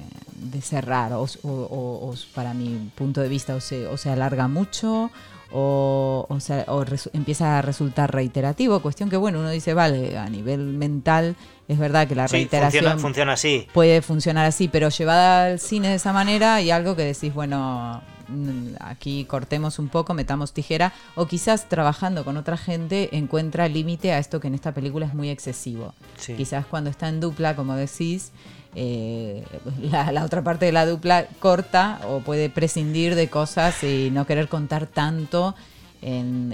cerrar, 0.62 1.12
o, 1.12 2.14
para 2.34 2.54
mi 2.54 2.90
punto 2.94 3.20
de 3.20 3.28
vista, 3.28 3.54
o 3.54 3.60
se, 3.60 3.86
o 3.86 3.96
se 3.96 4.10
alarga 4.10 4.48
mucho, 4.48 5.10
o, 5.56 6.26
o, 6.28 6.40
sea, 6.40 6.64
o 6.66 6.84
empieza 7.12 7.58
a 7.58 7.62
resultar 7.62 8.12
reiterativo, 8.12 8.82
cuestión 8.82 9.08
que, 9.08 9.16
bueno, 9.16 9.38
uno 9.38 9.50
dice, 9.50 9.72
vale, 9.72 10.18
a 10.18 10.28
nivel 10.28 10.58
mental 10.64 11.36
es 11.68 11.78
verdad 11.78 12.08
que 12.08 12.16
la 12.16 12.26
reiteración 12.26 12.98
funciona, 12.98 13.34
así. 13.34 13.68
puede 13.72 14.02
funcionar 14.02 14.46
así, 14.46 14.66
pero 14.66 14.88
llevada 14.88 15.46
al 15.46 15.60
cine 15.60 15.90
de 15.90 15.94
esa 15.94 16.12
manera 16.12 16.60
y 16.60 16.72
algo 16.72 16.96
que 16.96 17.04
decís, 17.04 17.32
bueno, 17.32 18.02
mm, 18.26 18.74
aquí 18.80 19.26
cortemos 19.26 19.78
un 19.78 19.88
poco, 19.88 20.12
metamos 20.12 20.52
tijera, 20.52 20.92
o 21.14 21.26
quizás 21.26 21.68
trabajando 21.68 22.24
con 22.24 22.36
otra 22.36 22.56
gente 22.56 23.16
encuentra 23.16 23.68
límite 23.68 24.10
a 24.10 24.18
esto 24.18 24.40
que 24.40 24.48
en 24.48 24.54
esta 24.54 24.72
película 24.72 25.06
es 25.06 25.14
muy 25.14 25.30
excesivo. 25.30 25.94
Quizás 26.36 26.66
cuando 26.66 26.90
está 26.90 27.08
en 27.08 27.20
dupla, 27.20 27.54
como 27.54 27.76
decís, 27.76 28.32
eh, 28.74 29.44
la, 29.90 30.24
otra 30.24 30.42
parte 30.42 30.66
de 30.66 30.72
la 30.72 30.86
dupla 30.86 31.26
corta 31.38 32.00
o 32.08 32.20
puede 32.20 32.50
prescindir 32.50 33.14
de 33.14 33.28
cosas 33.28 33.82
y 33.84 34.10
no 34.10 34.26
querer 34.26 34.48
contar 34.48 34.86
tanto 34.86 35.54
en, 36.02 36.52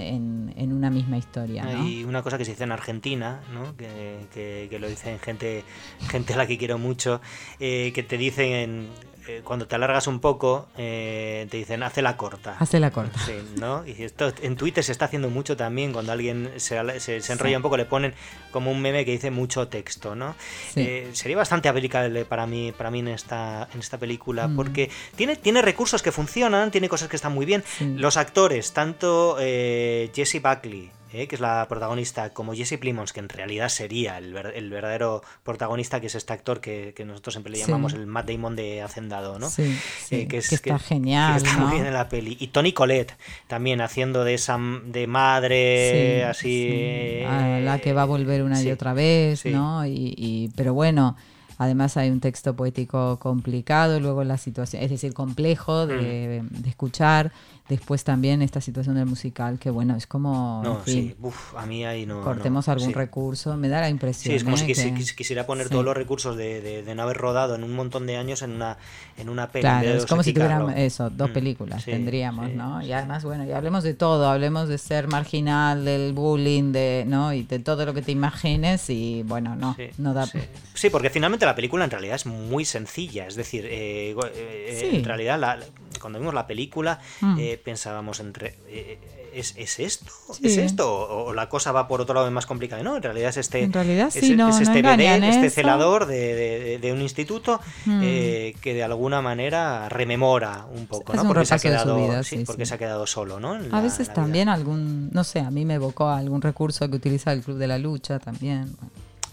en, 0.55 0.71
una 0.71 0.89
misma 0.89 1.17
historia. 1.17 1.65
Y 1.83 2.03
una 2.05 2.23
cosa 2.23 2.37
que 2.37 2.45
se 2.45 2.51
dice 2.51 2.63
en 2.63 2.71
Argentina, 2.71 3.41
¿no? 3.53 3.75
que, 3.75 4.67
que, 4.69 4.79
lo 4.79 4.87
dicen 4.87 5.19
gente, 5.19 5.63
gente 6.09 6.33
a 6.33 6.37
la 6.37 6.47
que 6.47 6.57
quiero 6.57 6.77
mucho, 6.77 7.21
eh, 7.59 7.91
que 7.93 8.03
te 8.03 8.17
dicen 8.17 8.51
en, 8.53 8.87
eh, 9.27 9.41
cuando 9.43 9.67
te 9.67 9.75
alargas 9.75 10.07
un 10.07 10.19
poco, 10.19 10.67
eh, 10.77 11.47
te 11.49 11.57
dicen, 11.57 11.83
hace 11.83 12.01
la 12.01 12.17
corta. 12.17 12.55
Hace 12.59 12.79
la 12.79 12.91
corta. 12.91 13.19
Sí, 13.25 13.33
¿no? 13.59 13.85
Y 13.85 14.03
esto 14.03 14.33
en 14.41 14.55
Twitter 14.55 14.83
se 14.83 14.91
está 14.91 15.05
haciendo 15.05 15.29
mucho 15.29 15.55
también, 15.55 15.93
cuando 15.93 16.11
alguien 16.11 16.51
se, 16.57 16.99
se, 16.99 17.31
enrolla 17.31 17.57
un 17.57 17.63
poco, 17.63 17.77
le 17.77 17.85
ponen 17.85 18.13
como 18.51 18.71
un 18.71 18.81
meme 18.81 19.05
que 19.05 19.11
dice 19.11 19.31
mucho 19.31 19.67
texto, 19.67 20.15
¿no? 20.15 20.35
Eh, 20.75 21.09
sería 21.13 21.37
bastante 21.37 21.69
aplicable 21.69 22.25
para 22.25 22.47
mí, 22.47 22.73
para 22.75 22.89
mí 22.89 22.99
en 22.99 23.09
esta, 23.09 23.67
en 23.73 23.79
esta 23.79 23.97
película, 23.97 24.47
mm. 24.47 24.55
porque 24.55 24.89
tiene, 25.15 25.35
tiene 25.35 25.61
recursos 25.61 26.01
que 26.01 26.11
funcionan, 26.11 26.71
tiene 26.71 26.89
cosas 26.89 27.07
que 27.07 27.15
están 27.15 27.33
muy 27.33 27.45
bien. 27.45 27.63
Los 27.79 28.17
actores, 28.17 28.73
tanto 28.73 29.37
Jesse 29.37 30.41
Buckley, 30.41 30.91
¿eh? 31.13 31.27
que 31.27 31.35
es 31.35 31.41
la 31.41 31.65
protagonista, 31.67 32.33
como 32.33 32.53
Jesse 32.53 32.77
Plimons, 32.77 33.13
que 33.13 33.19
en 33.19 33.29
realidad 33.29 33.69
sería 33.69 34.17
el, 34.17 34.33
verdadero 34.33 35.21
protagonista, 35.43 35.99
que 35.99 36.07
es 36.07 36.15
este 36.15 36.33
actor 36.33 36.61
que, 36.61 36.93
nosotros 37.05 37.33
siempre 37.33 37.51
le 37.51 37.59
llamamos 37.59 37.93
el 37.93 38.05
Matt 38.05 38.29
Damon 38.29 38.55
de 38.55 38.81
Hacendado, 38.81 39.39
¿no? 39.39 39.49
Sí, 39.49 39.77
eh, 40.11 40.27
que, 40.27 40.37
está 40.37 40.79
genial. 40.79 41.37
está 41.37 41.57
muy 41.57 41.73
bien 41.73 41.85
en 41.85 41.93
la 41.93 42.09
peli. 42.09 42.37
Y 42.39 42.47
Tony 42.47 42.73
Collette 42.73 43.13
también 43.47 43.81
haciendo 43.81 44.23
de 44.23 44.35
esa 44.35 44.57
de 44.85 45.07
madre, 45.07 46.23
así. 46.25 47.23
A 47.27 47.59
la 47.59 47.79
que 47.79 47.93
va 47.93 48.03
a 48.03 48.05
volver 48.05 48.43
una 48.43 48.61
y 48.61 48.71
otra 48.71 48.93
vez, 48.93 49.45
¿no? 49.45 49.85
Y, 49.85 50.51
pero 50.55 50.73
bueno. 50.73 51.15
Además 51.61 51.95
hay 51.95 52.09
un 52.09 52.19
texto 52.21 52.55
poético 52.55 53.19
complicado, 53.19 53.99
luego 53.99 54.23
la 54.23 54.39
situación, 54.39 54.81
es 54.81 54.89
decir, 54.89 55.13
complejo 55.13 55.85
de, 55.85 56.41
mm. 56.41 56.61
de 56.63 56.69
escuchar. 56.69 57.31
Después 57.71 58.03
también 58.03 58.41
esta 58.41 58.59
situación 58.59 58.95
del 58.95 59.05
musical, 59.05 59.57
que 59.57 59.69
bueno, 59.69 59.95
es 59.95 60.05
como... 60.05 60.61
No, 60.61 60.81
sí, 60.85 61.15
Uf, 61.21 61.55
a 61.55 61.65
mí 61.65 61.85
ahí 61.85 62.05
no... 62.05 62.21
Cortemos 62.21 62.67
algún 62.67 62.91
recurso, 62.91 63.55
me 63.55 63.69
da 63.69 63.79
la 63.79 63.87
impresión. 63.87 64.33
Sí, 64.33 64.35
es 64.35 64.43
como 64.43 64.57
si 64.57 64.69
¿eh? 64.73 64.93
quisiera 65.15 65.45
poner 65.45 65.69
todos 65.69 65.85
los 65.85 65.95
recursos 65.95 66.35
de, 66.35 66.59
de, 66.59 66.95
no 66.95 67.03
haber 67.03 67.15
rodado 67.15 67.55
en 67.55 67.63
un 67.63 67.73
montón 67.73 68.07
de 68.07 68.17
años 68.17 68.41
en 68.41 68.51
una, 68.51 68.77
en 69.17 69.29
una 69.29 69.51
peli. 69.51 69.61
Claro, 69.61 69.87
es 69.87 70.05
como 70.05 70.21
si 70.21 70.33
tuviéramos 70.33 70.73
eso, 70.75 71.09
dos 71.09 71.29
mm, 71.29 71.33
películas 71.33 71.85
tendríamos, 71.85 72.51
¿no? 72.51 72.81
Y 72.81 72.91
además, 72.91 73.23
bueno, 73.23 73.45
y 73.45 73.53
hablemos 73.53 73.85
de 73.85 73.93
todo, 73.93 74.29
hablemos 74.29 74.67
de 74.67 74.77
ser 74.77 75.07
marginal, 75.07 75.85
del 75.85 76.11
bullying, 76.11 76.73
de, 76.73 77.05
¿no? 77.07 77.31
Y 77.31 77.43
de 77.43 77.59
todo 77.59 77.85
lo 77.85 77.93
que 77.93 78.01
te 78.01 78.11
imagines 78.11 78.89
y 78.89 79.23
bueno, 79.23 79.55
no, 79.55 79.77
no 79.97 80.13
da... 80.13 80.27
Sí. 80.73 80.89
porque 80.89 81.09
finalmente 81.09 81.45
la 81.45 81.50
película 81.55 81.83
en 81.85 81.91
realidad 81.91 82.15
es 82.15 82.25
muy 82.25 82.65
sencilla, 82.65 83.27
es 83.27 83.35
decir, 83.35 83.65
eh, 83.65 84.15
eh, 84.35 84.89
en 84.93 85.03
realidad 85.03 85.39
la, 85.39 85.59
cuando 85.99 86.19
vimos 86.19 86.33
la 86.33 86.47
película... 86.47 86.99
Mm 87.21 87.39
pensábamos 87.63 88.19
entre 88.19 88.55
eh, 88.67 88.97
¿es, 89.33 89.53
¿es, 89.57 89.79
esto? 89.79 90.11
¿Es 90.41 90.57
esto? 90.57 90.91
O, 90.91 91.33
la 91.33 91.49
cosa 91.49 91.71
va 91.71 91.87
por 91.87 92.01
otro 92.01 92.13
lado 92.13 92.29
más 92.31 92.45
complicada. 92.45 92.83
No, 92.83 92.97
en 92.97 93.03
realidad 93.03 93.29
es 93.29 93.37
este, 93.37 93.63
en 93.63 93.73
realidad, 93.73 94.07
es, 94.07 94.17
este 94.17 94.81
bebé, 94.81 95.29
este 95.29 95.49
celador 95.49 96.05
de, 96.05 96.79
de, 96.81 96.93
un 96.93 97.01
instituto 97.01 97.59
eh, 97.87 98.55
que 98.61 98.73
de 98.73 98.83
alguna 98.83 99.21
manera 99.21 99.89
rememora 99.89 100.65
un 100.75 100.87
poco, 100.87 101.13
¿no? 101.13 101.27
Porque, 101.27 101.45
se 101.45 101.55
ha, 101.55 101.59
quedado, 101.59 102.23
sí, 102.23 102.43
porque 102.45 102.65
se 102.65 102.75
ha 102.75 102.77
quedado 102.77 103.07
solo, 103.07 103.39
¿no? 103.39 103.57
a 103.71 103.81
veces 103.81 104.13
también 104.13 104.49
algún, 104.49 105.09
no 105.11 105.23
sé, 105.23 105.39
a 105.39 105.51
mí 105.51 105.65
me 105.65 105.75
evocó 105.75 106.09
algún 106.09 106.41
recurso 106.41 106.89
que 106.89 106.95
utiliza 106.95 107.31
el 107.31 107.41
Club 107.41 107.57
de 107.57 107.67
la 107.67 107.77
Lucha 107.77 108.19
también. 108.19 108.75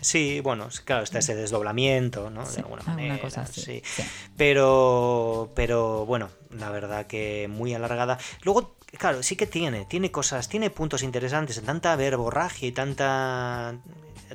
Sí, 0.01 0.41
bueno, 0.41 0.69
claro, 0.85 1.03
está 1.03 1.19
ese 1.19 1.35
desdoblamiento, 1.35 2.31
¿no? 2.31 2.49
de 2.49 2.61
alguna 2.61 2.83
manera. 2.85 3.21
Cosa 3.21 3.47
sí. 3.47 3.83
Pero, 4.37 5.51
pero 5.55 6.07
bueno, 6.07 6.31
la 6.51 6.71
verdad 6.71 7.07
que 7.07 7.49
muy 7.51 7.75
alargada. 7.75 8.19
Luego 8.43 8.77
claro, 8.97 9.23
sí 9.23 9.37
que 9.37 9.47
tiene, 9.47 9.85
tiene 9.87 10.11
cosas, 10.11 10.49
tiene 10.49 10.71
puntos 10.71 11.03
interesantes, 11.03 11.61
tanta 11.63 11.97
verborragia 11.97 12.69
y 12.69 12.73
tanta 12.73 13.77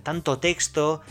tanto 0.03 0.39
texto. 0.39 1.01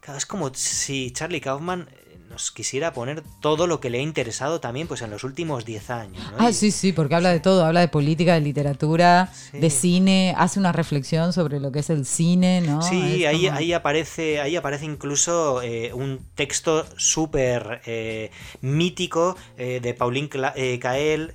Claro, 0.00 0.18
es 0.18 0.26
como 0.26 0.52
si 0.54 1.10
Charlie 1.12 1.40
Kaufman 1.40 1.88
nos 2.30 2.52
quisiera 2.52 2.92
poner 2.92 3.22
todo 3.40 3.66
lo 3.66 3.80
que 3.80 3.90
le 3.90 3.98
ha 3.98 4.02
interesado 4.02 4.60
también 4.60 4.86
pues 4.86 5.02
en 5.02 5.10
los 5.10 5.24
últimos 5.24 5.64
10 5.64 5.90
años. 5.90 6.22
¿no? 6.30 6.36
Ah, 6.38 6.50
Y- 6.50 6.54
sí, 6.54 6.70
sí, 6.70 6.92
porque 6.92 7.16
habla 7.16 7.30
de 7.30 7.40
todo, 7.40 7.64
habla 7.64 7.80
de 7.80 7.88
política, 7.88 8.34
de 8.34 8.40
literatura, 8.40 9.32
Sí. 9.34 9.58
de 9.58 9.68
cine, 9.68 10.34
hace 10.38 10.60
una 10.60 10.70
reflexión 10.70 11.32
sobre 11.32 11.58
lo 11.58 11.72
que 11.72 11.80
es 11.80 11.90
el 11.90 12.06
cine, 12.06 12.60
¿no? 12.60 12.82
Sí, 12.82 13.26
ahí, 13.26 13.46
como- 13.46 13.58
ahí 13.58 13.72
aparece, 13.72 14.40
ahí 14.40 14.54
aparece 14.54 14.84
incluso 14.84 15.60
eh, 15.60 15.92
un 15.92 16.24
texto 16.36 16.86
súper 16.96 17.80
eh, 17.86 18.30
mítico 18.60 19.36
eh, 19.58 19.80
de 19.82 19.92
Pauline 19.94 20.30
Cla- 20.30 20.52
eh, 20.54 20.78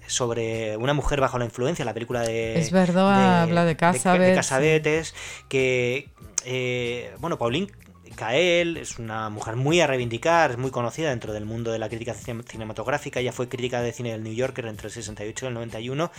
sobre 0.08 0.78
una 0.78 0.94
mujer 0.94 1.20
bajo 1.20 1.38
la 1.38 1.46
influencia, 1.46 1.84
la 1.84 1.94
película 1.94 2.22
de... 2.22 2.58
Es 2.58 2.72
verdad, 2.72 3.42
habla 3.44 3.62
de 3.64 3.68
de 3.70 3.76
Cassavetes, 3.76 4.36
Cassavetes, 4.38 5.16
que, 5.50 6.10
eh, 6.46 7.14
bueno, 7.20 7.38
Pauline 7.38 7.68
Kael 8.16 8.78
es 8.78 8.98
una 9.00 9.30
mujer 9.30 9.56
muy 9.56 9.80
a 9.82 9.88
reivindicar, 9.88 10.52
es 10.52 10.58
muy 10.58 10.72
conocida 10.72 11.10
dentro 11.10 11.34
del 11.34 11.46
mundo 11.46 11.72
de 11.72 11.80
la 11.80 11.90
crítica 11.90 12.14
cine- 12.14 12.44
cinematográfica, 12.44 13.20
ella 13.20 13.32
fue 13.32 13.48
crítica 13.50 13.82
de 13.82 13.92
cine 13.92 14.12
del 14.12 14.24
New 14.24 14.34
Yorker 14.34 14.66
entre 14.66 14.88
el 14.88 14.94
68 14.94 15.46
y 15.46 15.48
el 15.48 15.54
91, 15.54 16.12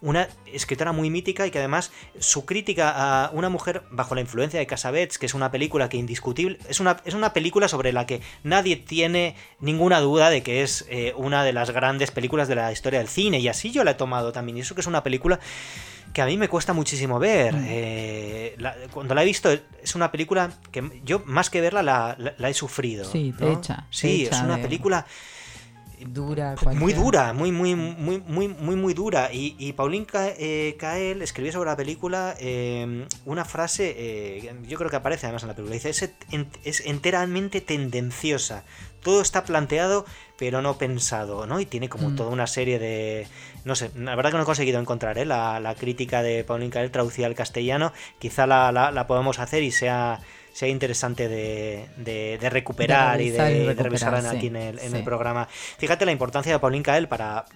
una 0.00 0.28
escritora 0.46 0.92
muy 0.92 1.10
mítica 1.10 1.46
y 1.46 1.50
que 1.50 1.58
además 1.58 1.90
su 2.18 2.44
crítica 2.44 2.92
a 3.24 3.30
una 3.32 3.48
mujer 3.48 3.82
bajo 3.90 4.14
la 4.14 4.20
influencia 4.20 4.60
de 4.60 4.66
Cassavetes, 4.66 5.18
que 5.18 5.26
es 5.26 5.34
una 5.34 5.50
película 5.50 5.88
que 5.88 5.96
indiscutible, 5.96 6.58
es 6.68 6.80
una, 6.80 7.00
es 7.04 7.14
una 7.14 7.32
película 7.32 7.68
sobre 7.68 7.92
la 7.92 8.06
que 8.06 8.20
nadie 8.42 8.76
tiene 8.76 9.34
ninguna 9.60 10.00
duda 10.00 10.30
de 10.30 10.42
que 10.42 10.62
es 10.62 10.86
eh, 10.88 11.12
una 11.16 11.44
de 11.44 11.52
las 11.52 11.70
grandes 11.70 12.10
películas 12.10 12.48
de 12.48 12.54
la 12.54 12.72
historia 12.72 12.98
del 12.98 13.08
cine, 13.08 13.38
y 13.38 13.48
así 13.48 13.70
yo 13.70 13.84
la 13.84 13.92
he 13.92 13.94
tomado 13.94 14.32
también, 14.32 14.58
y 14.58 14.60
eso 14.60 14.74
que 14.74 14.80
es 14.80 14.86
una 14.86 15.02
película 15.02 15.40
que 16.12 16.22
a 16.22 16.26
mí 16.26 16.36
me 16.36 16.48
cuesta 16.48 16.72
muchísimo 16.72 17.18
ver. 17.18 17.54
Mm. 17.54 17.64
Eh, 17.68 18.54
la- 18.58 18.74
cuando 18.92 19.14
la 19.14 19.22
he 19.22 19.26
visto, 19.26 19.50
es 19.50 19.94
una 19.94 20.10
película 20.10 20.50
que 20.72 21.00
yo, 21.04 21.22
más 21.26 21.50
que 21.50 21.60
verla, 21.60 21.82
la, 21.82 22.14
la- 22.18 22.34
la 22.38 22.48
he 22.48 22.54
sufrido. 22.54 23.04
Sí, 23.04 23.34
te 23.38 23.44
¿no? 23.44 23.60
te 23.60 23.74
Sí, 23.90 24.24
echa 24.26 24.36
es 24.36 24.42
una 24.42 24.56
de- 24.56 24.62
película 24.62 25.06
dura. 26.00 26.50
muy 26.50 26.76
cualquier- 26.76 26.96
dura, 26.96 27.32
muy, 27.32 27.50
muy, 27.50 27.74
muy, 27.74 28.22
muy, 28.26 28.48
muy, 28.48 28.76
muy 28.76 28.94
dura. 28.94 29.32
Y, 29.32 29.56
y 29.58 29.72
Pauline 29.72 30.06
eh, 30.38 30.76
Kael 30.78 31.22
escribió 31.22 31.52
sobre 31.52 31.70
la 31.70 31.76
película 31.76 32.36
eh, 32.38 33.06
una 33.24 33.44
frase, 33.44 33.94
eh, 33.98 34.54
yo 34.68 34.78
creo 34.78 34.90
que 34.90 34.96
aparece 34.96 35.26
además 35.26 35.42
en 35.42 35.48
la 35.48 35.54
película, 35.56 35.74
dice, 35.74 35.90
es, 35.90 36.08
es 36.64 36.80
enteramente 36.86 37.60
tendenciosa. 37.60 38.62
Todo 39.08 39.22
está 39.22 39.42
planteado, 39.44 40.04
pero 40.36 40.60
no 40.60 40.76
pensado, 40.76 41.46
¿no? 41.46 41.60
Y 41.60 41.64
tiene 41.64 41.88
como 41.88 42.10
Mm. 42.10 42.16
toda 42.16 42.28
una 42.28 42.46
serie 42.46 42.78
de... 42.78 43.26
No 43.64 43.74
sé, 43.74 43.90
la 43.96 44.14
verdad 44.16 44.32
que 44.32 44.36
no 44.36 44.42
he 44.42 44.46
conseguido 44.46 44.78
encontrar 44.78 45.16
¿eh? 45.16 45.24
la, 45.24 45.60
la 45.60 45.74
crítica 45.74 46.22
de 46.22 46.44
Pauline 46.44 46.70
Kael 46.70 46.90
traducida 46.90 47.24
al 47.26 47.34
castellano. 47.34 47.94
Quizá 48.18 48.46
la, 48.46 48.70
la, 48.70 48.90
la 48.90 49.06
podamos 49.06 49.38
hacer 49.38 49.62
y 49.62 49.70
sea 49.70 50.20
sea 50.52 50.68
interesante 50.68 51.26
de, 51.28 51.88
de- 51.96 52.36
de 52.38 52.50
recuperar 52.50 53.20
y 53.22 53.30
de, 53.30 53.38
revisar 53.38 53.50
y 53.50 53.54
de 53.54 53.64
recuperar, 53.66 53.84
revisarla 53.84 54.30
sí, 54.32 54.36
aquí 54.36 54.46
en 54.48 54.56
el, 54.56 54.78
en 54.80 54.92
el 54.92 54.98
sí. 54.98 55.02
programa. 55.04 55.48
Fíjate 55.78 56.04
la 56.04 56.12
importancia 56.12 56.52
de 56.52 56.58
Pauline 56.58 56.82
Kael 56.82 57.08
para 57.08 57.46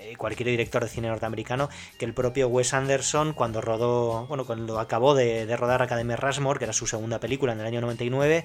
eh, 0.00 0.16
cualquier 0.18 0.48
director 0.50 0.82
de 0.82 0.90
cine 0.90 1.08
norteamericano 1.08 1.70
que 1.98 2.04
el 2.04 2.12
propio 2.12 2.48
Wes 2.48 2.74
Anderson 2.74 3.32
cuando 3.32 3.62
rodó, 3.62 4.26
bueno, 4.26 4.44
cuando 4.44 4.80
acabó 4.80 5.14
de, 5.14 5.46
de 5.46 5.56
rodar 5.56 5.80
Academia 5.80 6.16
Rushmore, 6.16 6.58
que 6.58 6.64
era 6.64 6.74
su 6.74 6.86
segunda 6.86 7.20
película 7.20 7.52
en 7.54 7.60
el 7.60 7.66
año 7.66 7.80
99, 7.80 8.44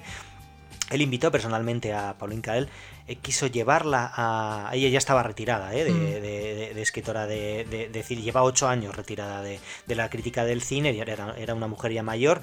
él 0.90 1.02
invitó 1.02 1.30
personalmente 1.32 1.92
a 1.92 2.16
Pauline 2.18 2.42
Kael, 2.42 2.68
eh, 3.08 3.16
quiso 3.16 3.46
llevarla 3.46 4.12
a... 4.14 4.70
Ella 4.72 4.88
ya 4.88 4.98
estaba 4.98 5.22
retirada 5.22 5.74
¿eh? 5.74 5.84
de, 5.84 5.90
Mm. 5.92 6.00
de- 6.04 6.20
de- 6.20 6.74
de 6.74 6.82
escritora 6.82 7.26
de, 7.26 7.64
de, 7.64 7.88
de 7.88 8.02
cine, 8.02 8.22
lleva 8.22 8.42
ocho 8.42 8.68
años 8.68 8.94
retirada 8.96 9.42
de, 9.42 9.58
la 9.88 10.10
crítica 10.10 10.44
del 10.44 10.62
cine, 10.62 10.96
era, 10.98 11.34
era 11.38 11.54
una 11.54 11.66
mujer 11.68 11.92
ya 11.92 12.02
mayor, 12.02 12.40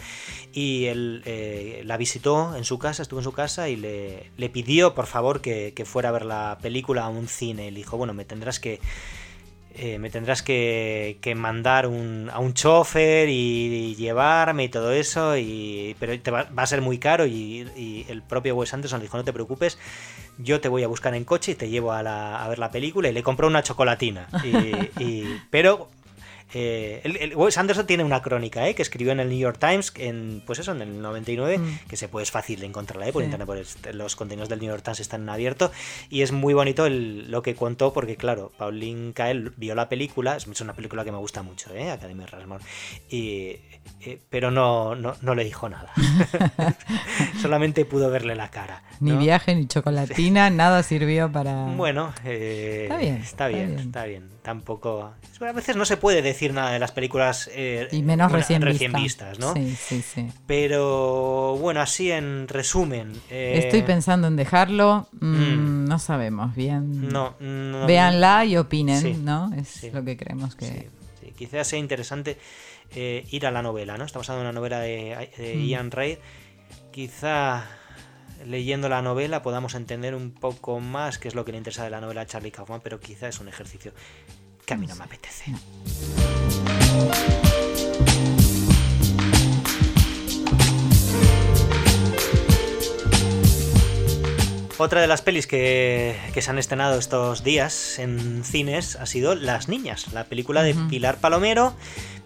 y 0.53 0.85
él 0.85 1.21
eh, 1.25 1.81
la 1.85 1.97
visitó 1.97 2.55
en 2.55 2.63
su 2.65 2.79
casa, 2.79 3.01
estuvo 3.03 3.19
en 3.19 3.23
su 3.25 3.33
casa 3.33 3.69
y 3.69 3.75
le, 3.75 4.29
le 4.37 4.49
pidió 4.49 4.93
por 4.95 5.05
favor 5.07 5.41
que, 5.41 5.73
que 5.75 5.85
fuera 5.85 6.09
a 6.09 6.11
ver 6.13 6.25
la 6.25 6.57
película 6.61 7.03
a 7.05 7.09
un 7.09 7.27
cine. 7.27 7.71
Le 7.71 7.77
dijo, 7.77 7.97
bueno, 7.97 8.13
me 8.13 8.25
tendrás 8.25 8.59
que... 8.59 8.79
eh, 9.75 9.97
me 9.99 10.09
tendrás 10.09 10.41
que, 10.43 11.17
que 11.21 11.35
mandar 11.35 11.87
un- 11.87 12.29
a 12.31 12.39
un 12.39 12.53
chofer 12.53 13.27
y, 13.29 13.95
llevarme 13.95 14.65
y 14.65 14.69
todo 14.69 14.91
eso, 14.91 15.37
y, 15.37 15.95
pero 15.99 16.19
te 16.19 16.31
va, 16.31 16.47
a 16.55 16.67
ser 16.67 16.81
muy 16.81 16.97
caro 16.99 17.25
y, 17.25 17.67
y 17.75 18.05
el 18.09 18.21
propio 18.21 18.55
Wes 18.55 18.73
Anderson 18.73 19.01
dijo, 19.01 19.17
no 19.17 19.23
te 19.23 19.33
preocupes, 19.33 19.77
yo 20.37 20.59
te 20.61 20.67
voy 20.69 20.83
a 20.83 20.87
buscar 20.87 21.13
en 21.15 21.25
coche 21.25 21.51
y 21.53 21.55
te 21.55 21.69
llevo 21.69 21.91
a, 21.91 22.03
la- 22.03 22.47
ver 22.47 22.59
la 22.59 22.71
película 22.71 23.09
y 23.09 23.13
le 23.13 23.23
compró 23.23 23.47
una 23.47 23.63
chocolatina. 23.63 24.27
Pero 25.49 25.89
eh, 26.53 27.01
el, 27.03 27.17
el 27.17 27.35
Wes 27.35 27.57
Anderson 27.57 27.85
tiene 27.87 28.03
una 28.03 28.21
crónica 28.21 28.67
eh, 28.67 28.75
que 28.75 28.81
escribió 28.81 29.11
en 29.11 29.19
el 29.19 29.29
New 29.29 29.37
York 29.39 29.57
Times, 29.59 29.91
en, 29.97 30.41
pues 30.45 30.59
eso, 30.59 30.71
en 30.71 30.81
el 30.81 31.01
99, 31.01 31.57
Mm. 31.57 31.79
que 31.89 31.97
se 31.97 32.07
puede, 32.07 32.23
es 32.23 32.31
fácil 32.31 32.59
de 32.59 32.65
encontrarla 32.67 33.07
eh, 33.07 33.13
por 33.13 33.21
Sí. 33.21 33.25
internet, 33.25 33.45
pues, 33.45 33.77
los 33.93 34.15
contenidos 34.15 34.49
del 34.49 34.59
New 34.59 34.69
York 34.69 34.83
Times 34.83 34.99
están 34.99 35.23
en 35.23 35.29
abierto 35.29 35.71
y 36.09 36.21
es 36.21 36.31
muy 36.31 36.53
bonito 36.53 36.85
el- 36.85 37.29
lo 37.31 37.41
que 37.41 37.55
contó 37.55 37.93
porque 37.93 38.15
claro, 38.17 38.51
Pauline 38.57 39.13
Kael 39.13 39.51
vio 39.57 39.75
la 39.75 39.89
película, 39.89 40.35
es 40.35 40.61
una 40.61 40.73
película 40.73 41.03
que 41.03 41.11
me 41.11 41.17
gusta 41.17 41.41
mucho, 41.43 41.73
¿eh? 41.73 41.89
Academia 41.91 42.25
Rushmore, 42.27 42.63
y, 43.09 43.57
eh, 44.01 44.19
pero 44.29 44.51
no, 44.51 44.95
no, 44.95 45.15
no 45.21 45.35
le 45.35 45.43
dijo 45.43 45.67
nada, 45.69 45.91
solamente 47.41 47.85
pudo 47.85 48.09
verle 48.09 48.35
la 48.35 48.49
cara. 48.49 48.83
Ni 48.99 49.11
¿no? 49.11 49.19
viaje, 49.19 49.55
ni 49.55 49.67
chocolatina, 49.67 50.49
nada 50.49 50.83
sirvió 50.83 51.31
para... 51.31 51.65
Bueno, 51.75 52.13
eh, 52.25 52.83
Está 52.83 52.97
bien, 52.97 53.15
está 53.15 53.25
está 53.25 53.47
bien, 53.47 53.67
bien. 53.75 53.79
está 53.79 54.05
bien. 54.05 54.29
Tampoco. 54.43 55.13
A 55.39 55.51
veces 55.53 55.75
no 55.75 55.85
se 55.85 55.95
puede 55.97 56.21
decir 56.21 56.42
nada 56.51 56.71
de 56.71 56.79
las 56.79 56.91
películas 56.91 57.49
eh, 57.53 57.87
Y 57.91 58.01
menos 58.01 58.27
bueno, 58.29 58.39
recién, 58.39 58.61
recién 58.63 58.91
vista. 58.91 59.29
vistas, 59.29 59.39
¿no? 59.39 59.53
Sí, 59.53 59.75
sí, 59.75 60.01
sí. 60.01 60.27
Pero 60.47 61.55
bueno, 61.61 61.79
así 61.79 62.11
en 62.11 62.47
resumen. 62.47 63.13
eh, 63.29 63.61
Estoy 63.63 63.83
pensando 63.83 64.27
en 64.27 64.35
dejarlo, 64.35 65.07
mm, 65.21 65.25
mm. 65.27 65.85
no 65.87 65.99
sabemos 65.99 66.55
bien. 66.55 67.07
No, 67.09 67.35
no- 67.39 67.85
Véanla 67.85 68.43
y 68.45 68.57
opinen, 68.57 69.01
Sí, 69.01 69.13
¿no? 69.13 69.51
Es 69.55 69.67
sí. 69.69 69.91
lo 69.91 70.03
que 70.03 70.17
creemos 70.17 70.55
que... 70.55 70.65
Sí, 70.65 70.87
sí, 71.21 71.33
quizás 71.37 71.67
sea 71.67 71.79
interesante 71.79 72.37
eh, 72.95 73.25
ir 73.31 73.45
a 73.47 73.51
la 73.51 73.61
novela, 73.61 73.97
¿no? 73.97 74.03
Estamos 74.05 74.29
hablando 74.29 74.45
de 74.45 74.49
una 74.51 74.59
novela 74.59 74.79
de, 74.79 75.29
de 75.37 75.55
Mm. 75.55 75.65
Ian 75.67 75.91
Reid. 75.91 76.17
Quizá 76.91 77.63
leyendo 78.45 78.89
la 78.89 79.01
novela 79.01 79.41
podamos 79.41 79.73
entender 79.73 80.15
un 80.15 80.31
poco 80.31 80.79
más 80.79 81.17
qué 81.17 81.27
es 81.29 81.35
lo 81.35 81.45
que 81.45 81.51
le 81.53 81.57
interesa 81.57 81.83
de 81.85 81.89
la 81.89 82.01
novela 82.01 82.21
a 82.21 82.25
Charlie 82.25 82.51
Kaufman, 82.51 82.81
pero 82.83 82.99
quizá 82.99 83.27
es 83.29 83.39
un 83.39 83.47
ejercicio 83.47 83.93
que 84.65 84.73
a 84.73 84.77
mí 84.77 84.87
no 84.87 84.95
me 84.95 85.03
apetece. 85.03 85.53
Otra 94.79 95.01
de 95.01 95.07
las 95.07 95.21
pelis 95.21 95.45
que, 95.45 96.15
que 96.33 96.41
se 96.41 96.49
han 96.49 96.57
estrenado 96.57 96.97
estos 96.97 97.43
días 97.43 97.99
en 97.99 98.43
cines 98.43 98.95
ha 98.95 99.05
sido 99.05 99.35
Las 99.35 99.69
Niñas, 99.69 100.11
la 100.13 100.25
película 100.25 100.63
de. 100.63 100.73
Pilar 100.89 101.17
Palomero, 101.19 101.73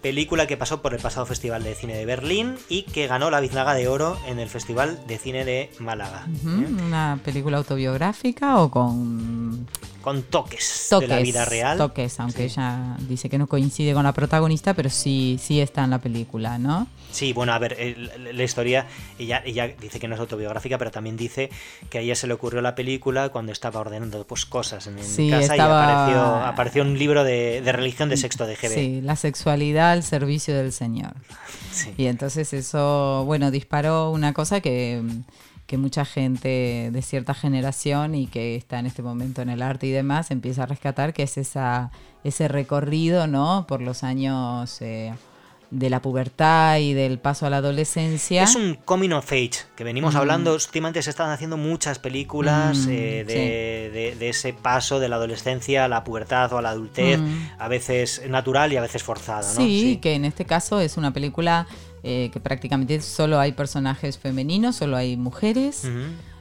película 0.00 0.46
que 0.46 0.56
pasó 0.56 0.80
por 0.80 0.94
el 0.94 1.00
pasado 1.00 1.26
Festival 1.26 1.62
de 1.62 1.74
Cine 1.74 1.94
de 1.96 2.06
Berlín 2.06 2.56
y 2.70 2.82
que 2.84 3.06
ganó 3.06 3.30
la 3.30 3.40
Biznaga 3.40 3.74
de 3.74 3.86
Oro 3.88 4.18
en 4.26 4.38
el 4.38 4.48
Festival 4.48 4.98
de 5.06 5.18
Cine 5.18 5.44
de 5.44 5.70
Málaga. 5.78 6.26
¿eh? 6.26 6.66
¿Una 6.86 7.20
película 7.22 7.58
autobiográfica 7.58 8.58
o 8.58 8.70
con 8.70 9.68
Con 10.00 10.22
toques, 10.22 10.86
toques? 10.88 11.08
de 11.08 11.14
la 11.14 11.20
vida 11.20 11.44
real. 11.44 11.76
Toques, 11.76 12.18
aunque 12.18 12.48
Sí. 12.48 12.54
ella 12.54 12.96
dice 13.00 13.28
que 13.28 13.36
no 13.38 13.46
coincide 13.46 13.92
con 13.92 14.04
la 14.04 14.12
protagonista, 14.12 14.72
pero 14.74 14.88
sí, 14.88 15.38
sí 15.40 15.60
está 15.60 15.84
en 15.84 15.90
la 15.90 15.98
película, 15.98 16.58
¿no? 16.58 16.86
Sí, 17.10 17.32
bueno, 17.32 17.52
a 17.54 17.58
ver, 17.58 17.76
la 18.32 18.42
historia, 18.42 18.86
ella, 19.18 19.42
ella 19.46 19.68
dice 19.80 19.98
que 19.98 20.08
no 20.08 20.14
es 20.14 20.20
autobiográfica, 20.20 20.76
pero 20.78 20.90
también 20.90 21.16
dice 21.16 21.48
que 21.88 21.98
a 21.98 22.00
ella 22.02 22.14
se 22.14 22.26
le 22.26 22.34
ocurrió 22.34 22.60
la 22.60 22.74
película 22.74 23.30
cuando 23.30 23.50
estaba 23.52 23.80
ordenando 23.80 24.26
pues, 24.26 24.44
cosas 24.44 24.86
en, 24.86 24.98
en 24.98 25.04
Sí, 25.04 25.30
casa 25.30 25.54
estaba- 25.54 25.80
y 25.80 25.86
apareció, 25.86 26.22
apareció 26.46 26.82
un 26.82 26.98
libro 26.98 27.24
de, 27.24 27.62
de 27.62 27.72
religión 27.72 28.08
de 28.10 28.16
sexto 28.18 28.46
de 28.46 28.56
GB. 28.56 28.68
Sí, 28.74 29.00
la 29.02 29.16
sexualidad 29.16 29.92
al 29.92 30.02
servicio 30.02 30.54
del 30.56 30.72
Señor. 30.72 31.14
Sí. 31.72 31.94
Y 31.96 32.06
entonces 32.06 32.52
eso, 32.54 33.22
bueno, 33.26 33.50
disparó 33.52 34.10
una 34.10 34.32
cosa 34.32 34.60
que, 34.60 35.00
que 35.66 35.76
mucha 35.78 36.04
gente 36.04 36.90
de 36.92 37.02
cierta 37.02 37.34
generación 37.34 38.14
y 38.16 38.26
que 38.26 38.56
está 38.56 38.80
en 38.80 38.86
este 38.86 39.02
momento 39.02 39.42
en 39.42 39.48
el 39.50 39.62
arte 39.62 39.86
y 39.86 39.90
demás 39.92 40.30
empieza 40.32 40.64
a 40.64 40.66
rescatar, 40.66 41.12
que 41.12 41.22
es 41.22 41.38
esa, 41.38 41.92
ese 42.24 42.48
recorrido, 42.48 43.26
¿no? 43.28 43.66
Por 43.68 43.80
los 43.80 44.02
años 44.02 44.78
eh, 44.82 45.14
de 45.70 45.90
la 45.90 46.00
pubertad 46.00 46.78
y 46.78 46.94
del 46.94 47.18
paso 47.18 47.44
a 47.46 47.50
la 47.50 47.58
adolescencia. 47.58 48.42
Es 48.42 48.54
un 48.54 48.74
coming 48.86 49.10
of 49.10 49.30
age, 49.30 49.50
que 49.76 49.84
venimos 49.84 50.14
Mm. 50.14 50.16
hablando, 50.16 50.54
últimamente 50.54 51.02
se 51.02 51.10
están 51.10 51.30
haciendo 51.30 51.56
muchas 51.58 51.98
películas 51.98 52.78
Mm, 52.86 52.90
eh, 52.90 53.24
de, 53.26 53.90
de- 53.90 54.16
de 54.18 54.28
ese 54.30 54.54
paso 54.54 54.98
de 54.98 55.08
la 55.10 55.16
adolescencia 55.16 55.84
a 55.84 55.88
la 55.88 56.04
pubertad 56.04 56.52
o 56.54 56.58
a 56.58 56.62
la 56.62 56.70
adultez, 56.70 57.20
Mm. 57.20 57.48
a 57.58 57.68
veces 57.68 58.22
natural 58.28 58.72
y 58.72 58.76
a 58.76 58.80
veces 58.80 59.02
forzado, 59.02 59.46
¿no? 59.46 59.60
Sí, 59.60 59.98
que 60.00 60.14
en 60.14 60.24
este 60.24 60.44
caso 60.46 60.80
es 60.80 60.96
una 60.96 61.12
película 61.12 61.66
eh, 62.04 62.30
que 62.32 62.38
prácticamente 62.38 63.00
solo 63.02 63.40
hay 63.40 63.50
personajes 63.52 64.18
femeninos, 64.18 64.76
solo 64.76 64.96
hay 64.96 65.16
mujeres. 65.16 65.82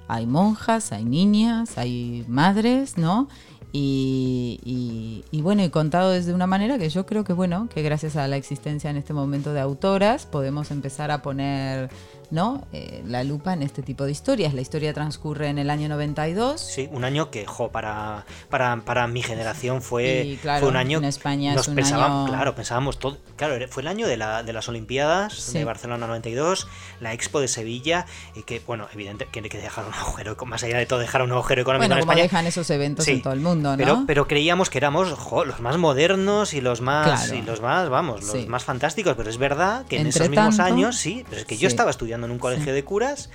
Hay 0.07 0.25
monjas, 0.25 0.91
hay 0.93 1.03
niñas, 1.03 1.78
hay 1.78 2.23
madres, 2.30 2.97
¿no? 2.97 3.28
Y, 3.74 5.24
bueno, 5.43 5.63
y 5.63 5.70
contado 5.70 6.11
desde 6.11 6.34
una 6.34 6.47
manera 6.47 6.78
que 6.78 6.89
yo 6.89 7.05
creo 7.05 7.24
que 7.24 7.34
bueno, 7.34 7.68
que 7.74 7.82
gracias 7.82 8.15
a 8.15 8.28
la 8.28 8.38
existencia 8.38 8.89
en 8.89 8.97
este 8.97 9.13
momento 9.13 9.53
de 9.53 9.59
autoras 9.59 10.26
podemos 10.26 10.72
empezar 10.72 11.11
a 11.11 11.22
poner 11.22 11.89
¿no? 12.30 12.65
Eh, 12.73 13.03
la 13.05 13.23
lupa 13.23 13.53
en 13.53 13.63
este 13.63 13.82
tipo 13.82 14.03
de 14.05 14.11
historias. 14.11 14.53
La 14.53 14.61
historia 14.61 14.93
transcurre 14.93 15.47
en 15.47 15.57
el 15.59 15.69
año 15.69 15.88
92. 15.89 16.59
Sí, 16.61 16.89
un 16.91 17.03
año 17.03 17.32
que, 17.32 17.45
jo, 17.45 17.69
para, 17.69 18.25
para, 18.49 18.75
para 18.86 19.07
mi 19.07 19.21
generación 19.23 19.82
fue, 19.82 20.23
Y, 20.25 20.38
claro, 20.38 20.61
fue 20.61 20.69
un 20.69 20.75
año. 20.78 20.97
en 20.97 21.05
España 21.05 21.53
nos 21.53 21.63
es 21.63 21.67
un 21.69 21.75
pensábamos, 21.75 22.28
año- 22.30 22.36
claro, 22.38 22.55
pensábamos 22.55 22.99
todo. 22.99 23.17
Claro, 23.36 23.55
fue 23.69 23.82
el 23.82 23.88
año 23.88 24.07
de, 24.07 24.17
la, 24.17 24.43
de 24.43 24.53
las 24.53 24.67
Olimpiadas 24.69 25.34
Sí. 25.34 25.57
de 25.59 25.65
Barcelona 25.65 26.07
92, 26.07 26.67
la 26.99 27.13
Expo 27.13 27.39
de 27.39 27.47
Sevilla, 27.47 28.05
y 28.36 28.43
que, 28.43 28.61
bueno, 28.65 28.88
evidente 28.93 29.28
que, 29.32 29.41
que 29.41 29.57
dejaron 29.57 29.89
un 29.93 29.93
agujero, 29.99 30.36
más 30.45 30.63
allá 30.63 30.78
de 30.78 30.86
todo, 30.86 30.99
dejaron 30.99 31.30
un 31.32 31.38
agujero 31.38 31.61
económico 31.61 31.84
Bueno, 31.88 31.95
en 31.95 31.99
como 32.01 32.11
España. 32.13 32.23
dejan 32.23 32.47
esos 32.47 32.69
eventos 32.69 33.05
Sí, 33.05 33.11
en 33.11 33.21
todo 33.21 33.34
el 33.34 33.39
mundo, 33.39 33.71
¿no? 33.71 33.78
Pero, 33.78 34.03
pero 34.07 34.28
creíamos 34.28 34.69
que 34.69 34.78
éramos 34.78 35.11
jo, 35.13 35.45
los 35.45 35.59
más 35.59 35.78
modernos 35.78 36.53
y 36.53 36.61
los 36.61 36.82
más 36.82 37.25
Claro. 37.28 37.36
y 37.36 37.41
los 37.43 37.61
más, 37.61 37.89
vamos, 37.89 38.21
los 38.23 38.32
Sí. 38.32 38.45
más 38.47 38.63
fantásticos. 38.63 39.13
Pero 39.15 39.30
es 39.30 39.38
verdad 39.38 39.86
que 39.88 39.97
en 39.97 40.07
Entre 40.07 40.19
esos 40.23 40.30
mismos 40.30 40.57
tanto, 40.57 40.73
años, 40.73 40.95
sí, 40.97 41.23
pero 41.30 41.41
es 41.41 41.47
que 41.47 41.57
yo 41.57 41.67
estaba 41.67 41.91
estudiando 41.91 42.16
en 42.26 42.32
un 42.32 42.39
colegio 42.39 42.65
Sí. 42.65 42.72
de 42.72 42.84
curas 42.84 43.30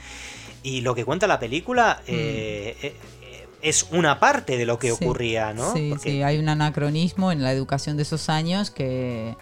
y 0.62 0.80
lo 0.82 0.94
que 0.94 1.04
cuenta 1.04 1.26
la 1.26 1.38
película 1.40 2.02
eh, 2.06 2.76
eh, 2.82 2.96
eh, 3.22 3.46
es 3.62 3.86
una 3.92 4.18
parte 4.20 4.56
de 4.56 4.66
lo 4.66 4.78
que 4.78 4.92
Mm. 4.92 4.96
Sí, 4.96 5.04
ocurría, 5.04 5.52
¿no? 5.52 5.72
Sí, 5.72 5.88
Porque- 5.90 6.10
sí, 6.10 6.22
hay 6.22 6.38
un 6.38 6.48
anacronismo 6.48 7.30
en 7.32 7.42
la 7.42 7.52
educación 7.52 7.96
de 7.96 8.02
esos 8.02 8.28
años 8.28 8.70
que, 8.70 9.36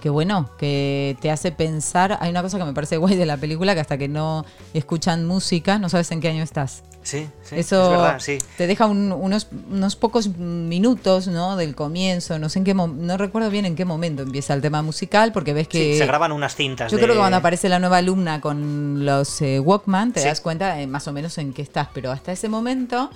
que 0.00 0.08
bueno, 0.10 0.50
que 0.58 1.16
te 1.20 1.30
hace 1.30 1.52
pensar. 1.52 2.18
Hay 2.20 2.30
una 2.30 2.42
cosa 2.42 2.58
que 2.58 2.64
me 2.64 2.72
parece 2.72 2.96
guay 2.96 3.16
de 3.16 3.26
la 3.26 3.36
película, 3.36 3.74
que 3.74 3.80
hasta 3.80 3.98
que 3.98 4.08
no 4.08 4.44
escuchan 4.74 5.26
música, 5.26 5.78
no 5.78 5.88
sabes 5.88 6.10
en 6.10 6.20
qué 6.20 6.28
año 6.28 6.42
estás. 6.42 6.82
Sí, 7.10 7.28
sí, 7.42 7.56
Eso 7.58 7.82
es 7.82 7.88
verdad, 7.90 8.20
sí. 8.20 8.38
te 8.56 8.66
deja 8.66 8.86
un- 8.86 9.12
unos, 9.12 9.48
unos 9.70 9.96
pocos 9.96 10.28
minutos, 10.36 11.26
¿no? 11.28 11.56
Del 11.56 11.74
comienzo, 11.74 12.38
no 12.38 12.48
sé 12.48 12.58
en 12.60 12.64
qué 12.64 12.74
no 12.74 13.16
recuerdo 13.16 13.50
bien 13.50 13.64
en 13.66 13.74
qué 13.76 13.84
momento 13.84 14.22
empieza 14.22 14.54
el 14.54 14.60
tema 14.60 14.82
musical, 14.82 15.32
porque 15.32 15.52
ves 15.52 15.68
que 15.68 15.92
Sí, 15.94 15.98
se 15.98 16.06
graban 16.06 16.32
unas 16.32 16.54
cintas 16.54 16.90
yo 16.92 16.98
de- 16.98 17.02
creo 17.04 17.14
que 17.14 17.18
cuando 17.20 17.38
aparece 17.38 17.68
la 17.68 17.78
nueva 17.78 17.98
alumna 17.98 18.40
con 18.40 19.04
los 19.04 19.40
eh, 19.42 19.58
Walkman, 19.60 20.12
te 20.12 20.24
das 20.24 20.40
cuenta 20.40 20.80
eh, 20.80 20.86
más 20.86 21.06
o 21.08 21.12
menos 21.12 21.36
en 21.38 21.52
qué 21.52 21.62
estás, 21.62 21.88
pero 21.92 22.10
hasta 22.12 22.32
ese 22.32 22.48
momento 22.48 23.10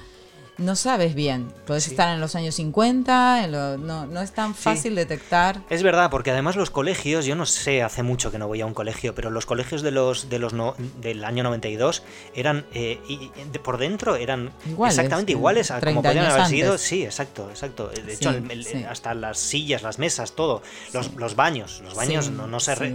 no 0.59 0.77
sabes 0.77 1.15
bien. 1.15 1.53
Puedes 1.67 1.85
Sí. 1.85 1.91
estar 1.91 2.15
en 2.15 2.21
los 2.21 2.35
años 2.37 2.55
50, 2.55 3.45
en 3.45 3.53
lo- 3.53 3.77
no, 3.79 4.07
no 4.07 4.21
es 4.21 4.33
tan 4.33 4.55
fácil 4.55 4.95
detectar. 4.95 5.61
Es 5.71 5.83
verdad, 5.83 6.11
porque 6.11 6.31
además 6.31 6.57
los 6.57 6.71
colegios, 6.71 7.27
yo 7.27 7.35
no 7.37 7.45
sé, 7.47 7.83
hace 7.83 8.03
mucho 8.03 8.31
que 8.31 8.39
no 8.39 8.47
voy 8.47 8.61
a 8.61 8.67
un 8.67 8.75
colegio, 8.75 9.15
pero 9.15 9.31
los 9.31 9.47
colegios 9.47 9.83
de 9.83 9.91
los, 9.91 10.29
de 10.29 10.39
los 10.39 10.53
no- 10.53 10.75
del 11.01 11.25
año 11.25 11.43
92 11.43 12.03
eran, 12.35 12.67
eh, 12.73 13.01
y- 13.09 13.31
de- 13.53 13.59
por 13.59 13.79
dentro 13.79 14.17
eran 14.17 14.53
Iguales, 14.67 14.97
exactamente 14.97 15.33
eh, 15.33 15.37
iguales 15.37 15.71
a 15.71 15.75
como 15.81 15.81
30 16.03 16.09
podían 16.11 16.27
haber 16.27 16.47
sido. 16.47 16.73
antes. 16.73 16.81
Sí, 16.87 17.05
exacto, 17.05 17.51
exacto. 17.51 17.89
De 17.89 17.97
Sí, 17.97 18.11
hecho, 18.13 18.31
el- 18.31 18.87
hasta 18.89 19.15
las 19.15 19.39
sillas, 19.39 19.83
las 19.83 19.99
mesas, 19.99 20.33
todo, 20.33 20.63
los, 20.93 21.15
los 21.15 21.35
baños, 21.37 21.81
los 21.85 21.95
baños 21.95 22.31
no, 22.31 22.47
no 22.47 22.61
se 22.61 22.75
re- 22.75 22.95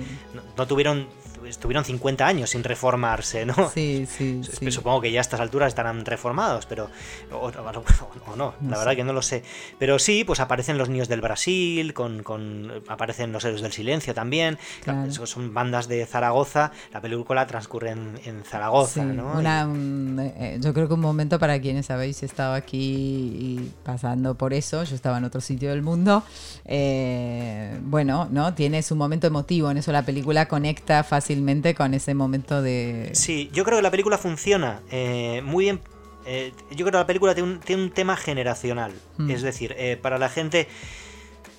no 0.58 0.68
tuvieron, 0.68 1.08
estuvieron 1.48 1.84
50 1.86 2.26
años 2.26 2.50
sin 2.52 2.64
reformarse, 2.64 3.46
¿no? 3.46 3.70
Sí, 3.70 4.06
sí, 4.06 4.42
Su- 4.44 4.52
sí. 4.60 4.72
Supongo 4.72 5.02
que 5.02 5.12
ya 5.12 5.20
a 5.20 5.22
estas 5.22 5.40
alturas 5.40 5.68
estarán 5.70 6.06
reformados, 6.06 6.66
pero. 6.66 6.90
O, 7.32 7.48
o- 7.48 8.32
o 8.32 8.36
no, 8.36 8.54
la 8.68 8.78
verdad 8.78 8.96
que 8.96 9.04
no 9.04 9.14
lo 9.14 9.22
sé. 9.22 9.44
Pero 9.78 10.00
sí, 10.00 10.24
pues 10.24 10.40
aparecen 10.40 10.78
los 10.78 10.90
niños 10.90 11.08
del 11.08 11.22
Brasil, 11.22 11.94
con, 11.94 12.24
con- 12.24 12.72
aparecen 12.88 13.32
los 13.32 13.44
héroes 13.46 13.62
del 13.62 13.72
silencio 13.72 14.14
también. 14.14 14.58
Claro. 14.84 15.12
Son 15.26 15.54
bandas 15.54 15.88
de 15.88 16.06
Zaragoza. 16.06 16.72
La 16.94 17.02
película 17.02 17.46
transcurre 17.48 17.92
en, 17.92 18.20
en 18.26 18.44
Zaragoza, 18.44 19.02
Sí, 19.02 19.08
¿no? 19.16 19.34
una, 19.38 19.68
un- 19.68 20.20
eh, 20.38 20.58
yo 20.62 20.74
creo 20.74 20.88
que 20.88 20.94
un 20.94 21.00
momento 21.02 21.40
para 21.40 21.60
quienes 21.60 21.90
habéis 21.92 22.22
estado 22.24 22.54
aquí 22.54 22.80
y 22.80 23.72
pasando 23.84 24.36
por 24.36 24.54
eso, 24.54 24.84
yo 24.84 24.96
estaba 24.96 25.18
en 25.18 25.24
otro 25.26 25.42
sitio 25.42 25.70
del 25.70 25.82
mundo, 25.82 26.24
eh, 26.66 27.80
bueno, 27.84 28.28
¿no? 28.32 28.54
Tiene 28.54 28.82
su 28.82 28.96
momento 28.96 29.28
emotivo, 29.28 29.70
en 29.72 29.78
eso 29.78 29.92
la 29.92 30.04
película 30.04 30.48
conecta 30.48 31.04
fácilmente 31.04 31.29
con 31.76 31.94
ese 31.94 32.14
momento 32.14 32.62
de... 32.62 33.10
Sí, 33.14 33.50
yo 33.54 33.64
creo 33.64 33.78
que 33.78 33.82
la 33.84 33.92
película 33.92 34.18
funciona 34.18 34.82
eh, 34.92 35.42
muy 35.44 35.66
bien. 35.66 35.80
eh, 36.26 36.52
yo 36.72 36.78
creo 36.78 36.92
que 36.92 36.98
la 36.98 37.08
película 37.08 37.34
tiene 37.36 37.52
un, 37.54 37.60
tiene 37.60 37.84
un 37.84 37.92
tema 37.92 38.16
generacional. 38.18 38.92
Mm. 39.18 39.32
Es 39.32 39.42
decir, 39.42 39.74
eh, 39.78 39.98
para 40.02 40.18
la 40.18 40.30
gente 40.30 40.68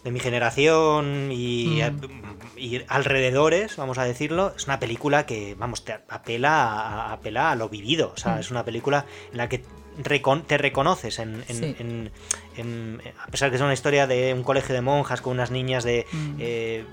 de 0.04 0.10
mi 0.10 0.20
generación 0.20 1.30
y, 1.32 1.80
Mm. 1.82 2.58
y 2.58 2.80
alrededores, 2.88 3.76
vamos 3.76 3.98
a 3.98 4.04
decirlo, 4.04 4.52
es 4.56 4.66
una 4.66 4.78
película 4.80 5.26
que, 5.26 5.54
vamos, 5.58 5.84
te 5.84 5.92
apela 6.08 6.62
a, 6.62 7.12
apela 7.12 7.50
a 7.52 7.56
lo 7.56 7.68
vivido. 7.68 8.12
O 8.14 8.16
sea, 8.16 8.36
Mm. 8.36 8.40
es 8.40 8.50
una 8.50 8.64
película 8.64 9.06
en 9.32 9.38
la 9.38 9.48
que 9.48 9.62
te 10.46 10.56
reconoces 10.58 11.18
en, 11.18 11.44
en- 11.48 11.56
Sí. 11.56 11.76
en- 11.78 12.10
en- 12.56 13.00
a 13.22 13.26
pesar 13.26 13.50
que 13.50 13.56
es 13.56 13.62
una 13.62 13.74
historia 13.74 14.06
de 14.06 14.32
un 14.32 14.42
colegio 14.42 14.74
de 14.74 14.80
monjas 14.80 15.20
con 15.20 15.32
unas 15.34 15.50
niñas 15.50 15.84
de 15.84 16.06
Mm. 16.12 16.36
eh, 16.38 16.84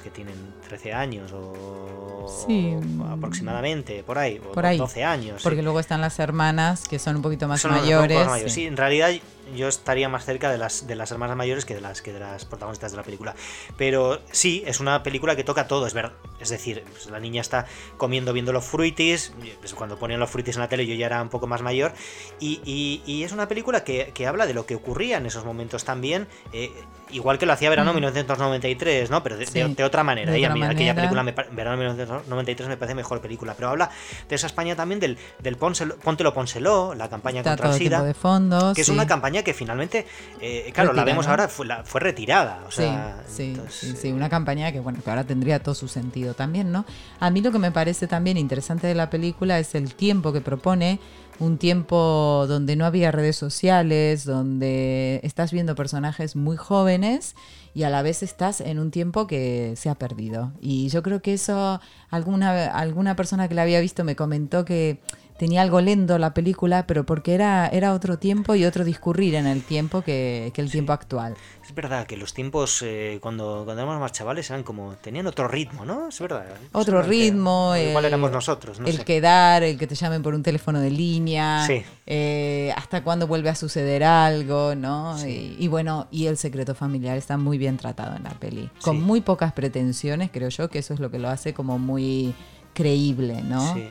que 0.00 0.10
tienen 0.10 0.34
13 0.68 0.92
años 0.92 1.32
o 1.32 2.44
Sí. 2.46 2.74
aproximadamente 3.10 4.02
por 4.02 4.18
ahí 4.18 4.38
o 4.38 4.52
Por 4.52 4.66
ahí. 4.66 4.78
12 4.78 5.04
años 5.04 5.38
sí. 5.38 5.42
Porque 5.44 5.62
luego 5.62 5.80
están 5.80 6.00
las 6.00 6.18
hermanas 6.18 6.86
que 6.88 6.98
son 6.98 7.16
un 7.16 7.22
poquito 7.22 7.48
más 7.48 7.60
Son 7.60 7.72
mayores. 7.72 8.26
sí. 8.44 8.50
Sí, 8.50 8.66
en 8.66 8.76
realidad 8.76 9.10
yo 9.54 9.68
estaría 9.68 10.08
más 10.08 10.24
cerca 10.24 10.50
de 10.50 10.56
las, 10.56 10.86
de 10.86 10.94
las 10.96 11.10
hermanas 11.10 11.36
mayores 11.36 11.64
que 11.66 11.74
de 11.74 11.80
las 11.82 12.00
que 12.00 12.12
de 12.12 12.20
las 12.20 12.44
protagonistas 12.46 12.92
de 12.92 12.96
la 12.96 13.02
película. 13.02 13.34
Pero 13.76 14.20
sí, 14.32 14.62
es 14.66 14.80
una 14.80 15.02
película 15.02 15.36
que 15.36 15.44
toca 15.44 15.66
todo, 15.68 15.86
es 15.86 15.92
verdad. 15.94 16.12
Es 16.40 16.48
decir, 16.48 16.82
pues 16.90 17.06
la 17.10 17.20
niña 17.20 17.40
está 17.42 17.66
comiendo, 17.98 18.32
viendo 18.32 18.52
los 18.52 18.64
fruitis. 18.64 19.32
pues 19.60 19.74
cuando 19.74 19.98
ponían 19.98 20.20
los 20.20 20.30
fruitis 20.30 20.56
en 20.56 20.60
la 20.62 20.68
tele 20.68 20.86
yo 20.86 20.94
ya 20.94 21.06
era 21.06 21.20
un 21.22 21.28
poco 21.28 21.46
más 21.46 21.60
mayor. 21.62 21.92
Y, 22.40 22.60
y- 22.64 23.02
y 23.06 23.24
es 23.24 23.32
una 23.32 23.46
película 23.48 23.84
que, 23.84 24.12
que 24.14 24.26
habla 24.26 24.46
de 24.46 24.54
lo 24.54 24.64
que 24.66 24.74
ocurría 24.76 25.18
en 25.18 25.26
esos 25.26 25.44
momentos 25.44 25.84
también. 25.84 26.26
eh, 26.52 26.72
igual 27.14 27.38
que 27.38 27.46
lo 27.46 27.52
hacía 27.52 27.70
Verano 27.70 27.92
Mm. 27.92 27.96
1993, 27.96 29.10
¿no? 29.10 29.22
Pero 29.22 29.36
de, 29.36 29.46
de- 29.46 29.50
Sí, 29.50 29.74
de 29.74 29.84
otra 29.84 30.02
manera. 30.04 30.32
de 30.32 30.38
y 30.38 30.44
a 30.44 30.48
otra 30.48 30.54
mí 30.54 30.62
aquella 30.62 30.94
manera. 30.94 30.94
película, 31.10 31.22
me, 31.22 31.32
Verano 31.56 31.76
1993, 31.76 32.68
me 32.68 32.76
parece 32.76 32.94
mejor 32.94 33.20
película. 33.20 33.54
Pero 33.54 33.68
habla 33.70 33.90
de 34.28 34.34
esa 34.34 34.46
España 34.46 34.76
también, 34.76 35.00
del, 35.00 35.18
del 35.40 35.58
Pónselo- 35.58 35.96
Póntelo, 35.96 36.34
Pónselo, 36.34 36.94
la 36.94 37.08
campaña 37.08 37.40
Está 37.40 37.50
contra 37.52 37.70
el 37.70 37.78
SIDA 37.78 38.02
de 38.02 38.14
fondos. 38.14 38.74
que 38.74 38.82
es 38.82 38.88
una 38.88 39.06
campaña 39.06 39.42
que 39.42 39.54
finalmente, 39.54 40.06
eh, 40.40 40.70
claro, 40.74 40.92
la 40.92 41.04
vemos 41.04 41.26
¿no? 41.26 41.30
ahora, 41.30 41.48
fue, 41.48 41.66
la- 41.66 41.84
fue 41.84 42.00
retirada. 42.00 42.62
O 42.66 42.70
sea, 42.70 43.22
sí, 43.26 43.50
entonces, 43.50 43.74
sí, 43.74 43.96
sí, 43.96 44.08
eh, 44.08 44.12
una 44.12 44.28
campaña 44.28 44.72
que 44.72 44.80
bueno, 44.80 45.00
que 45.02 45.10
ahora 45.10 45.24
tendría 45.24 45.62
todo 45.62 45.74
su 45.74 45.88
sentido 45.88 46.34
también, 46.34 46.72
¿no? 46.72 46.84
A 47.20 47.30
mí 47.30 47.40
lo 47.40 47.52
que 47.52 47.58
me 47.58 47.70
parece 47.72 48.06
también 48.06 48.36
interesante 48.36 48.86
de 48.86 48.94
la 48.94 49.10
película 49.10 49.58
es 49.58 49.74
el 49.74 49.94
tiempo 49.94 50.32
que 50.32 50.40
propone, 50.40 50.98
un 51.38 51.58
tiempo 51.58 52.46
donde 52.48 52.76
no 52.76 52.84
había 52.84 53.10
redes 53.10 53.36
sociales, 53.36 54.24
donde 54.24 55.20
estás 55.22 55.52
viendo 55.52 55.74
personajes 55.74 56.36
muy 56.36 56.56
jóvenes 56.56 57.34
y 57.74 57.82
a 57.82 57.90
la 57.90 58.02
vez 58.02 58.22
estás 58.22 58.60
en 58.60 58.78
un 58.78 58.90
tiempo 58.90 59.26
que 59.26 59.74
se 59.76 59.90
ha 59.90 59.96
perdido. 59.96 60.52
Y 60.60 60.88
yo 60.88 61.02
creo 61.02 61.22
que 61.22 61.34
eso 61.34 61.80
alguna 62.10 62.66
alguna 62.66 63.16
persona 63.16 63.48
que 63.48 63.54
la 63.54 63.62
había 63.62 63.80
visto 63.80 64.04
me 64.04 64.16
comentó 64.16 64.64
que 64.64 65.00
tenía 65.38 65.62
algo 65.62 65.80
lento 65.80 66.18
la 66.18 66.32
película, 66.34 66.86
pero 66.86 67.04
porque 67.04 67.34
era, 67.34 67.66
era 67.68 67.92
otro 67.92 68.18
tiempo 68.18 68.54
y 68.54 68.64
otro 68.64 68.84
discurrir 68.84 69.34
en 69.34 69.46
el 69.46 69.62
tiempo 69.62 70.02
que, 70.02 70.52
que 70.54 70.60
el 70.60 70.70
tiempo 70.70 70.92
actual. 70.92 71.34
Es 71.66 71.74
verdad 71.74 72.06
que 72.06 72.16
los 72.16 72.34
tiempos 72.34 72.82
eh, 72.82 73.18
cuando, 73.20 73.62
cuando 73.64 73.82
éramos 73.82 73.98
más 74.00 74.12
chavales 74.12 74.48
eran 74.50 74.62
como. 74.62 74.94
tenían 75.02 75.26
otro 75.26 75.48
ritmo, 75.48 75.84
¿no? 75.84 76.08
Es 76.08 76.20
verdad. 76.20 76.44
Otro 76.72 77.00
Es 77.00 77.04
que- 77.06 77.10
ritmo. 77.10 77.74
igual 77.76 78.04
el- 78.04 78.08
éramos 78.10 78.30
nosotros, 78.30 78.78
no 78.80 78.86
el 78.86 78.96
sé. 78.98 79.04
quedar, 79.04 79.62
el 79.62 79.78
que 79.78 79.86
te 79.86 79.94
llamen 79.94 80.22
por 80.22 80.34
un 80.34 80.42
teléfono 80.42 80.78
de 80.80 80.90
línea. 80.90 81.64
Sí. 81.66 81.82
eh, 82.06 82.72
hasta 82.76 83.02
cuándo 83.02 83.26
vuelve 83.26 83.48
a 83.48 83.54
suceder 83.54 84.04
algo, 84.04 84.74
¿no? 84.74 85.16
Sí. 85.18 85.56
Y, 85.58 85.64
y 85.64 85.68
bueno, 85.68 86.06
y 86.10 86.26
el 86.26 86.36
secreto 86.36 86.74
familiar 86.74 87.16
está 87.16 87.36
muy 87.38 87.56
bien 87.58 87.76
tratado 87.78 88.14
en 88.16 88.24
la 88.24 88.30
peli. 88.30 88.68
Con 88.82 89.00
muy 89.02 89.20
pocas 89.22 89.52
pretensiones, 89.54 90.30
creo 90.30 90.50
yo, 90.50 90.68
que 90.68 90.78
eso 90.80 90.92
es 90.94 91.00
lo 91.00 91.10
que 91.10 91.18
lo 91.18 91.28
hace 91.30 91.54
como 91.54 91.78
muy 91.78 92.34
creíble, 92.74 93.42
¿no? 93.42 93.74
Sí. 93.74 93.88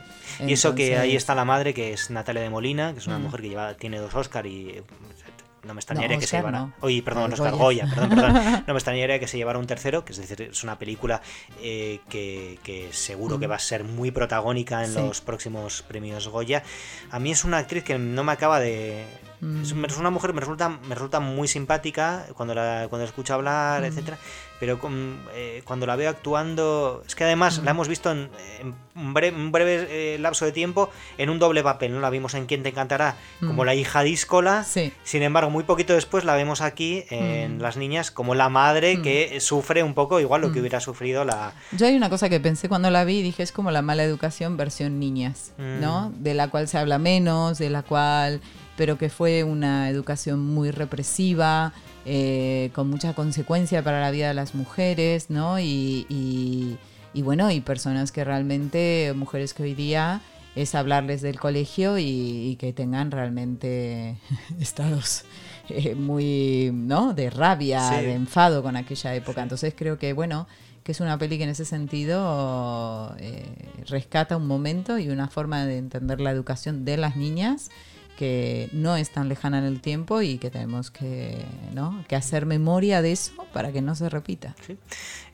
Y 0.48 0.54
eso 0.54 0.76
que 0.76 0.98
ahí 0.98 1.16
está 1.16 1.34
la 1.36 1.46
madre, 1.46 1.74
que 1.74 1.94
es 1.94 2.10
Natalia 2.10 2.42
de 2.42 2.50
Molina, 2.50 2.94
que 2.94 3.00
es 3.00 3.08
una 3.08 3.18
Mm. 3.20 3.24
mujer 3.24 3.42
que 3.42 3.50
lleva, 3.50 3.74
tiene 3.76 4.00
dos 4.00 4.14
Oscar 4.16 4.46
y 4.46 4.82
no 5.64 5.74
me 5.74 5.80
extrañaría 5.80 6.18
No, 6.18 6.20
que 6.20 6.28
se 6.28 6.36
llevara. 6.38 6.60
no. 6.60 6.74
Oye, 6.82 7.02
perdón, 7.02 7.26
Al 7.26 7.34
Oscar 7.34 7.52
Goya. 7.54 7.86
Goya, 7.86 7.96
perdón, 7.96 8.10
perdón. 8.10 8.34
No 8.68 8.74
me 8.74 8.78
extrañaría 8.80 9.18
que 9.20 9.28
se 9.28 9.38
llevara 9.38 9.60
un 9.60 9.68
tercero, 9.68 10.04
que 10.04 10.12
es 10.12 10.18
decir, 10.18 10.42
es 10.52 10.64
una 10.64 10.78
película 10.78 11.22
eh, 11.62 12.02
que, 12.10 12.60
que 12.64 12.92
seguro 12.92 13.40
que 13.40 13.48
Mm. 13.48 13.52
va 13.52 13.56
a 13.56 13.60
ser 13.60 13.84
muy 13.86 14.12
protagónica 14.12 14.84
en 14.84 14.92
Sí. 14.92 15.00
los 15.00 15.22
próximos 15.22 15.82
premios 15.84 16.28
Goya. 16.28 16.64
A 17.12 17.20
mí 17.20 17.32
es 17.32 17.46
una 17.46 17.60
actriz 17.60 17.84
que 17.86 17.98
no 17.98 18.24
me 18.26 18.32
acaba 18.34 18.60
de. 18.60 19.06
Mm. 19.40 19.62
Es, 19.64 19.98
una 19.98 20.10
mujer 20.10 20.32
que 20.32 20.36
me 20.36 20.40
resulta, 20.42 20.68
me 20.70 20.96
resulta 20.96 21.20
muy 21.22 21.48
simpática 21.48 22.26
cuando 22.36 22.56
la, 22.56 22.88
cuando 22.90 23.04
la 23.06 23.10
escucho 23.10 23.34
hablar, 23.34 23.82
Mm. 23.82 23.86
etcétera 23.86 24.18
pero 24.64 24.80
con- 24.80 25.20
eh, 25.36 25.62
cuando 25.66 25.86
la 25.86 25.98
veo 25.98 26.10
actuando, 26.10 27.04
es 27.06 27.16
que 27.16 27.26
además 27.26 27.60
Mm. 27.60 27.66
la 27.66 27.72
hemos 27.72 27.90
visto 27.90 28.12
en, 28.14 28.30
en 28.62 28.74
un 28.96 29.14
breve, 29.14 29.36
un 29.36 29.52
breve, 29.52 29.88
eh, 30.16 30.18
lapso 30.20 30.46
de 30.46 30.54
tiempo 30.54 30.90
en 31.18 31.30
un 31.30 31.38
doble 31.38 31.62
papel, 31.64 31.92
¿no? 31.94 32.00
La 32.00 32.10
vimos 32.10 32.34
en 32.34 32.46
Quién 32.46 32.64
te 32.64 32.70
encantará 32.70 33.18
como 33.42 33.64
Mm. 33.64 33.66
la 33.66 33.76
hija 33.76 34.04
díscola, 34.04 34.64
Sí. 34.64 34.94
sin 35.04 35.22
embargo, 35.22 35.50
muy 35.50 35.66
poquito 35.66 35.94
después 35.94 36.24
la 36.24 36.36
vemos 36.36 36.62
aquí 36.62 37.04
en 37.10 37.58
Mm. 37.58 37.62
Las 37.62 37.76
Niñas 37.76 38.10
como 38.10 38.36
la 38.36 38.48
madre 38.48 38.96
Mm. 38.96 39.02
que 39.02 39.40
sufre 39.42 39.84
un 39.84 39.94
poco 39.96 40.22
igual 40.22 40.40
lo 40.40 40.54
que 40.54 40.60
Mm. 40.60 40.62
hubiera 40.62 40.80
sufrido 40.80 41.26
la... 41.26 41.52
Yo 41.74 41.86
hay 41.86 41.98
una 41.98 42.10
cosa 42.10 42.30
que 42.30 42.40
pensé 42.40 42.70
cuando 42.70 42.90
la 42.90 43.04
vi, 43.04 43.22
dije, 43.22 43.44
es 43.44 43.52
como 43.52 43.70
la 43.70 43.82
mala 43.82 44.06
educación 44.06 44.56
versión 44.56 44.98
niñas, 44.98 45.52
Mm. 45.58 45.82
¿no? 45.82 46.14
De 46.20 46.34
la 46.36 46.48
cual 46.48 46.70
se 46.70 46.78
habla 46.78 47.00
menos, 47.00 47.58
de 47.58 47.70
la 47.70 47.84
cual 47.84 48.40
pero 48.78 48.98
que 48.98 49.10
fue 49.10 49.44
una 49.44 49.88
educación 49.90 50.40
muy 50.40 50.72
represiva, 50.72 51.74
eh, 52.06 52.70
con 52.74 52.90
mucha 52.90 53.14
consecuencia 53.14 53.84
para 53.84 54.02
la 54.02 54.12
vida 54.12 54.28
de 54.30 54.34
las 54.34 54.56
mujeres, 54.56 55.30
¿no? 55.30 55.60
Y, 55.60 56.06
y, 56.10 56.78
y, 57.14 57.22
bueno, 57.22 57.50
y 57.52 57.62
personas 57.62 58.12
que 58.12 58.24
realmente, 58.24 59.14
mujeres 59.16 59.54
que 59.54 59.64
hoy 59.64 59.74
día 59.74 60.22
es 60.56 60.76
hablarles 60.76 61.22
del 61.22 61.40
colegio 61.40 61.98
y, 61.98 62.04
y 62.52 62.56
que 62.58 62.74
tengan 62.74 63.10
realmente 63.12 64.18
estados 64.60 65.24
eh, 65.70 65.96
muy, 65.96 66.72
¿no? 66.74 67.14
De 67.14 67.30
rabia, 67.30 67.90
Sí. 67.90 68.06
de 68.06 68.14
enfado 68.14 68.62
con 68.64 68.76
aquella 68.76 69.16
época. 69.16 69.42
Entonces 69.42 69.74
creo 69.76 69.98
que, 69.98 70.14
bueno, 70.14 70.48
que 70.84 70.92
es 70.92 71.00
una 71.00 71.18
peli 71.18 71.38
que 71.38 71.46
en 71.46 71.50
ese 71.50 71.64
sentido 71.66 73.16
eh, 73.20 73.46
rescata 73.88 74.36
un 74.38 74.46
momento 74.48 75.00
y 75.00 75.10
una 75.10 75.30
forma 75.30 75.66
de 75.66 75.78
entender 75.78 76.20
la 76.20 76.32
educación 76.32 76.84
de 76.86 76.98
las 76.98 77.16
niñas 77.16 77.70
que 78.18 78.70
no 78.72 78.96
es 78.96 79.10
tan 79.12 79.28
lejana 79.30 79.58
en 79.60 79.64
el 79.66 79.82
tiempo 79.82 80.22
y 80.22 80.38
que 80.38 80.50
tenemos 80.50 80.92
que, 80.92 81.44
¿no? 81.74 82.04
que 82.08 82.16
hacer 82.16 82.46
memoria 82.46 83.02
de 83.02 83.12
eso 83.12 83.34
para 83.54 83.72
que 83.72 83.82
no 83.82 83.96
se 83.96 84.10
repita. 84.10 84.56
Sí. 84.66 84.78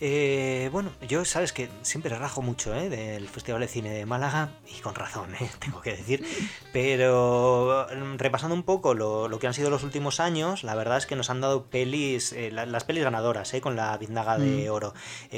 Eh, 0.02 0.70
bueno, 0.72 0.92
yo 1.08 1.26
sabes 1.26 1.52
que 1.52 1.70
siempre 1.82 2.18
rajo 2.18 2.42
mucho 2.42 2.74
¿eh? 2.74 2.90
del 2.90 3.28
Festival 3.28 3.62
de 3.62 3.68
Cine 3.68 3.90
de 3.92 4.06
Málaga 4.06 4.52
y 4.76 4.80
con 4.82 4.96
razón, 4.96 5.34
¿eh? 5.36 5.50
tengo 5.60 5.82
que 5.82 5.92
decir. 5.98 6.26
Pero 6.72 7.88
mm, 7.96 8.18
repasando 8.18 8.56
un 8.56 8.64
poco 8.64 8.94
lo, 8.94 9.28
lo 9.28 9.40
que 9.40 9.48
han 9.48 9.54
sido 9.54 9.70
los 9.70 9.84
últimos 9.84 10.20
años, 10.20 10.64
la 10.64 10.76
verdad 10.76 10.98
es 10.98 11.06
que 11.06 11.16
nos 11.16 11.30
han 11.30 11.42
dado 11.42 11.66
pelis, 11.66 12.32
eh, 12.34 12.52
la- 12.52 12.66
las 12.66 12.84
pelis 12.86 13.04
ganadoras 13.04 13.54
¿eh? 13.54 13.62
con 13.62 13.76
la 13.76 13.98
Biznaga 13.98 14.38
de 14.38 14.70
Mm. 14.70 14.72
Oro. 14.72 14.94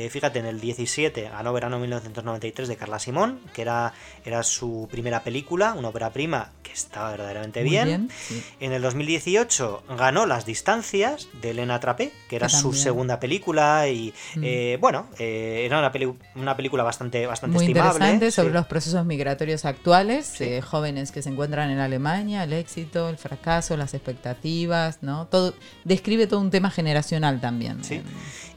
Fíjate, 0.09 0.39
en 0.39 0.45
el 0.45 0.59
17 0.61 1.29
ganó 1.29 1.53
Verano 1.53 1.79
1993 1.79 2.67
de 2.67 2.75
Carla 2.77 2.99
Simón, 2.99 3.39
que 3.53 3.61
era, 3.63 3.93
era 4.25 4.43
su 4.43 4.87
primera 4.91 5.23
película, 5.23 5.73
una 5.73 5.89
ópera 5.89 6.11
prima 6.11 6.51
que 6.63 6.71
estaba 6.71 7.11
verdaderamente 7.33 7.63
bien. 7.63 8.09
sí. 8.27 8.43
En 8.59 8.71
el 8.73 8.81
2018 8.81 9.83
ganó 9.97 10.25
Las 10.25 10.45
Distancias 10.45 11.27
de 11.41 11.51
Elena 11.51 11.79
Trapé, 11.79 12.11
que 12.29 12.35
era 12.35 12.49
su 12.49 12.73
segunda 12.73 13.19
película 13.19 13.87
y 13.87 14.13
Mm. 14.35 14.41
eh, 14.43 14.77
bueno, 14.79 15.07
eh, 15.19 15.63
era 15.65 15.79
una, 15.79 15.91
peli- 15.91 16.13
una 16.35 16.55
película 16.55 16.83
bastante, 16.83 17.25
bastante 17.25 17.55
Muy 17.55 17.65
estimable. 17.65 17.91
interesante 17.93 18.31
sobre 18.31 18.49
sí. 18.49 18.53
los 18.53 18.65
procesos 18.67 19.05
migratorios 19.05 19.65
actuales, 19.65 20.25
Sí. 20.27 20.43
eh, 20.45 20.61
jóvenes 20.61 21.11
que 21.11 21.21
se 21.21 21.29
encuentran 21.29 21.69
en 21.69 21.79
Alemania, 21.79 22.43
el 22.43 22.53
éxito, 22.53 23.09
el 23.09 23.17
fracaso, 23.17 23.75
las 23.77 23.93
expectativas, 23.93 24.99
¿no? 25.01 25.27
Todo 25.27 25.53
describe 25.83 26.27
todo 26.27 26.39
un 26.39 26.51
tema 26.51 26.69
generacional 26.71 27.41
también. 27.41 27.83
Sí. 27.83 28.01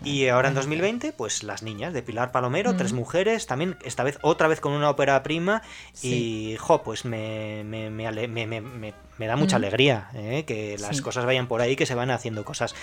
Y 0.04 0.28
ahora 0.28 0.48
en 0.48 0.52
en- 0.52 0.56
2020, 0.56 1.12
pues 1.12 1.42
Las 1.42 1.62
Niñas 1.62 1.92
de 1.94 2.02
Pilar 2.02 2.30
Palomero, 2.30 2.72
Mm. 2.74 2.76
tres 2.76 2.92
mujeres, 2.92 3.46
también 3.46 3.76
esta 3.84 4.02
vez 4.02 4.18
otra 4.22 4.48
vez 4.48 4.60
con 4.60 4.72
una 4.72 4.90
ópera 4.90 5.22
prima 5.22 5.62
Sí. 5.92 6.52
y 6.52 6.56
jo, 6.58 6.82
pues 6.82 7.04
me, 7.04 7.64
me, 7.64 7.90
me, 7.90 8.06
ale- 8.06 8.28
me- 8.64 8.94
me- 9.18 9.26
da 9.26 9.36
mucha 9.36 9.56
Mm. 9.56 9.62
alegría 9.62 10.08
¿eh? 10.14 10.44
que 10.46 10.76
las 10.78 10.96
Sí. 10.96 11.02
cosas 11.02 11.24
vayan 11.24 11.46
por 11.46 11.60
ahí, 11.60 11.76
que 11.76 11.86
se 11.86 11.94
van 11.94 12.10
haciendo 12.10 12.44
cosas 12.44 12.74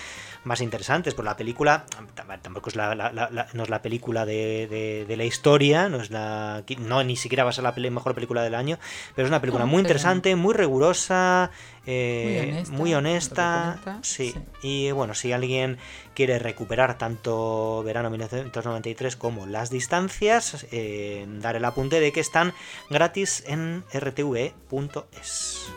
más 0.44 0.60
interesantes. 0.60 1.14
Pues 1.14 1.24
la 1.26 1.36
película 1.36 1.84
tam- 2.14 2.40
tampoco 2.40 2.70
es 2.70 2.76
la, 2.76 2.94
la- 2.94 3.12
la- 3.12 3.28
la- 3.30 3.48
no 3.52 3.64
es 3.64 3.68
la 3.68 3.82
película 3.82 4.24
de, 4.24 4.66
de- 4.68 5.04
de 5.06 5.16
la 5.16 5.24
historia, 5.24 5.88
no 5.88 5.98
es 5.98 6.10
la 6.10 6.62
no 6.78 7.02
ni 7.04 7.16
siquiera 7.16 7.44
va 7.44 7.50
a 7.50 7.52
ser 7.52 7.64
la 7.64 7.72
mejor 7.72 8.14
película 8.14 8.42
del 8.42 8.54
año, 8.54 8.78
pero 9.14 9.26
es 9.26 9.30
una 9.30 9.40
película 9.40 9.66
muy 9.66 9.80
interesante, 9.80 10.34
muy 10.36 10.54
rigurosa, 10.54 11.50
eh, 11.86 12.64
Muy 12.70 12.94
honesta, 12.94 13.78
muy 13.82 13.86
honesta, 13.86 13.98
sí. 14.02 14.34
Y 14.62 14.90
bueno, 14.92 15.14
si 15.14 15.32
alguien 15.32 15.78
quiere 16.14 16.38
recuperar 16.38 16.98
tanto 16.98 17.82
Verano 17.84 18.10
1993 18.10 19.16
como 19.16 19.46
Las 19.46 19.70
Distancias, 19.70 20.66
eh, 20.70 21.26
dar 21.40 21.56
el 21.56 21.64
apunte 21.64 22.00
de 22.00 22.12
que 22.12 22.20
están 22.20 22.52
gratis 22.90 23.44
en 23.46 23.84
rtve.es. 23.92 25.72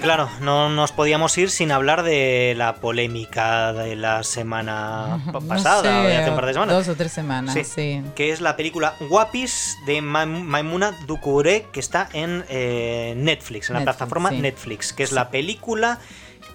claro, 0.00 0.28
no 0.40 0.68
nos 0.68 0.92
podíamos 0.92 1.36
ir 1.38 1.50
sin 1.50 1.72
hablar 1.72 2.02
de 2.02 2.54
la 2.56 2.76
polémica 2.76 3.72
de 3.72 3.96
la 3.96 4.22
semana 4.22 5.20
No 5.32 5.40
pasada, 5.40 5.82
sé, 5.82 5.88
o 5.88 6.02
de 6.02 6.16
hace 6.16 6.30
un 6.30 6.36
par 6.36 6.46
de 6.46 6.52
semanas. 6.54 6.74
Dos 6.76 6.88
o 6.88 6.96
tres 6.96 7.12
semanas, 7.12 7.54
Sí. 7.54 7.64
sí. 7.64 8.02
que 8.14 8.30
es 8.32 8.40
la 8.40 8.56
película 8.56 8.94
Guapis 9.00 9.76
de 9.86 10.00
Maim- 10.02 10.42
Maimuna 10.44 10.94
Ducouré, 11.06 11.66
que 11.72 11.80
está 11.80 12.08
en 12.12 12.44
eh, 12.48 13.14
Netflix, 13.16 13.68
en 13.70 13.74
la 13.74 13.80
Netflix, 13.80 13.96
plataforma 13.96 14.30
sí. 14.30 14.38
Netflix, 14.40 14.92
que 14.92 15.02
es 15.02 15.12
la 15.12 15.30
película 15.30 15.98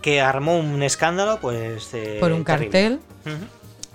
que 0.02 0.22
armó 0.22 0.58
un 0.58 0.84
escándalo, 0.84 1.40
pues... 1.40 1.94
eh, 1.94 2.18
Por 2.20 2.32
un 2.32 2.44
terrible. 2.44 2.70
cartel 2.72 3.00
Ujú. 3.26 3.46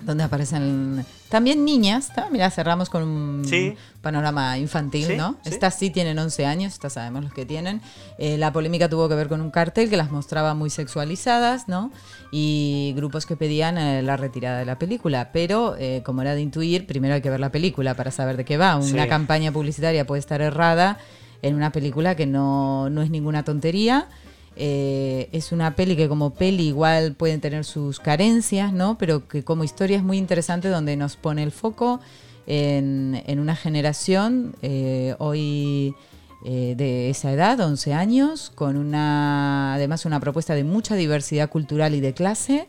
Donde 0.05 0.23
aparecen 0.23 1.05
también 1.29 1.63
niñas. 1.63 2.09
Mira, 2.31 2.49
cerramos 2.49 2.89
con 2.89 3.03
un 3.03 3.45
Sí. 3.45 3.75
panorama 4.01 4.57
infantil, 4.57 5.05
Sí, 5.05 5.15
¿no? 5.15 5.37
sí. 5.43 5.49
Estas 5.49 5.75
sí 5.77 5.89
tienen 5.89 6.17
11 6.19 6.45
años, 6.45 6.73
estas 6.73 6.93
sabemos 6.93 7.23
los 7.23 7.33
que 7.33 7.45
tienen. 7.45 7.81
Eh, 8.17 8.37
la 8.37 8.51
polémica 8.51 8.89
tuvo 8.89 9.07
que 9.07 9.15
ver 9.15 9.27
con 9.29 9.41
un 9.41 9.51
cartel 9.51 9.89
que 9.89 9.97
las 9.97 10.11
mostraba 10.11 10.53
muy 10.53 10.69
sexualizadas, 10.69 11.67
¿no? 11.67 11.91
Y 12.31 12.93
grupos 12.95 13.25
que 13.25 13.35
pedían 13.35 13.77
eh, 13.77 14.01
la 14.01 14.17
retirada 14.17 14.59
de 14.59 14.65
la 14.65 14.77
película. 14.79 15.29
Pero, 15.31 15.75
eh, 15.77 16.01
como 16.05 16.21
era 16.21 16.33
de 16.35 16.41
intuir, 16.41 16.85
primero 16.87 17.13
hay 17.13 17.21
que 17.21 17.29
ver 17.29 17.39
la 17.39 17.51
película 17.51 17.93
para 17.93 18.11
saber 18.11 18.37
de 18.37 18.45
qué 18.45 18.57
va. 18.57 18.77
Una 18.77 19.07
campaña 19.07 19.51
publicitaria 19.51 20.05
puede 20.05 20.19
estar 20.19 20.41
errada 20.41 20.97
en 21.41 21.55
una 21.55 21.71
película 21.71 22.15
que 22.15 22.25
no, 22.27 22.89
no 22.89 23.01
es 23.01 23.09
ninguna 23.09 23.43
tontería. 23.43 24.07
Eh, 24.55 25.29
es 25.31 25.51
una 25.51 25.75
peli 25.75 25.95
que 25.95 26.09
como 26.09 26.33
peli 26.33 26.67
igual 26.67 27.13
pueden 27.13 27.39
tener 27.39 27.63
sus 27.63 27.99
carencias, 27.99 28.73
¿no? 28.73 28.97
Pero 28.97 29.27
que 29.27 29.43
como 29.43 29.63
historia 29.63 29.97
es 29.97 30.03
muy 30.03 30.17
interesante 30.17 30.67
donde 30.67 30.97
nos 30.97 31.15
pone 31.15 31.43
el 31.43 31.51
foco 31.51 31.99
en, 32.47 33.21
en 33.27 33.39
una 33.39 33.55
generación 33.55 34.55
eh, 34.61 35.15
hoy 35.19 35.95
eh, 36.43 36.73
de 36.75 37.09
esa 37.09 37.31
edad, 37.31 37.59
11 37.59 37.93
años, 37.93 38.51
con 38.53 38.75
una 38.75 39.75
además 39.75 40.05
una 40.05 40.19
propuesta 40.19 40.55
de 40.55 40.63
mucha 40.63 40.95
diversidad 40.95 41.49
cultural 41.49 41.93
y 41.93 42.01
de 42.01 42.13
clase 42.13 42.67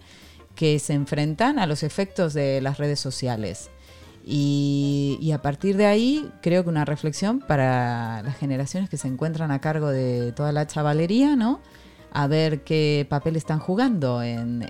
que 0.54 0.78
se 0.78 0.92
enfrentan 0.92 1.58
a 1.58 1.66
los 1.66 1.82
efectos 1.82 2.34
de 2.34 2.60
las 2.60 2.76
redes 2.76 3.00
sociales. 3.00 3.70
Y, 4.24 5.30
a 5.34 5.42
partir 5.42 5.76
de 5.76 5.86
ahí 5.86 6.30
creo 6.42 6.62
que 6.62 6.68
una 6.68 6.84
reflexión 6.84 7.40
para 7.40 8.22
las 8.22 8.36
generaciones 8.36 8.88
que 8.88 8.96
se 8.96 9.08
encuentran 9.08 9.50
a 9.50 9.60
cargo 9.60 9.88
de 9.88 10.32
toda 10.32 10.52
la 10.52 10.66
chavalería, 10.66 11.36
¿no? 11.36 11.60
A 12.12 12.26
ver 12.26 12.62
qué 12.62 13.06
papel 13.08 13.36
están 13.36 13.58
jugando 13.58 14.22
en 14.22 14.62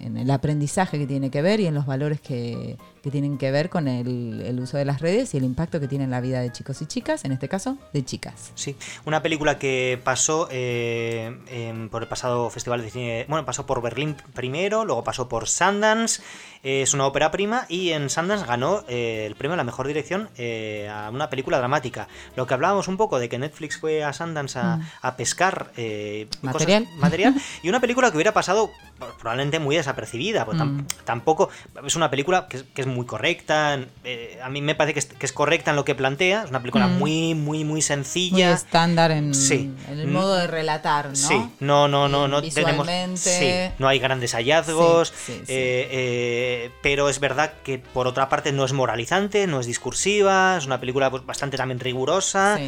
el 0.00 0.30
aprendizaje 0.30 0.98
que 0.98 1.06
tiene 1.06 1.30
que 1.30 1.42
ver 1.42 1.60
y 1.60 1.66
en 1.66 1.74
los 1.74 1.86
valores 1.86 2.20
que, 2.20 2.76
que 3.02 3.10
tienen 3.10 3.38
que 3.38 3.50
ver 3.50 3.70
con 3.70 3.88
el, 3.88 4.42
el 4.44 4.60
uso 4.60 4.76
de 4.76 4.84
las 4.84 5.00
redes 5.00 5.32
y 5.34 5.36
el 5.38 5.44
impacto 5.44 5.80
que 5.80 5.88
tiene 5.88 6.04
en 6.04 6.10
la 6.10 6.20
vida 6.20 6.40
de 6.40 6.52
chicos 6.52 6.80
y 6.82 6.86
chicas, 6.86 7.24
en 7.24 7.32
este 7.32 7.48
caso 7.48 7.78
de 7.92 8.04
chicas. 8.04 8.52
Sí, 8.54 8.76
una 9.06 9.22
película 9.22 9.58
que 9.58 9.98
pasó 10.04 10.48
eh, 10.50 11.88
por 11.90 12.02
el 12.02 12.08
pasado 12.08 12.50
Festival 12.50 12.82
de 12.82 12.90
Cine. 12.90 13.26
Bueno, 13.28 13.44
pasó 13.46 13.66
por 13.66 13.80
Berlín 13.82 14.16
primero, 14.34 14.84
luego 14.84 15.02
pasó 15.04 15.28
por 15.28 15.48
Sundance. 15.48 16.22
eh, 16.62 16.82
es 16.82 16.92
una 16.94 17.06
ópera 17.06 17.30
prima 17.30 17.64
y 17.68 17.90
en 17.90 18.10
Sundance 18.10 18.44
ganó 18.46 18.84
eh, 18.88 19.24
el 19.26 19.34
premio 19.34 19.54
a 19.54 19.56
la 19.56 19.64
mejor 19.64 19.86
dirección 19.86 20.28
eh, 20.36 20.88
a 20.92 21.08
una 21.10 21.30
película 21.30 21.58
dramática. 21.58 22.06
Lo 22.36 22.46
que 22.46 22.54
hablábamos 22.54 22.86
un 22.88 22.96
poco 22.96 23.18
de 23.18 23.28
que 23.28 23.38
Netflix 23.38 23.78
fue 23.78 24.04
a 24.04 24.12
Sundance 24.12 24.58
a, 24.58 24.76
Mm. 24.76 24.86
a 25.02 25.16
pescar 25.16 25.72
cosas- 25.72 26.86
Material. 26.98 27.34
y 27.62 27.68
una 27.68 27.80
película 27.80 28.10
que 28.10 28.16
hubiera 28.16 28.32
pasado 28.32 28.70
probablemente 29.18 29.58
muy 29.58 29.76
desapercibida. 29.76 30.44
Pues 30.44 30.58
tam- 30.58 30.70
Mm. 30.70 30.86
tampoco 31.04 31.48
es 31.84 31.96
una 31.96 32.10
película 32.10 32.46
que 32.48 32.60
que 32.74 32.82
es 32.82 32.86
muy 32.90 33.06
correcta. 33.06 33.78
eh, 34.04 34.38
a 34.42 34.48
mí 34.48 34.60
me 34.62 34.74
parece 34.74 34.92
que 34.94 34.98
es, 35.00 35.06
que 35.06 35.26
es 35.26 35.32
correcta 35.32 35.70
en 35.70 35.76
lo 35.76 35.84
que 35.84 35.94
plantea. 35.94 36.44
Es 36.44 36.50
una 36.50 36.60
película 36.60 36.86
Mm. 36.86 36.98
muy, 36.98 37.34
muy, 37.34 37.58
muy 37.58 37.64
Muy 37.64 37.82
sencilla. 37.82 38.52
estándar 38.52 39.10
en, 39.10 39.34
Sí. 39.34 39.70
en 39.88 39.98
el 40.00 40.06
modo 40.08 40.34
de 40.36 40.46
relatar, 40.46 41.08
¿no? 41.08 41.14
Sí, 41.16 41.40
no, 41.60 41.88
no, 41.88 42.08
no, 42.08 42.28
no 42.28 42.42
tenemos. 42.42 42.86
Sí, 43.14 43.50
no 43.78 43.88
hay 43.88 43.98
grandes 43.98 44.34
hallazgos. 44.34 45.12
Sí, 45.26 45.32
eh, 45.48 45.88
eh, 45.90 46.70
pero 46.82 47.08
es 47.08 47.20
verdad 47.20 47.52
que 47.64 47.78
por 47.78 48.06
otra 48.06 48.28
parte 48.28 48.52
no 48.52 48.64
es 48.64 48.72
moralizante, 48.72 49.46
no 49.46 49.60
es 49.60 49.66
discursiva, 49.66 50.56
es 50.58 50.66
una 50.66 50.80
película 50.80 51.10
pues, 51.10 51.24
bastante 51.24 51.56
también 51.56 51.80
rigurosa 51.80 52.58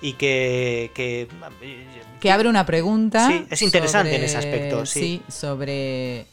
y 0.00 0.12
que, 0.14 0.90
que 0.94 1.28
que 2.20 2.30
abre 2.30 2.48
una 2.48 2.64
pregunta. 2.64 3.26
Sí, 3.26 3.44
es 3.50 3.62
interesante 3.62 4.14
en 4.14 4.22
ese 4.22 4.36
aspecto, 4.38 4.86
sí. 4.86 5.22
sobre, 5.28 6.26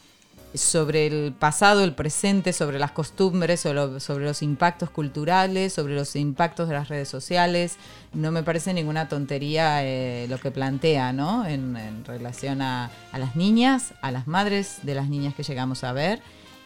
sobre 0.53 1.05
el 1.07 1.33
pasado, 1.37 1.83
el 1.83 1.93
presente, 1.93 2.53
sobre 2.53 2.79
las 2.79 2.91
costumbres, 2.91 3.59
sobre, 3.59 3.99
sobre 3.99 4.25
los 4.25 4.41
impactos 4.41 4.89
culturales, 4.89 5.73
sobre 5.73 5.93
los 5.95 6.15
impactos 6.15 6.67
de 6.67 6.73
las 6.73 6.87
redes 6.89 7.07
sociales. 7.07 7.77
No 8.13 8.31
me 8.31 8.41
parece 8.43 8.73
ninguna 8.73 9.07
tontería 9.09 9.83
eh, 9.83 10.25
lo 10.29 10.39
que 10.39 10.49
plantea, 10.51 11.13
¿no? 11.13 11.45
En, 11.45 11.75
en 11.77 12.03
relación 12.05 12.61
a, 12.63 12.89
a 13.11 13.19
las 13.19 13.35
niñas, 13.35 13.93
a 14.01 14.11
las 14.11 14.27
madres 14.27 14.79
de 14.83 14.95
las 14.95 15.07
niñas 15.09 15.35
que 15.35 15.43
llegamos 15.43 15.83
a 15.83 15.93
ver. 15.93 16.21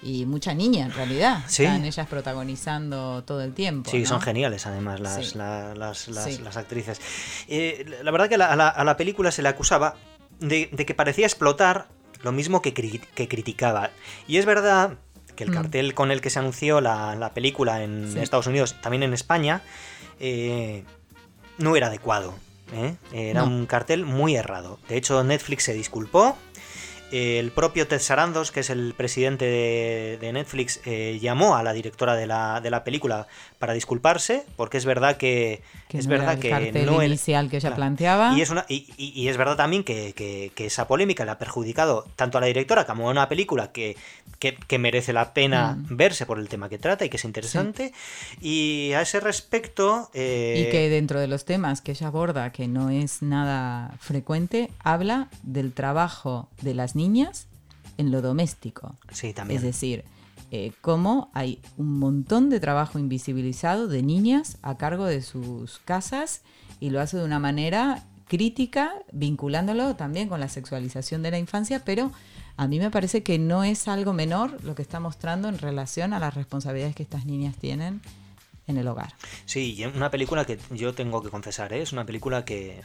Y 0.05 0.25
mucha 0.25 0.53
niña, 0.53 0.86
en 0.86 0.91
realidad. 0.93 1.43
Sí. 1.47 1.63
Están 1.63 1.86
ellas 1.86 2.07
protagonizando 2.07 3.23
todo 3.23 3.41
el 3.41 3.53
tiempo. 3.53 3.89
Sí, 3.89 3.99
¿no? 3.99 4.05
son 4.05 4.21
geniales 4.21 4.65
además 4.67 4.99
las, 4.99 5.27
Sí. 5.29 5.38
la- 5.38 5.73
las, 5.75 6.07
las- 6.09 6.25
Sí. 6.25 6.39
las 6.43 6.57
actrices. 6.57 6.99
Eh, 7.47 7.86
la 8.03 8.11
verdad 8.11 8.27
que 8.27 8.36
a, 8.36 8.55
la, 8.55 8.67
a 8.67 8.84
la 8.84 8.97
película 8.97 9.31
se 9.31 9.41
le 9.41 9.49
acusaba 9.49 9.95
de, 10.39 10.69
de 10.73 10.86
que 10.86 10.93
parecía 10.93 11.25
explotar 11.25 11.88
lo 12.24 12.32
mismo 12.32 12.61
que, 12.61 12.74
cri- 12.74 13.01
que 13.15 13.28
criticaba. 13.28 13.91
Y 14.28 14.38
es 14.38 14.45
verdad 14.45 14.97
que 15.36 15.43
el 15.43 15.51
Mm. 15.51 15.53
cartel 15.53 15.93
con 15.93 16.11
el 16.11 16.21
que 16.21 16.30
se 16.30 16.39
anunció 16.39 16.82
la, 16.82 17.15
la 17.15 17.34
película 17.34 17.84
en 17.84 18.11
Sí. 18.11 18.19
Estados 18.19 18.47
Unidos, 18.47 18.76
también 18.82 19.03
en 19.03 19.13
España, 19.13 19.61
eh, 20.19 20.84
no 21.57 21.76
era 21.76 21.88
adecuado. 21.88 22.34
¿eh? 22.74 22.95
Era 23.11 23.41
No. 23.41 23.47
un 23.47 23.65
cartel 23.67 24.05
muy 24.05 24.36
errado. 24.36 24.80
De 24.89 24.97
hecho, 24.97 25.24
Netflix 25.24 25.63
se 25.63 25.74
disculpó. 25.74 26.36
El 27.16 27.51
propio 27.51 27.88
Ted 27.88 27.99
Sarandos, 27.99 28.51
que 28.51 28.61
es 28.61 28.70
el 28.72 28.95
presidente 28.97 29.45
de, 29.45 30.18
de 30.20 30.34
Netflix, 30.34 30.82
eh, 30.86 31.20
llamó 31.22 31.55
a 31.55 31.61
la 31.61 31.72
directora 31.72 32.16
de 32.16 32.26
la, 32.26 32.59
de 32.59 32.72
la 32.72 32.84
película 32.84 33.28
para 33.59 33.74
disculparse, 33.74 34.45
porque 34.55 34.78
es 34.78 34.86
verdad 34.86 35.18
que, 35.18 35.61
Que 35.89 35.99
es 35.99 36.07
no 36.07 36.16
era 36.16 36.24
verdad 36.26 36.45
el 36.45 36.72
que 36.74 36.86
no 36.86 37.03
inicial 37.03 37.49
que 37.51 37.57
ella 37.57 37.70
Claro. 37.70 37.76
planteaba. 37.76 38.34
y 38.36 38.41
es, 38.41 38.49
una, 38.49 38.66
y, 38.68 38.88
y- 38.97 39.11
y 39.16 39.28
es 39.28 39.38
verdad 39.38 39.55
también 39.55 39.84
que, 39.84 40.14
que- 40.14 40.51
que 40.55 40.66
esa 40.66 40.88
polémica 40.88 41.24
le 41.24 41.32
ha 41.32 41.38
perjudicado 41.38 42.05
tanto 42.16 42.39
a 42.39 42.41
la 42.41 42.47
directora 42.47 42.86
como 42.86 43.07
a 43.07 43.11
una 43.11 43.30
película 43.30 43.72
que, 43.72 43.95
que- 44.43 44.55
que 44.67 44.77
merece 44.77 45.13
la 45.13 45.33
pena 45.33 45.75
Mm. 45.75 45.95
verse 45.95 46.25
por 46.25 46.37
el 46.37 46.49
tema 46.49 46.67
que 46.67 46.77
trata 46.77 47.05
y 47.05 47.09
que 47.09 47.15
es 47.15 47.23
interesante. 47.23 47.93
Y 48.41 48.91
a 48.91 49.01
ese 49.01 49.21
respecto... 49.21 50.09
eh, 50.13 50.65
Y 50.67 50.71
que 50.71 50.89
dentro 50.89 51.19
de 51.21 51.27
los 51.27 51.45
temas 51.45 51.79
que 51.81 51.91
ella 51.93 52.07
aborda, 52.07 52.51
que 52.51 52.67
no 52.67 52.89
es 52.89 53.21
nada 53.21 53.95
frecuente, 53.99 54.69
habla 54.83 55.29
del 55.43 55.71
trabajo 55.71 56.49
de 56.61 56.73
las 56.73 56.95
niñas 56.95 57.47
en 57.97 58.11
lo 58.11 58.21
doméstico. 58.21 58.95
Sí, 59.11 59.31
también. 59.33 59.59
Es 59.59 59.63
decir, 59.63 60.03
eh, 60.51 60.73
cómo 60.81 61.31
hay 61.33 61.59
un 61.77 61.97
montón 61.99 62.49
de 62.49 62.59
trabajo 62.59 62.99
invisibilizado 62.99 63.87
de 63.87 64.03
niñas 64.03 64.57
a 64.61 64.75
cargo 64.77 65.05
de 65.05 65.21
sus 65.21 65.79
casas 65.85 66.41
y 66.81 66.89
lo 66.89 66.99
hace 66.99 67.15
de 67.17 67.23
una 67.23 67.39
manera 67.39 68.03
crítica, 68.27 68.91
vinculándolo 69.11 69.95
también 69.95 70.27
con 70.27 70.39
la 70.39 70.49
sexualización 70.49 71.23
de 71.23 71.31
la 71.31 71.37
infancia, 71.37 71.83
pero 71.85 72.11
a 72.57 72.67
mí 72.67 72.79
me 72.79 72.91
parece 72.91 73.23
que 73.23 73.39
no 73.39 73.63
es 73.63 73.87
algo 73.87 74.13
menor 74.13 74.63
lo 74.63 74.75
que 74.75 74.81
está 74.81 74.99
mostrando 74.99 75.47
en 75.49 75.57
relación 75.57 76.13
a 76.13 76.19
las 76.19 76.33
responsabilidades 76.33 76.95
que 76.95 77.03
estas 77.03 77.25
niñas 77.25 77.55
tienen 77.57 78.01
en 78.67 78.77
el 78.77 78.87
hogar. 78.87 79.13
Sí, 79.45 79.83
una 79.93 80.09
película 80.09 80.45
que 80.45 80.57
yo 80.71 80.93
tengo 80.93 81.21
que 81.21 81.29
confesar, 81.29 81.73
¿eh? 81.73 81.81
es 81.81 81.91
una 81.91 82.05
película 82.05 82.45
que 82.45 82.81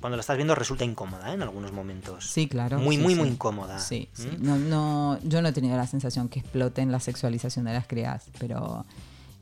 cuando 0.00 0.16
la 0.16 0.20
estás 0.20 0.36
viendo 0.36 0.54
resulta 0.54 0.84
incómoda 0.84 1.30
¿eh? 1.30 1.34
en 1.34 1.42
algunos 1.42 1.72
momentos. 1.72 2.26
Sí, 2.26 2.46
claro. 2.46 2.78
Muy, 2.78 2.96
sí, 2.96 3.02
muy, 3.02 3.14
sí. 3.14 3.20
muy 3.20 3.28
incómoda. 3.30 3.78
Sí, 3.78 4.08
sí. 4.12 4.28
¿Mm? 4.28 4.46
No, 4.46 4.56
no, 4.58 5.18
yo 5.24 5.42
no 5.42 5.48
he 5.48 5.52
tenido 5.52 5.76
la 5.76 5.86
sensación 5.86 6.28
que 6.28 6.40
exploten 6.40 6.92
la 6.92 7.00
sexualización 7.00 7.64
de 7.64 7.72
las 7.72 7.86
crías, 7.86 8.26
pero, 8.38 8.84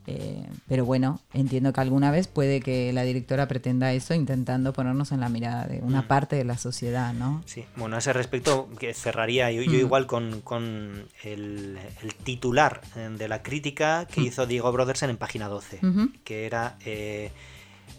eh, 0.07 0.47
pero 0.67 0.83
bueno, 0.83 1.19
entiendo 1.33 1.73
que 1.73 1.81
alguna 1.81 2.09
vez 2.11 2.27
puede 2.27 2.59
que 2.59 2.91
la 2.91 3.03
directora 3.03 3.47
pretenda 3.47 3.93
eso 3.93 4.13
intentando 4.15 4.73
ponernos 4.73 5.11
en 5.11 5.19
la 5.19 5.29
mirada 5.29 5.67
de 5.67 5.79
una 5.81 6.01
Mm. 6.01 6.07
parte 6.07 6.35
de 6.35 6.43
la 6.43 6.57
sociedad, 6.57 7.13
¿no? 7.13 7.43
Sí, 7.45 7.65
bueno, 7.75 7.95
a 7.95 7.99
ese 7.99 8.11
respecto 8.13 8.67
que 8.79 8.93
cerraría 8.95 9.51
yo, 9.51 9.61
yo 9.61 9.73
Mm. 9.73 9.75
igual 9.75 10.07
con, 10.07 10.41
con 10.41 11.05
el, 11.23 11.77
el 12.01 12.15
titular 12.15 12.81
eh, 12.95 13.09
de 13.15 13.27
la 13.27 13.43
crítica 13.43 14.05
que 14.05 14.21
Mm. 14.21 14.25
hizo 14.25 14.45
Diego 14.47 14.71
Brodersen 14.71 15.09
en 15.11 15.17
página 15.17 15.47
12, 15.47 15.79
Ujú. 15.85 16.09
que 16.23 16.45
era 16.47 16.77
eh, 16.85 17.31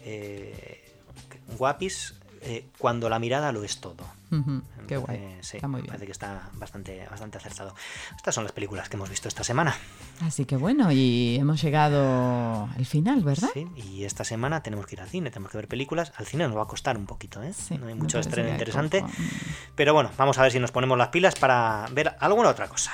eh, 0.05 0.79
Guapis 1.57 2.15
eh, 2.43 2.65
cuando 2.77 3.09
la 3.09 3.19
mirada 3.19 3.51
lo 3.51 3.63
es 3.63 3.79
todo. 3.79 4.05
Ujú, 4.31 4.61
Qué 4.87 4.95
Eh, 4.95 4.97
guay. 4.97 5.37
sí, 5.41 5.57
Está 5.57 5.67
muy 5.67 5.81
bien. 5.81 5.87
Parece 5.87 6.05
que 6.07 6.11
está 6.11 6.49
bastante, 6.53 7.05
bastante 7.09 7.37
acertado. 7.37 7.75
Estas 8.15 8.33
son 8.33 8.43
las 8.43 8.51
películas 8.53 8.89
que 8.89 8.95
hemos 8.97 9.09
visto 9.09 9.27
esta 9.27 9.43
semana. 9.43 9.75
Así 10.21 10.45
que 10.45 10.55
bueno, 10.57 10.91
y 10.91 11.37
hemos 11.39 11.61
llegado 11.61 12.67
al 12.75 12.85
final, 12.85 13.21
¿verdad? 13.23 13.49
Sí, 13.53 13.67
y 13.75 14.03
esta 14.05 14.23
semana 14.23 14.63
tenemos 14.63 14.85
que 14.87 14.95
ir 14.95 15.01
al 15.01 15.09
cine, 15.09 15.29
tenemos 15.29 15.51
que 15.51 15.57
ver 15.57 15.67
películas. 15.67 16.11
Al 16.17 16.25
cine 16.25 16.47
nos 16.47 16.57
va 16.57 16.63
a 16.63 16.67
costar 16.67 16.97
un 16.97 17.05
poquito, 17.05 17.41
¿eh? 17.43 17.53
Sí, 17.53 17.77
no 17.77 17.87
hay 17.87 17.93
mucho 17.95 18.19
estreno 18.19 18.49
interesante. 18.49 19.03
Mm. 19.03 19.07
Pero 19.75 19.93
bueno, 19.93 20.09
vamos 20.17 20.37
a 20.37 20.41
ver 20.41 20.51
si 20.51 20.59
nos 20.59 20.71
ponemos 20.71 20.97
las 20.97 21.09
pilas 21.09 21.35
para 21.35 21.85
ver 21.91 22.15
alguna 22.19 22.49
otra 22.49 22.67
cosa. 22.67 22.91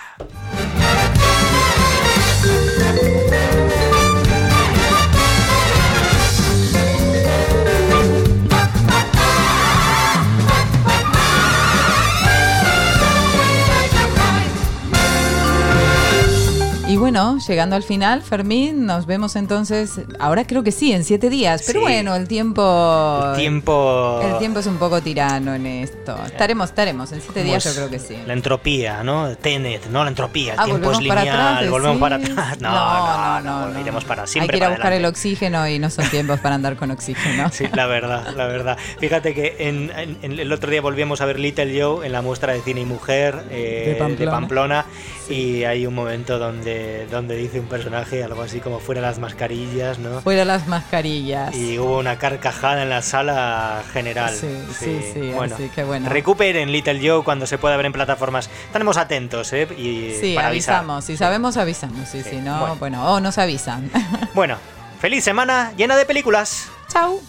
Bueno, 17.00 17.38
llegando 17.48 17.76
al 17.76 17.84
final, 17.84 18.22
Fermín, 18.22 18.86
nos 18.86 19.06
vemos 19.06 19.36
entonces, 19.36 20.02
ahora 20.20 20.46
creo 20.46 20.64
que 20.64 20.72
sí, 20.72 20.92
en 20.92 21.04
siete 21.04 21.30
días, 21.30 21.64
pero 21.66 21.80
Sí. 21.80 21.84
bueno, 21.86 22.16
el 22.16 22.28
tiempo... 22.28 23.22
El 23.32 23.38
tiempo. 23.38 24.20
El 24.24 24.38
tiempo 24.38 24.60
es 24.60 24.68
un 24.68 24.78
poco 24.78 25.02
tirano 25.02 25.54
en 25.56 25.66
esto. 25.66 26.16
Estaremos, 26.26 26.70
estaremos, 26.70 27.12
en 27.12 27.22
siete 27.22 27.40
¿cómo 27.42 27.46
días 27.52 27.64
yo 27.64 27.74
creo 27.74 27.90
que 27.90 28.00
sí. 28.00 28.18
La 28.26 28.34
entropía, 28.34 29.04
¿no? 29.04 29.36
Tenet, 29.38 29.88
no 29.88 30.04
la 30.04 30.10
entropía. 30.10 30.54
El 30.54 30.60
Ah, 30.60 30.66
tiempo 30.66 30.92
es 30.92 30.98
para 31.08 31.22
lineal, 31.22 31.56
atrás, 31.56 31.70
volvemos 31.70 31.98
para 32.00 32.16
atrás. 32.18 32.58
No, 32.60 32.72
no, 32.72 33.42
no, 33.42 33.70
no. 33.70 33.80
iremos 33.80 34.04
para 34.06 34.24
Hay 34.24 34.28
siempre. 34.28 34.52
que 34.54 34.58
ir 34.58 34.64
a 34.66 34.70
buscar 34.70 34.94
el 34.94 35.06
oxígeno 35.06 35.68
y 35.68 35.80
no 35.80 35.90
son 35.90 36.08
tiempos 36.12 36.40
para 36.40 36.56
andar 36.56 36.76
con 36.76 36.92
oxígeno. 36.92 37.50
Sí, 37.52 37.66
la 37.74 37.86
verdad, 37.86 38.34
la 38.36 38.46
verdad. 38.48 38.78
Fíjate 39.00 39.34
que 39.34 39.56
en, 39.60 39.92
en- 39.96 40.18
en 40.22 40.40
el 40.40 40.52
otro 40.52 40.70
día 40.70 40.82
volvíamos 40.82 41.22
a 41.22 41.26
ver 41.26 41.40
Little 41.40 41.80
Joe 41.82 42.06
en 42.06 42.12
la 42.12 42.22
muestra 42.22 42.54
de 42.54 42.62
cine 42.62 42.82
y 42.82 42.86
mujer 42.86 43.44
eh, 43.50 43.98
De 44.18 44.28
Pamplona. 44.28 44.86
Y 45.30 45.64
hay 45.64 45.86
un 45.86 45.94
momento 45.94 46.40
donde, 46.40 47.06
donde 47.12 47.36
dice 47.36 47.60
un 47.60 47.68
personaje 47.68 48.24
algo 48.24 48.42
así 48.42 48.60
como 48.60 48.80
fuera 48.80 49.00
las 49.02 49.20
mascarillas, 49.20 50.00
¿no? 50.00 50.22
Fuera 50.22 50.44
las 50.46 50.68
mascarillas. 50.68 51.56
Y 51.56 51.78
hubo 51.78 52.00
una 52.00 52.18
carcajada 52.18 52.82
en 52.84 52.90
la 52.90 53.02
sala 53.02 53.84
general. 53.94 54.34
Sí, 54.36 54.48
sí, 54.78 55.00
sí, 55.14 55.32
Bueno, 55.36 55.56
así 55.56 55.70
que 55.70 55.84
bueno. 55.84 56.10
recuperen 56.10 56.72
Little 56.72 57.00
Joe 57.08 57.24
cuando 57.24 57.46
se 57.46 57.58
pueda 57.58 57.78
ver 57.78 57.86
en 57.86 57.94
plataformas. 57.94 58.50
Estaremos 58.66 58.98
atentos, 58.98 59.54
¿eh? 59.54 59.68
Y 59.78 60.16
Sí, 60.20 60.34
para 60.36 60.48
avisamos. 60.48 61.06
Si 61.06 61.16
sabemos, 61.18 61.58
avisamos. 61.58 62.08
Sí, 62.10 62.24
Sí, 62.24 62.30
si 62.32 62.36
no, 62.38 62.60
bueno. 62.60 62.76
bueno, 62.78 63.14
o 63.14 63.20
nos 63.20 63.38
avisan. 63.38 63.90
Bueno, 64.34 64.58
feliz 65.00 65.24
semana 65.24 65.72
llena 65.78 65.96
de 65.96 66.06
películas. 66.06 66.68
Chau. 66.92 67.22